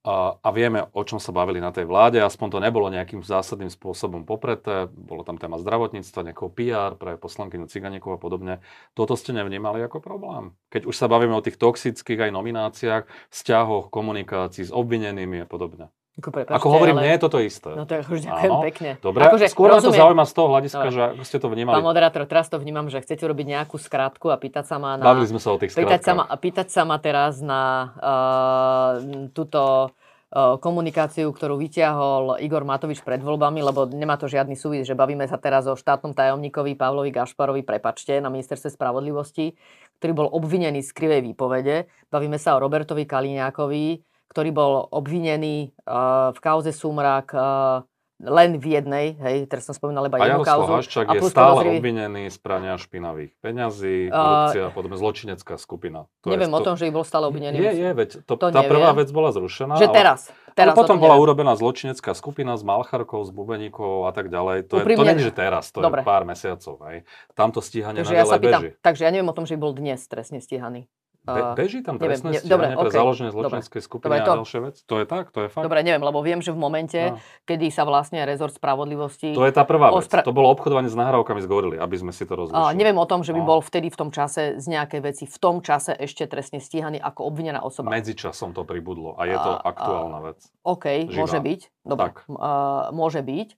A, 0.00 0.32
a 0.40 0.48
vieme, 0.56 0.88
o 0.96 1.04
čom 1.04 1.20
sa 1.20 1.28
bavili 1.28 1.60
na 1.60 1.76
tej 1.76 1.84
vláde, 1.84 2.24
aspoň 2.24 2.56
to 2.56 2.58
nebolo 2.64 2.88
nejakým 2.88 3.20
zásadným 3.20 3.68
spôsobom 3.68 4.24
popreté, 4.24 4.88
bolo 4.88 5.28
tam 5.28 5.36
téma 5.36 5.60
zdravotníctva, 5.60 6.32
nejakého 6.32 6.50
PR 6.56 6.90
pre 6.96 7.20
poslankyňu 7.20 7.68
Ciganíkov 7.68 8.16
a 8.16 8.18
podobne. 8.18 8.54
Toto 8.96 9.12
ste 9.12 9.36
nevnímali 9.36 9.84
ako 9.84 10.00
problém? 10.00 10.56
Keď 10.72 10.88
už 10.88 10.96
sa 10.96 11.04
bavíme 11.04 11.36
o 11.36 11.44
tých 11.44 11.60
toxických 11.60 12.16
aj 12.16 12.30
nomináciách, 12.32 13.04
vzťahoch, 13.28 13.92
komunikácii 13.92 14.64
s 14.64 14.72
obvinenými 14.72 15.44
a 15.44 15.46
podobne. 15.46 15.92
Ako, 16.20 16.28
prepačte, 16.28 16.56
Ako 16.60 16.68
hovorím, 16.68 17.00
ale... 17.00 17.04
nie 17.08 17.12
je 17.16 17.20
toto 17.24 17.38
isté. 17.40 17.72
No 17.72 17.88
je 17.88 18.04
už 18.04 18.20
ďakujem 18.28 18.52
Áno. 18.52 18.62
pekne. 18.68 18.90
Dobre, 19.00 19.20
akože, 19.24 19.48
skôr 19.48 19.72
rozumiem. 19.72 19.80
ma 19.80 19.96
to 19.96 20.00
zaujíma 20.04 20.24
z 20.28 20.32
toho 20.36 20.48
hľadiska, 20.52 20.84
Dobre. 20.84 20.92
že 20.92 21.02
ako 21.16 21.24
ste 21.24 21.38
to 21.40 21.48
vnímali. 21.48 21.76
Pán 21.80 21.88
moderátor, 21.88 22.22
teraz 22.28 22.46
to 22.52 22.60
vnímam, 22.60 22.86
že 22.92 23.00
chcete 23.00 23.24
urobiť 23.24 23.46
nejakú 23.56 23.80
skratku 23.80 24.28
a 24.28 24.36
pýtať 24.36 24.68
sa 24.68 24.76
ma 24.76 25.00
na... 25.00 25.04
Bavili 25.08 25.32
sme 25.32 25.40
sa 25.40 25.50
o 25.50 25.58
tých 25.58 25.72
pýtať 25.72 26.00
sa 26.04 26.12
ma, 26.12 26.24
pýtať 26.28 26.68
sa 26.68 26.82
ma 26.84 26.96
teraz 27.00 27.40
na 27.40 27.62
uh, 27.96 28.92
túto 29.32 29.88
uh, 29.88 30.60
komunikáciu, 30.60 31.32
ktorú 31.32 31.56
vyťahol 31.56 32.36
Igor 32.44 32.68
Matovič 32.68 33.00
pred 33.00 33.24
voľbami, 33.24 33.64
lebo 33.64 33.88
nemá 33.88 34.20
to 34.20 34.28
žiadny 34.28 34.60
súvis, 34.60 34.84
že 34.84 34.92
bavíme 34.92 35.24
sa 35.24 35.40
teraz 35.40 35.64
o 35.64 35.74
štátnom 35.74 36.12
tajomníkovi 36.12 36.76
Pavlovi 36.76 37.08
Gašparovi, 37.08 37.64
prepačte, 37.64 38.20
na 38.20 38.28
ministerstve 38.28 38.76
spravodlivosti, 38.76 39.56
ktorý 39.96 40.12
bol 40.12 40.28
obvinený 40.28 40.84
z 40.84 40.92
krivej 40.92 41.24
výpovede. 41.32 41.88
Bavíme 42.12 42.36
sa 42.36 42.60
o 42.60 42.62
Robertovi 42.62 43.08
Kaliňákovi, 43.08 44.09
ktorý 44.30 44.50
bol 44.54 44.72
obvinený 44.94 45.74
uh, 45.84 46.30
v 46.30 46.38
kauze 46.38 46.70
Sumrak 46.70 47.34
uh, 47.34 47.82
len 48.20 48.60
v 48.60 48.76
jednej, 48.76 49.06
hej, 49.16 49.48
teraz 49.48 49.64
som 49.64 49.72
spomínal 49.72 50.04
iba 50.04 50.20
jednu 50.20 50.44
kauzu. 50.44 50.68
Haščák 50.68 51.06
a 51.08 51.12
je 51.16 51.20
stále 51.24 51.56
podozrivý... 51.56 51.76
obvinený 51.80 52.22
z 52.28 52.36
prania 52.36 52.76
špinavých 52.76 53.32
peňazí, 53.40 54.12
korupcia 54.12 54.68
a 54.68 54.72
podobne, 54.72 54.96
zločinecká 55.00 55.56
skupina. 55.56 56.04
To 56.20 56.28
neviem 56.28 56.52
je, 56.52 56.56
o 56.56 56.60
tom, 56.60 56.74
že 56.76 56.92
ich 56.92 56.94
bol 56.94 57.04
stále 57.08 57.32
obvinený. 57.32 57.56
Je, 57.56 57.72
je, 57.80 57.90
veď 57.96 58.10
to, 58.28 58.36
to 58.36 58.52
tá 58.52 58.60
neviem. 58.60 58.72
prvá 58.76 58.90
vec 58.92 59.08
bola 59.08 59.32
zrušená. 59.32 59.80
Že 59.80 59.88
ale, 59.88 59.96
teraz. 59.96 60.20
teraz 60.52 60.76
ale 60.76 60.80
potom 60.84 61.00
bola 61.00 61.16
neviem. 61.16 61.24
urobená 61.24 61.52
zločinecká 61.56 62.12
skupina 62.12 62.52
s 62.60 62.62
Malcharkou, 62.62 63.24
s 63.24 63.32
Bubeníkov 63.32 64.04
a 64.04 64.12
tak 64.12 64.28
ďalej. 64.28 64.68
To, 64.68 64.84
je, 64.84 64.84
to 64.84 65.04
nie 65.08 65.16
je, 65.16 65.26
že 65.32 65.34
teraz, 65.34 65.72
to 65.72 65.80
Dobre. 65.80 66.04
je 66.04 66.08
pár 66.12 66.28
mesiacov. 66.28 66.76
Hej. 66.92 67.08
Tamto 67.32 67.64
stíhanie 67.64 68.04
takže 68.04 68.20
ja 68.20 68.28
sa 68.28 68.36
pýtam, 68.36 68.68
beží. 68.68 68.76
Takže 68.84 69.02
ja 69.08 69.10
neviem 69.16 69.32
o 69.32 69.36
tom, 69.36 69.48
že 69.48 69.56
bol 69.56 69.72
dnes 69.72 70.04
trestne 70.04 70.44
stíhaný. 70.44 70.84
Be- 71.20 71.52
beží 71.52 71.84
tam 71.84 72.00
trestné 72.00 72.32
neviem, 72.32 72.42
stíhanie 72.48 72.72
dobre, 72.72 72.80
pre 72.80 72.88
okay. 72.88 72.96
založenie 72.96 73.30
zločineckej 73.30 73.82
skupiny 73.84 74.08
dobre, 74.08 74.24
to, 74.24 74.32
a 74.32 74.36
ďalšie 74.40 74.58
vec? 74.64 74.74
To 74.88 74.94
je 74.96 75.04
tak? 75.04 75.24
To 75.36 75.38
je 75.44 75.48
fakt? 75.52 75.64
Dobre, 75.68 75.78
neviem, 75.84 76.00
lebo 76.00 76.18
viem, 76.24 76.40
že 76.40 76.50
v 76.50 76.58
momente, 76.58 76.96
no. 76.96 77.20
kedy 77.44 77.68
sa 77.68 77.84
vlastne 77.84 78.24
rezort 78.24 78.56
spravodlivosti... 78.56 79.36
To 79.36 79.44
je 79.44 79.52
tá 79.52 79.68
prvá 79.68 79.92
vec. 79.92 80.00
Ospra- 80.00 80.24
to 80.24 80.32
bolo 80.32 80.48
obchodovanie 80.48 80.88
s 80.88 80.96
nahrávkami 80.96 81.40
z 81.44 81.46
gorily, 81.46 81.76
aby 81.76 81.96
sme 82.00 82.12
si 82.16 82.24
to 82.24 82.40
rozlišili. 82.40 82.72
neviem 82.72 82.96
o 82.96 83.04
tom, 83.04 83.20
že 83.20 83.36
by 83.36 83.40
no. 83.44 83.46
bol 83.52 83.60
vtedy 83.60 83.92
v 83.92 83.96
tom 84.00 84.08
čase 84.08 84.56
z 84.56 84.66
nejakej 84.72 85.00
veci 85.04 85.24
v 85.28 85.36
tom 85.36 85.60
čase 85.60 85.92
ešte 85.92 86.24
trestne 86.24 86.56
stíhaný 86.56 86.96
ako 86.96 87.28
obvinená 87.28 87.60
osoba. 87.60 87.92
Medzičasom 87.92 88.56
to 88.56 88.64
pribudlo 88.64 89.20
a 89.20 89.28
je 89.28 89.36
to 89.36 89.52
a, 89.56 89.60
aktuálna 89.60 90.18
a, 90.24 90.26
vec. 90.32 90.38
OK, 90.64 91.04
Živá. 91.04 91.16
môže 91.20 91.38
byť. 91.38 91.60
Dobre, 91.84 92.06
tak. 92.08 92.14
Uh, 92.32 92.88
môže 92.96 93.20
byť. 93.20 93.48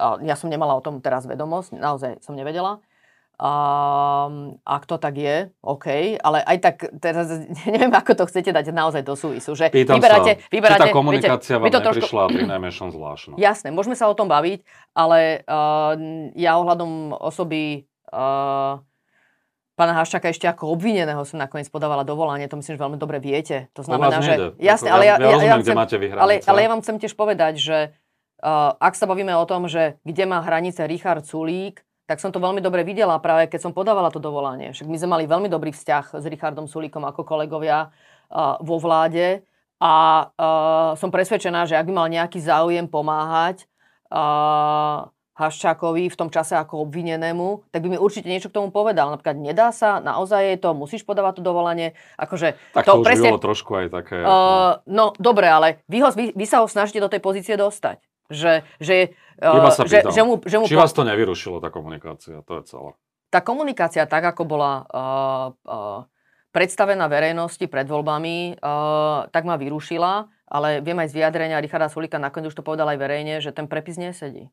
Uh, 0.00 0.16
ja 0.24 0.40
som 0.40 0.48
nemala 0.48 0.72
o 0.72 0.80
tom 0.80 1.04
teraz 1.04 1.28
vedomosť, 1.28 1.76
naozaj 1.76 2.24
som 2.24 2.32
nevedela. 2.32 2.80
Um, 3.40 4.60
ak 4.68 4.84
to 4.84 5.00
tak 5.00 5.16
je, 5.16 5.48
OK, 5.64 6.20
ale 6.20 6.44
aj 6.44 6.56
tak 6.60 6.76
teraz 7.00 7.24
neviem, 7.72 7.88
ako 7.88 8.12
to 8.12 8.24
chcete 8.28 8.52
dať 8.52 8.68
naozaj 8.68 9.00
do 9.00 9.16
súvisu. 9.16 9.56
Že 9.56 9.72
Pýtam 9.72 9.96
vyberáte, 9.96 10.44
sa, 10.44 10.52
vyberáte, 10.52 10.80
tá 10.84 10.92
komunikácia 10.92 11.56
viete, 11.56 11.72
vám 11.72 11.72
to 11.72 11.80
neprišla 11.88 12.22
trošku... 12.28 12.36
pri 12.36 12.44
najmenšom 12.52 12.88
zvláštno. 12.92 13.32
Jasné, 13.40 13.72
môžeme 13.72 13.96
sa 13.96 14.12
o 14.12 14.14
tom 14.14 14.28
baviť, 14.28 14.60
ale 14.92 15.40
uh, 15.48 15.96
ja 16.36 16.60
ohľadom 16.60 17.16
osoby 17.16 17.88
uh, 18.12 18.76
pána 19.72 19.96
Haščaka 19.96 20.28
ešte 20.28 20.44
ako 20.44 20.76
obvineného 20.76 21.24
som 21.24 21.40
nakoniec 21.40 21.72
podávala 21.72 22.04
dovolanie, 22.04 22.44
to 22.44 22.60
myslím, 22.60 22.76
že 22.76 22.82
veľmi 22.84 22.98
dobre 23.00 23.24
viete. 23.24 23.72
To 23.72 23.80
znamená, 23.80 24.20
že... 24.20 24.52
Jasne, 24.60 24.92
ale 24.92 25.08
ja, 25.08 25.16
ja, 25.16 25.24
ja, 25.24 25.32
rozumiem, 25.32 25.56
ja, 25.56 25.64
chcem, 25.64 25.76
máte 25.80 25.96
ale, 25.96 26.44
ale 26.44 26.58
ja 26.60 26.68
vám 26.68 26.84
chcem 26.84 26.96
tiež 27.00 27.16
povedať, 27.16 27.56
že 27.56 27.78
uh, 28.44 28.76
ak 28.76 28.92
sa 29.00 29.08
bavíme 29.08 29.32
o 29.32 29.48
tom, 29.48 29.64
že 29.64 29.96
kde 30.04 30.28
má 30.28 30.44
hranice 30.44 30.84
Richard 30.84 31.24
Sulík, 31.24 31.80
tak 32.10 32.18
som 32.18 32.34
to 32.34 32.42
veľmi 32.42 32.58
dobre 32.58 32.82
videla 32.82 33.22
práve 33.22 33.46
keď 33.46 33.70
som 33.70 33.72
podávala 33.72 34.10
to 34.10 34.18
dovolanie. 34.18 34.74
Však 34.74 34.90
my 34.90 34.98
sme 34.98 35.14
mali 35.14 35.24
veľmi 35.30 35.46
dobrý 35.46 35.70
vzťah 35.70 36.18
s 36.18 36.24
Richardom 36.26 36.66
Sulíkom 36.66 37.06
ako 37.06 37.22
kolegovia 37.22 37.86
uh, 37.86 38.58
vo 38.58 38.82
vláde 38.82 39.46
a 39.78 40.26
uh, 40.26 40.98
som 40.98 41.14
presvedčená, 41.14 41.70
že 41.70 41.78
ak 41.78 41.86
by 41.86 41.94
mal 41.94 42.10
nejaký 42.10 42.42
záujem 42.42 42.90
pomáhať 42.90 43.70
uh, 44.10 45.06
Haščákovi 45.38 46.10
v 46.10 46.18
tom 46.18 46.28
čase 46.34 46.58
ako 46.58 46.84
obvinenému, 46.84 47.70
tak 47.70 47.80
by 47.86 47.94
mi 47.94 47.98
určite 48.02 48.26
niečo 48.26 48.50
k 48.50 48.58
tomu 48.58 48.74
povedal. 48.74 49.08
Napríklad 49.08 49.38
nedá 49.38 49.70
sa, 49.70 50.02
naozaj 50.02 50.52
je 50.52 50.58
to, 50.60 50.74
musíš 50.74 51.06
podávať 51.06 51.40
to 51.40 51.42
dovolanie. 51.46 51.94
Akože, 52.18 52.58
tak 52.74 52.90
to, 52.90 52.98
to 52.98 53.00
už 53.00 53.06
presne, 53.06 53.30
trošku 53.38 53.70
aj 53.78 53.86
také. 53.88 54.18
Uh, 54.20 54.82
no 54.90 55.14
dobre, 55.16 55.46
ale 55.46 55.86
vy, 55.86 56.02
ho, 56.02 56.10
vy, 56.10 56.34
vy 56.34 56.44
sa 56.44 56.60
ho 56.60 56.66
snažíte 56.66 56.98
do 56.98 57.08
tej 57.08 57.22
pozície 57.22 57.54
dostať. 57.54 58.09
Že, 58.30 58.64
že 58.78 58.96
Uh, 59.40 59.72
sa 59.72 59.88
že, 59.88 60.04
že 60.04 60.20
mu, 60.20 60.36
že 60.44 60.60
mu 60.60 60.68
Či 60.68 60.76
po... 60.76 60.84
vás 60.84 60.92
to 60.92 61.00
nevyrušilo, 61.00 61.64
tá 61.64 61.72
komunikácia? 61.72 62.44
To 62.44 62.60
je 62.60 62.62
celé. 62.68 62.92
Tá 63.32 63.40
komunikácia, 63.40 64.04
tak 64.04 64.20
ako 64.36 64.44
bola 64.44 64.84
uh, 64.84 65.56
uh, 65.64 66.04
predstavená 66.52 67.08
verejnosti 67.08 67.64
pred 67.64 67.88
voľbami, 67.88 68.60
uh, 68.60 69.32
tak 69.32 69.48
ma 69.48 69.56
vyrušila, 69.56 70.28
ale 70.44 70.84
viem 70.84 71.00
aj 71.00 71.16
z 71.16 71.24
vyjadrenia 71.24 71.56
Richarda 71.56 71.88
Sulika, 71.88 72.20
nakoniec 72.20 72.52
už 72.52 72.60
to 72.60 72.60
povedal 72.60 72.84
aj 72.92 73.00
verejne, 73.00 73.40
že 73.40 73.48
ten 73.48 73.64
prepis 73.64 73.96
nesedí. 73.96 74.52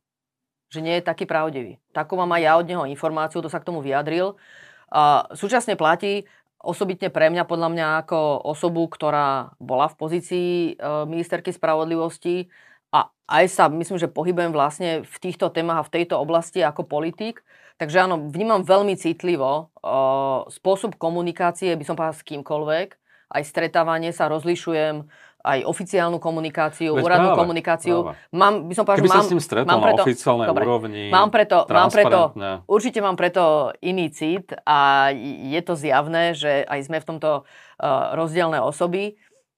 Že 0.71 0.79
nie 0.79 0.95
je 0.95 1.03
taký 1.03 1.27
pravdivý. 1.27 1.83
Takú 1.91 2.15
mám 2.15 2.31
aj 2.39 2.41
ja 2.47 2.55
od 2.55 2.63
neho 2.71 2.87
informáciu, 2.87 3.43
to 3.43 3.51
sa 3.51 3.59
k 3.59 3.67
tomu 3.67 3.83
vyjadril. 3.83 4.39
Uh, 4.87 5.27
súčasne 5.35 5.75
platí, 5.75 6.23
osobitne 6.63 7.11
pre 7.11 7.27
mňa, 7.27 7.43
podľa 7.43 7.75
mňa 7.75 7.87
ako 8.07 8.39
osobu, 8.55 8.87
ktorá 8.87 9.51
bola 9.59 9.91
v 9.91 9.99
pozícii 9.99 10.49
uh, 10.79 11.03
ministerky 11.03 11.51
spravodlivosti, 11.51 12.47
a 12.93 13.11
aj 13.27 13.45
sa, 13.51 13.63
myslím, 13.67 13.99
že 13.99 14.07
pohybujem 14.07 14.55
vlastne 14.55 15.03
v 15.03 15.17
týchto 15.19 15.51
témach 15.51 15.83
a 15.83 15.87
v 15.87 15.93
tejto 16.01 16.15
oblasti 16.15 16.63
ako 16.63 16.87
politik. 16.87 17.43
Takže 17.77 18.09
áno, 18.09 18.31
vnímam 18.31 18.65
veľmi 18.65 18.97
citlivo 18.97 19.69
uh, 19.69 20.47
spôsob 20.49 20.97
komunikácie, 20.97 21.75
by 21.77 21.85
som 21.85 21.93
povedal 21.93 22.17
s 22.17 22.25
kýmkoľvek. 22.25 22.87
Aj 23.27 23.43
stretávanie 23.43 24.15
sa 24.15 24.31
rozlišujem, 24.31 25.05
aj 25.47 25.59
oficiálnu 25.63 26.19
komunikáciu, 26.19 26.91
Veď 26.99 27.03
úradnú 27.07 27.29
práve, 27.31 27.39
komunikáciu. 27.39 27.95
Práve. 28.03 28.35
Mám, 28.35 28.53
by 28.67 28.73
som 28.75 28.83
povedal, 28.83 28.99
Keby 29.05 29.11
mám, 29.11 29.17
sa 29.17 29.23
s 29.23 29.31
tým 29.31 29.41
stretol 29.41 29.69
mám 29.69 29.81
preto, 29.81 29.95
na 29.95 30.03
oficiálnej 30.03 30.47
dobre, 30.47 30.63
úrovni, 30.67 31.03
mám 31.07 31.29
preto, 31.31 31.57
mám 31.71 31.89
preto, 31.89 32.19
určite 32.67 32.99
mám 32.99 33.15
preto 33.15 33.43
iný 33.79 34.11
cit 34.11 34.51
a 34.67 35.11
je 35.47 35.61
to 35.63 35.73
zjavné, 35.79 36.35
že 36.35 36.67
aj 36.67 36.79
sme 36.83 36.97
v 36.99 37.07
tomto 37.15 37.31
uh, 37.43 38.17
rozdielne 38.19 38.59
osoby. 38.59 39.15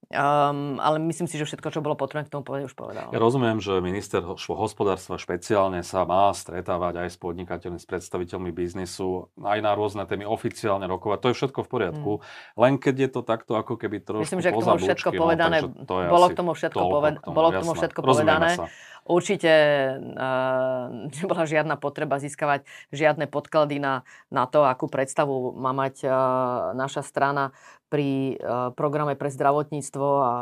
Um, 0.10 0.82
ale 0.82 0.97
myslím 0.97 1.30
si, 1.30 1.38
že 1.38 1.45
všetko, 1.45 1.70
čo 1.70 1.86
bolo 1.86 1.93
potrebné 1.93 2.26
k 2.26 2.34
tomu 2.34 2.41
povedať, 2.41 2.66
už 2.66 2.74
povedal. 2.74 3.14
Ja 3.14 3.22
rozumiem, 3.22 3.62
že 3.62 3.78
minister 3.78 4.26
hospodárstva 4.26 5.22
špeciálne 5.22 5.86
sa 5.86 6.01
má 6.01 6.34
stretávať 6.34 7.05
aj 7.05 7.14
s 7.14 7.18
podnikateľmi, 7.22 7.78
s 7.78 7.86
predstaviteľmi 7.86 8.49
biznisu, 8.49 9.30
aj 9.38 9.60
na 9.62 9.78
rôzne 9.78 10.01
témy 10.10 10.26
oficiálne 10.26 10.89
rokovať. 10.89 11.18
To 11.22 11.28
je 11.30 11.36
všetko 11.38 11.60
v 11.62 11.70
poriadku. 11.70 12.12
Hmm. 12.18 12.26
Len 12.57 12.74
keď 12.82 12.95
je 13.05 13.10
to 13.14 13.22
takto 13.22 13.53
ako 13.53 13.78
keby 13.78 14.01
trošku 14.01 14.26
Myslím, 14.26 14.41
že 14.41 14.49
k 14.49 14.57
tomu 14.57 14.82
všetko 14.82 15.10
no, 15.14 15.20
povedané, 15.22 15.57
to 15.86 15.95
je 16.01 16.07
bolo 16.10 16.26
k 16.26 16.34
tomu 16.34 16.51
všetko, 16.57 16.82
poved- 16.89 17.22
bolo 17.30 17.47
k 17.53 17.57
tomu 17.62 17.74
všetko 17.78 17.99
povedané. 18.01 18.49
Sa. 18.57 18.66
Určite 19.10 19.49
uh, 19.97 20.86
nebola 21.18 21.49
žiadna 21.49 21.82
potreba 21.82 22.22
získavať 22.22 22.70
žiadne 22.93 23.26
podklady 23.26 23.82
na, 23.82 24.05
na 24.30 24.45
to, 24.45 24.62
akú 24.62 24.86
predstavu 24.86 25.57
má 25.57 25.74
mať 25.74 26.05
uh, 26.05 26.12
naša 26.78 27.01
strana 27.01 27.49
pri 27.89 28.38
uh, 28.38 28.70
programe 28.78 29.18
pre 29.18 29.34
zdravotníctvo. 29.34 30.07
A, 30.22 30.34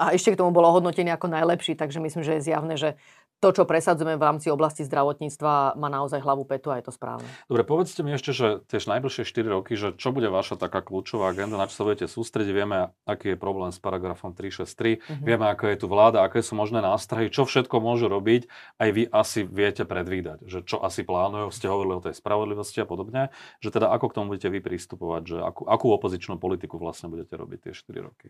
a 0.00 0.04
ešte 0.16 0.32
k 0.32 0.40
tomu 0.40 0.48
bolo 0.48 0.72
hodnotený 0.72 1.12
ako 1.12 1.28
najlepší, 1.28 1.76
takže 1.76 2.00
myslím, 2.00 2.24
že 2.24 2.40
je 2.40 2.46
zjavné, 2.48 2.74
že 2.80 2.96
to, 3.40 3.48
čo 3.56 3.64
presadzujeme 3.64 4.20
v 4.20 4.22
rámci 4.22 4.52
oblasti 4.52 4.84
zdravotníctva, 4.84 5.80
má 5.80 5.88
naozaj 5.88 6.20
hlavu 6.20 6.44
petu 6.44 6.68
a 6.68 6.76
je 6.76 6.84
to 6.84 6.92
správne. 6.92 7.24
Dobre, 7.48 7.64
povedzte 7.64 8.04
mi 8.04 8.12
ešte, 8.12 8.36
že 8.36 8.60
tiež 8.68 8.84
najbližšie 8.84 9.24
4 9.24 9.56
roky, 9.56 9.80
že 9.80 9.96
čo 9.96 10.12
bude 10.12 10.28
vaša 10.28 10.60
taká 10.60 10.84
kľúčová 10.84 11.32
agenda, 11.32 11.56
na 11.56 11.64
čo 11.64 11.80
sa 11.80 11.84
budete 11.88 12.04
sústrediť. 12.04 12.52
Vieme, 12.52 12.92
aký 13.08 13.34
je 13.34 13.38
problém 13.40 13.72
s 13.72 13.80
paragrafom 13.80 14.36
363, 14.36 15.00
mm-hmm. 15.00 15.24
vieme, 15.24 15.48
aká 15.48 15.72
je 15.72 15.80
tu 15.80 15.88
vláda, 15.88 16.20
aké 16.20 16.44
sú 16.44 16.52
možné 16.52 16.84
nástrahy, 16.84 17.32
čo 17.32 17.48
všetko 17.48 17.80
môžu 17.80 18.12
robiť. 18.12 18.44
Aj 18.76 18.92
vy 18.92 19.08
asi 19.08 19.48
viete 19.48 19.88
predvídať, 19.88 20.44
že 20.44 20.60
čo 20.60 20.84
asi 20.84 21.00
plánujú, 21.00 21.48
ste 21.48 21.72
hovorili 21.72 21.96
o 21.96 22.04
tej 22.04 22.20
spravodlivosti 22.20 22.84
a 22.84 22.86
podobne, 22.86 23.32
že 23.64 23.72
teda 23.72 23.88
ako 23.88 24.12
k 24.12 24.14
tomu 24.20 24.26
budete 24.36 24.52
vy 24.52 24.60
pristupovať, 24.60 25.22
že 25.24 25.36
akú, 25.40 25.64
akú 25.64 25.86
opozičnú 25.96 26.36
politiku 26.36 26.76
vlastne 26.76 27.08
budete 27.08 27.40
robiť 27.40 27.58
tie 27.64 27.72
4 27.72 28.04
roky. 28.04 28.28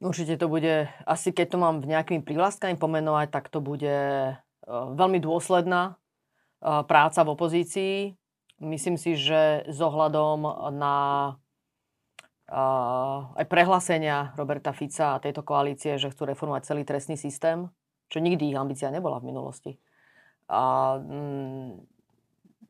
Určite 0.00 0.40
to 0.40 0.48
bude, 0.48 0.88
asi 1.04 1.28
keď 1.28 1.46
to 1.52 1.58
mám 1.60 1.84
v 1.84 1.92
nejakými 1.92 2.24
prívlastkami 2.24 2.80
pomenovať, 2.80 3.28
tak 3.28 3.52
to 3.52 3.60
bude 3.60 4.00
uh, 4.32 4.40
veľmi 4.96 5.20
dôsledná 5.20 5.92
uh, 5.92 6.80
práca 6.88 7.20
v 7.20 7.32
opozícii. 7.36 8.16
Myslím 8.64 8.96
si, 8.96 9.12
že 9.12 9.68
s 9.68 9.76
ohľadom 9.76 10.72
na 10.72 10.96
uh, 12.48 13.28
aj 13.36 13.44
prehlásenia 13.44 14.32
Roberta 14.40 14.72
Fica 14.72 15.16
a 15.16 15.20
tejto 15.20 15.44
koalície, 15.44 16.00
že 16.00 16.08
chcú 16.08 16.32
reformovať 16.32 16.72
celý 16.72 16.88
trestný 16.88 17.20
systém, 17.20 17.68
čo 18.08 18.24
nikdy 18.24 18.56
ich 18.56 18.56
ambícia 18.56 18.88
nebola 18.88 19.20
v 19.20 19.36
minulosti. 19.36 19.76
A, 20.48 20.96
mm, 20.96 21.76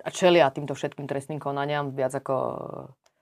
a 0.02 0.08
čelia 0.10 0.50
týmto 0.50 0.74
všetkým 0.74 1.06
trestným 1.06 1.38
konaniam. 1.38 1.94
Viac 1.94 2.26
ako 2.26 2.34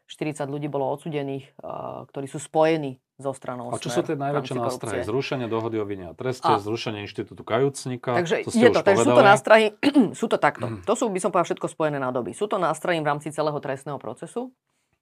40 0.08 0.48
ľudí 0.48 0.72
bolo 0.72 0.88
odsudených, 0.96 1.60
ktorí 2.08 2.24
sú 2.24 2.40
spojení 2.40 2.96
zo 3.18 3.34
stranou. 3.34 3.74
A 3.74 3.82
čo 3.82 3.90
sú 3.90 4.06
tie 4.06 4.14
najväčšie 4.14 4.54
nástrahy? 4.54 5.02
Zrušenie 5.02 5.50
dohody 5.50 5.82
o 5.82 5.84
vine 5.84 6.10
a 6.10 6.14
treste, 6.14 6.46
a. 6.46 6.62
zrušenie 6.62 7.02
inštitútu 7.02 7.42
kajúcnika. 7.42 8.14
Takže 8.14 8.46
to 8.46 8.50
je 8.54 8.70
to, 8.70 8.80
takže 8.86 9.02
sú 9.02 9.12
to 9.12 9.24
nástrahy, 9.26 9.66
sú 10.22 10.26
to 10.30 10.38
takto. 10.38 10.66
Mm. 10.70 10.86
To 10.86 10.94
sú, 10.94 11.10
by 11.10 11.18
som 11.18 11.34
povedal, 11.34 11.50
všetko 11.50 11.66
spojené 11.66 11.98
na 11.98 12.14
doby. 12.14 12.30
Sú 12.30 12.46
to 12.46 12.62
nástrahy 12.62 13.02
v 13.02 13.10
rámci 13.10 13.34
celého 13.34 13.58
trestného 13.58 13.98
procesu, 13.98 14.54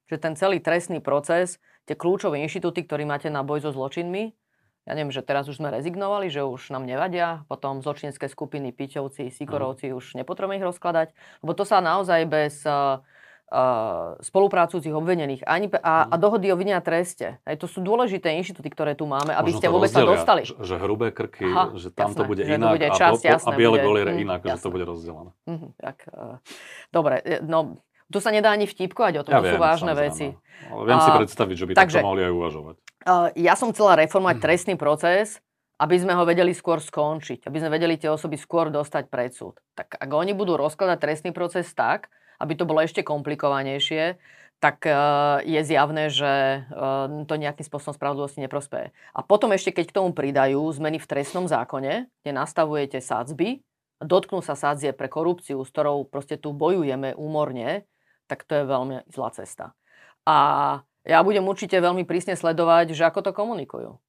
že 0.09 0.17
ten 0.17 0.33
celý 0.33 0.65
trestný 0.65 1.05
proces, 1.05 1.61
tie 1.85 1.93
kľúčové 1.93 2.41
inštitúty, 2.41 2.89
ktoré 2.89 3.05
máte 3.05 3.29
na 3.29 3.45
boj 3.45 3.61
so 3.61 3.71
zločinmi, 3.71 4.33
ja 4.87 4.95
neviem, 4.95 5.11
že 5.11 5.27
teraz 5.27 5.51
už 5.51 5.59
sme 5.59 5.75
rezignovali, 5.75 6.31
že 6.31 6.47
už 6.47 6.71
nám 6.71 6.87
nevadia, 6.87 7.43
potom 7.51 7.83
zločinecké 7.83 8.31
skupiny, 8.31 8.71
Piťovci, 8.71 9.35
Sikorovci, 9.35 9.91
mm. 9.91 9.99
už 9.99 10.05
nepotrebujeme 10.23 10.63
ich 10.63 10.65
rozkladať, 10.65 11.11
lebo 11.43 11.53
to 11.59 11.67
sa 11.67 11.83
naozaj 11.83 12.23
bez 12.31 12.63
uh, 12.63 13.03
spolupracujúcich 14.27 14.91
obvinených 14.91 15.47
ani, 15.47 15.71
a, 15.79 16.11
a 16.11 16.15
mhm. 16.19 16.21
dohody 16.21 16.51
o 16.51 16.59
vine 16.59 16.75
a 16.75 16.83
treste. 16.83 17.39
Aj 17.47 17.55
to 17.55 17.71
sú 17.71 17.79
dôležité 17.79 18.35
inštitúty, 18.43 18.75
ktoré 18.75 18.99
tu 18.99 19.07
máme, 19.07 19.31
aby 19.31 19.55
Možno 19.55 19.61
ste 19.63 19.69
vôbec 19.71 19.91
sa 19.95 20.03
dostali. 20.03 20.43
Že, 20.43 20.67
že 20.67 20.75
hrubé 20.83 21.15
krky, 21.15 21.47
Aha, 21.47 21.79
že 21.79 21.95
tam 21.95 22.11
jasné, 22.11 22.19
to 22.19 22.23
bude 22.27 22.43
inak 22.43 22.75
bude 22.75 22.89
časť, 22.91 23.23
a, 23.23 23.31
jasné, 23.39 23.55
a 23.55 23.59
biele 23.59 23.79
goliere 23.79 24.11
mm, 24.19 24.25
inak, 24.27 24.41
jasné. 24.43 24.59
že 24.59 24.65
to 24.67 24.71
bude 24.75 24.85
rozdelené. 24.85 25.31
Mm, 25.47 25.69
tak, 25.79 25.97
uh, 26.11 26.43
dobre, 26.91 27.23
e, 27.23 27.39
no 27.47 27.79
tu 28.11 28.19
sa 28.19 28.35
nedá 28.35 28.51
ani 28.51 28.67
vtipkovať 28.67 29.15
o 29.19 29.23
tom, 29.23 29.33
ja 29.35 29.39
to 29.39 29.47
viem, 29.47 29.55
sú 29.55 29.59
vážne 29.63 29.93
veci. 29.95 30.27
Ale 30.67 30.83
viem 30.83 30.99
si 30.99 31.11
predstaviť, 31.15 31.55
že 31.55 31.67
by 31.71 31.73
takže, 31.79 31.99
takto 32.03 32.07
mohli 32.07 32.23
aj 32.27 32.33
uvažovať. 32.35 32.75
Uh, 33.07 33.29
ja 33.39 33.55
som 33.55 33.71
chcela 33.71 33.95
reformovať 33.95 34.37
mm. 34.39 34.43
trestný 34.43 34.75
proces, 34.75 35.39
aby 35.79 35.97
sme 36.03 36.19
ho 36.19 36.27
vedeli 36.27 36.51
skôr 36.51 36.83
skončiť, 36.83 37.47
aby 37.47 37.57
sme 37.63 37.71
vedeli 37.71 37.95
tie 37.95 38.11
osoby 38.11 38.35
skôr 38.35 38.75
dostať 38.75 39.07
pred 39.07 39.31
súd. 39.31 39.63
Tak 39.79 40.03
ak 40.03 40.11
oni 40.11 40.35
budú 40.35 40.59
rozkladať 40.59 40.99
trestný 40.99 41.31
proces 41.31 41.71
tak, 41.77 42.11
aby 42.41 42.53
to 42.55 42.69
bolo 42.69 42.85
ešte 42.85 43.07
komplikovanejšie, 43.07 44.19
tak 44.59 44.89
eh, 44.89 44.97
je 45.45 45.61
zjavné, 45.65 46.09
že 46.09 46.65
eh, 46.65 47.07
to 47.29 47.35
nejakým 47.37 47.67
spôsobom 47.67 47.95
spravodlivosti 47.97 48.41
neprospeje. 48.41 48.93
A 49.13 49.21
potom 49.21 49.53
ešte, 49.53 49.73
keď 49.73 49.85
k 49.93 49.97
tomu 49.97 50.11
pridajú 50.17 50.61
zmeny 50.73 50.97
v 50.97 51.09
trestnom 51.09 51.45
zákone, 51.45 52.09
kde 52.25 52.33
nastavujete 52.33 52.99
sádzby, 53.05 53.61
dotknú 54.01 54.41
sa 54.45 54.57
sádzie 54.57 54.93
pre 54.93 55.09
korupciu, 55.09 55.61
s 55.65 55.73
ktorou 55.73 56.09
proste 56.09 56.37
tu 56.37 56.53
bojujeme 56.53 57.17
úmorne, 57.17 57.85
tak 58.27 58.45
to 58.45 58.59
je 58.59 58.65
veľmi 58.67 59.07
zlá 59.13 59.31
cesta. 59.33 59.73
A 60.27 60.37
ja 61.07 61.23
budem 61.23 61.47
určite 61.47 61.79
veľmi 61.79 62.03
prísne 62.03 62.35
sledovať, 62.35 62.93
že 62.93 63.07
ako 63.07 63.31
to 63.31 63.33
komunikujú. 63.33 64.03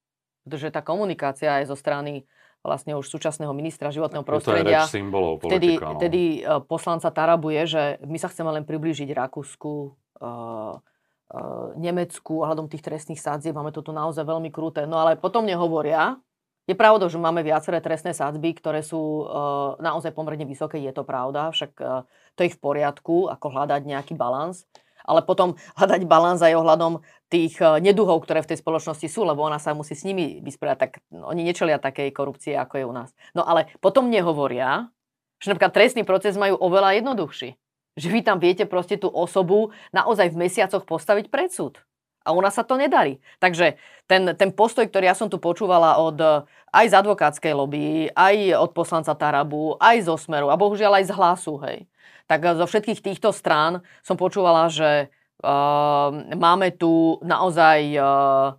Pretože 0.48 0.74
tá 0.74 0.82
komunikácia 0.82 1.62
aj 1.62 1.70
zo 1.70 1.78
strany 1.78 2.26
vlastne 2.68 3.00
už 3.00 3.08
súčasného 3.08 3.56
ministra 3.56 3.88
životného 3.88 4.28
prostredia. 4.28 4.84
To 4.84 4.92
je 4.92 5.00
symbolov 5.00 5.40
politika, 5.40 5.56
vtedy, 5.56 5.72
no. 5.80 5.96
vtedy 5.96 6.22
e, 6.44 6.62
poslanca 6.68 7.08
Tarabuje, 7.08 7.64
že 7.64 7.82
my 8.04 8.20
sa 8.20 8.28
chceme 8.28 8.52
len 8.52 8.68
priblížiť 8.68 9.08
Rakúsku, 9.16 9.74
uh, 10.20 10.76
uh, 10.76 11.68
Nemecku 11.80 12.44
ohľadom 12.44 12.68
tých 12.68 12.84
trestných 12.84 13.24
sádzieb. 13.24 13.56
Máme 13.56 13.72
to 13.72 13.80
tu 13.80 13.96
naozaj 13.96 14.28
veľmi 14.28 14.52
kruté. 14.52 14.84
No 14.84 15.00
ale 15.00 15.16
potom 15.16 15.48
nehovoria, 15.48 16.20
je 16.68 16.76
pravda, 16.76 17.08
že 17.08 17.16
máme 17.16 17.48
viaceré 17.48 17.80
trestné 17.80 18.12
sádzby, 18.12 18.60
ktoré 18.60 18.84
sú 18.84 19.24
uh, 19.24 19.80
naozaj 19.80 20.12
pomerne 20.12 20.44
vysoké, 20.44 20.84
je 20.84 20.92
to 20.92 21.08
pravda, 21.08 21.56
však 21.56 21.72
uh, 21.80 22.04
to 22.36 22.44
je 22.44 22.52
v 22.52 22.60
poriadku, 22.60 23.32
ako 23.32 23.48
hľadať 23.56 23.82
nejaký 23.88 24.14
balans 24.20 24.68
ale 25.08 25.24
potom 25.24 25.56
hľadať 25.80 26.04
balans 26.04 26.44
aj 26.44 26.54
ohľadom 26.60 27.02
tých 27.32 27.58
eh, 27.64 27.80
neduhov, 27.80 28.28
ktoré 28.28 28.44
v 28.44 28.54
tej 28.54 28.60
spoločnosti 28.60 29.08
sú, 29.08 29.24
lebo 29.24 29.48
ona 29.48 29.58
sa 29.58 29.72
musí 29.72 29.96
s 29.96 30.04
nimi 30.04 30.44
vysporiadať, 30.44 30.80
tak 30.80 30.92
oni 31.10 31.48
nečelia 31.48 31.80
takej 31.80 32.12
korupcie, 32.12 32.54
ako 32.60 32.74
je 32.78 32.86
u 32.86 32.94
nás. 32.94 33.10
No 33.32 33.48
ale 33.48 33.72
potom 33.80 34.12
nehovoria, 34.12 34.92
že 35.40 35.56
napríklad 35.56 35.74
trestný 35.74 36.04
proces 36.04 36.36
majú 36.36 36.60
oveľa 36.60 37.00
jednoduchší. 37.00 37.56
Že 37.98 38.08
vy 38.14 38.20
tam 38.22 38.38
viete 38.38 38.70
proste 38.70 39.02
tú 39.02 39.10
osobu 39.10 39.74
naozaj 39.90 40.30
v 40.30 40.46
mesiacoch 40.46 40.86
postaviť 40.86 41.34
pred 41.34 41.50
súd. 41.50 41.82
A 42.28 42.36
u 42.36 42.44
nás 42.44 42.60
sa 42.60 42.68
to 42.68 42.76
nedarí. 42.76 43.24
Takže 43.40 43.80
ten, 44.04 44.36
ten 44.36 44.52
postoj, 44.52 44.84
ktorý 44.84 45.08
ja 45.08 45.16
som 45.16 45.32
tu 45.32 45.40
počúvala 45.40 45.96
od 45.96 46.44
aj 46.76 46.86
z 46.92 46.94
advokátskej 47.00 47.54
lobby, 47.56 48.12
aj 48.12 48.60
od 48.60 48.76
poslanca 48.76 49.16
Tarabu, 49.16 49.80
aj 49.80 50.12
zo 50.12 50.20
Smeru 50.20 50.52
a 50.52 50.60
bohužiaľ 50.60 51.00
aj 51.00 51.06
z 51.08 51.16
hlasu, 51.16 51.56
hej. 51.64 51.88
Tak 52.28 52.60
zo 52.60 52.68
všetkých 52.68 53.00
týchto 53.00 53.32
strán 53.32 53.82
som 54.04 54.20
počúvala, 54.20 54.68
že 54.68 55.08
uh, 55.44 56.12
máme 56.36 56.76
tu 56.76 57.18
naozaj 57.24 57.80
uh, 57.96 58.58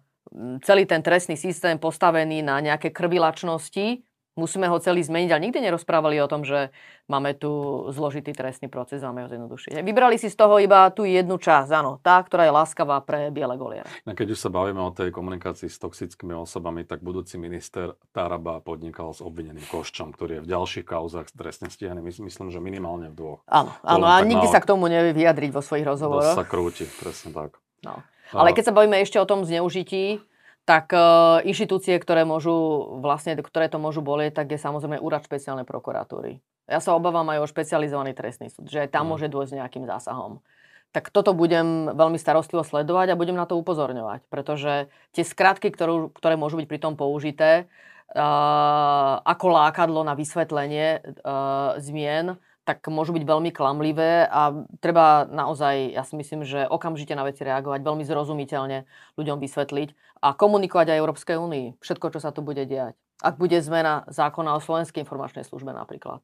celý 0.65 0.89
ten 0.89 1.05
trestný 1.05 1.37
systém 1.37 1.77
postavený 1.77 2.41
na 2.41 2.61
nejaké 2.65 2.93
krvilačnosti, 2.93 4.08
musíme 4.39 4.71
ho 4.71 4.79
celý 4.79 5.03
zmeniť, 5.03 5.31
ale 5.35 5.45
nikdy 5.51 5.59
nerozprávali 5.59 6.23
o 6.23 6.31
tom, 6.31 6.47
že 6.47 6.71
máme 7.11 7.35
tu 7.35 7.85
zložitý 7.91 8.31
trestný 8.31 8.71
proces, 8.71 9.03
máme 9.03 9.27
ho 9.27 9.29
zjednodušiť. 9.29 9.83
Vybrali 9.83 10.15
si 10.15 10.31
z 10.31 10.39
toho 10.39 10.63
iba 10.63 10.87
tú 10.95 11.03
jednu 11.03 11.37
časť, 11.37 11.71
áno, 11.75 11.99
tá, 11.99 12.23
ktorá 12.23 12.47
je 12.47 12.53
láskavá 12.55 13.03
pre 13.03 13.35
biele 13.35 13.59
goliere. 13.59 13.91
No, 14.07 14.15
keď 14.15 14.39
už 14.39 14.39
sa 14.39 14.51
bavíme 14.55 14.79
o 14.79 14.95
tej 14.95 15.11
komunikácii 15.11 15.67
s 15.67 15.83
toxickými 15.83 16.39
osobami, 16.39 16.87
tak 16.87 17.03
budúci 17.03 17.37
minister 17.37 17.99
Taraba 18.15 18.63
podnikal 18.63 19.11
s 19.11 19.21
obvineným 19.21 19.67
Koščom, 19.67 20.15
ktorý 20.15 20.41
je 20.41 20.43
v 20.47 20.49
ďalších 20.55 20.87
kauzach 20.87 21.27
trestne 21.35 21.69
stíhaný, 21.69 22.01
myslím, 22.01 22.49
že 22.55 22.63
minimálne 22.63 23.11
v 23.11 23.19
dvoch. 23.19 23.41
Áno, 23.51 23.75
áno, 23.83 24.07
a 24.07 24.23
nikdy 24.23 24.47
sa 24.47 24.63
k 24.63 24.71
tomu 24.71 24.87
nevie 24.87 25.11
vyjadriť 25.11 25.51
vo 25.51 25.61
svojich 25.61 25.85
rozhovoroch. 25.85 26.39
sa 26.39 26.47
krúti, 26.47 26.87
presne 26.87 27.35
tak. 27.35 27.59
No. 27.83 27.99
Ale 28.31 28.53
keď 28.53 28.71
sa 28.71 28.77
bavíme 28.77 29.01
ešte 29.01 29.17
o 29.17 29.25
tom 29.25 29.49
zneužití, 29.49 30.21
tak 30.69 30.93
uh, 30.93 31.41
inštitúcie, 31.49 31.97
ktoré, 31.97 32.29
môžu, 32.29 32.53
vlastne, 33.01 33.41
ktoré 33.41 33.73
to 33.73 33.81
môžu 33.81 34.05
bolieť, 34.05 34.45
tak 34.45 34.53
je 34.53 34.61
samozrejme 34.61 35.01
úrad 35.01 35.25
špeciálnej 35.25 35.65
prokuratúry. 35.65 36.45
Ja 36.69 36.85
sa 36.85 36.93
obávam 36.93 37.25
aj 37.33 37.41
o 37.41 37.49
špecializovaný 37.49 38.13
trestný 38.13 38.53
súd, 38.53 38.69
že 38.69 38.85
aj 38.85 38.93
tam 38.93 39.09
mm. 39.09 39.11
môže 39.17 39.27
dôjsť 39.33 39.65
nejakým 39.65 39.89
zásahom. 39.89 40.45
Tak 40.93 41.09
toto 41.09 41.33
budem 41.33 41.89
veľmi 41.97 42.21
starostlivo 42.21 42.69
sledovať 42.69 43.17
a 43.17 43.21
budem 43.21 43.41
na 43.41 43.49
to 43.49 43.57
upozorňovať, 43.57 44.29
pretože 44.29 44.93
tie 45.17 45.25
skratky, 45.25 45.73
ktorú, 45.73 46.13
ktoré 46.13 46.37
môžu 46.37 46.61
byť 46.61 46.69
pri 46.69 46.81
tom 46.85 47.01
použité, 47.01 47.65
uh, 48.13 49.25
ako 49.25 49.47
lákadlo 49.49 50.05
na 50.05 50.13
vysvetlenie 50.13 51.01
uh, 51.01 51.81
zmien, 51.81 52.37
tak 52.69 52.85
môžu 52.93 53.17
byť 53.17 53.25
veľmi 53.25 53.49
klamlivé 53.49 54.29
a 54.29 54.53
treba 54.85 55.25
naozaj, 55.25 55.97
ja 55.97 56.05
si 56.05 56.21
myslím, 56.21 56.45
že 56.45 56.69
okamžite 56.69 57.17
na 57.17 57.25
veci 57.25 57.41
reagovať, 57.41 57.81
veľmi 57.81 58.05
zrozumiteľne 58.05 58.85
ľuďom 59.17 59.41
vysvetliť 59.41 60.08
a 60.19 60.29
komunikovať 60.35 60.95
aj 60.95 61.01
Európskej 61.01 61.37
únii 61.39 61.67
všetko, 61.79 62.15
čo 62.15 62.21
sa 62.23 62.31
tu 62.35 62.43
bude 62.43 62.63
diať. 62.67 62.99
Ak 63.19 63.39
bude 63.39 63.59
zmena 63.59 64.07
zákona 64.07 64.55
o 64.55 64.63
Slovenskej 64.63 65.03
informačnej 65.03 65.43
službe 65.43 65.75
napríklad, 65.75 66.23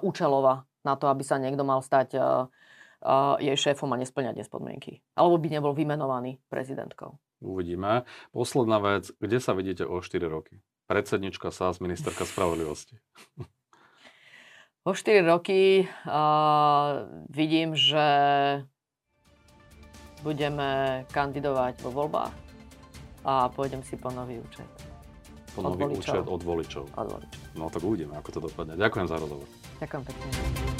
účelová 0.00 0.64
na 0.82 0.96
to, 0.96 1.06
aby 1.12 1.20
sa 1.20 1.36
niekto 1.36 1.62
mal 1.68 1.84
stať 1.84 2.16
jej 3.38 3.56
šéfom 3.56 3.92
a 3.92 4.00
nesplňať 4.00 4.34
dnes 4.40 4.50
podmienky. 4.50 5.04
Alebo 5.14 5.38
by 5.38 5.48
nebol 5.52 5.72
vymenovaný 5.76 6.40
prezidentkou. 6.50 7.20
Uvidíme. 7.38 8.02
Posledná 8.34 8.82
vec, 8.82 9.14
kde 9.22 9.38
sa 9.38 9.54
vidíte 9.54 9.86
o 9.86 10.02
4 10.02 10.26
roky? 10.26 10.58
Predsednička 10.90 11.54
SAS, 11.54 11.78
ministerka 11.78 12.26
spravodlivosti. 12.26 12.98
O 14.86 14.96
4 14.96 15.20
roky 15.20 15.84
uh, 15.84 17.04
vidím, 17.28 17.76
že 17.76 18.00
budeme 20.24 21.04
kandidovať 21.12 21.84
vo 21.84 21.92
voľbách 21.92 22.47
a 23.28 23.52
pôjdem 23.52 23.84
si 23.84 24.00
po 24.00 24.08
nový 24.08 24.40
účet. 24.40 24.64
Po 25.52 25.60
nový 25.60 25.84
účet 25.92 26.24
od 26.24 26.40
voličov. 26.40 26.88
Od 26.96 27.08
voličov. 27.12 27.44
No 27.60 27.68
tak 27.68 27.84
uvidíme, 27.84 28.16
ako 28.16 28.28
to 28.32 28.40
dopadne. 28.48 28.80
Ďakujem 28.80 29.06
za 29.06 29.16
rozhovor. 29.20 29.46
Ďakujem 29.84 30.02
pekne. 30.08 30.77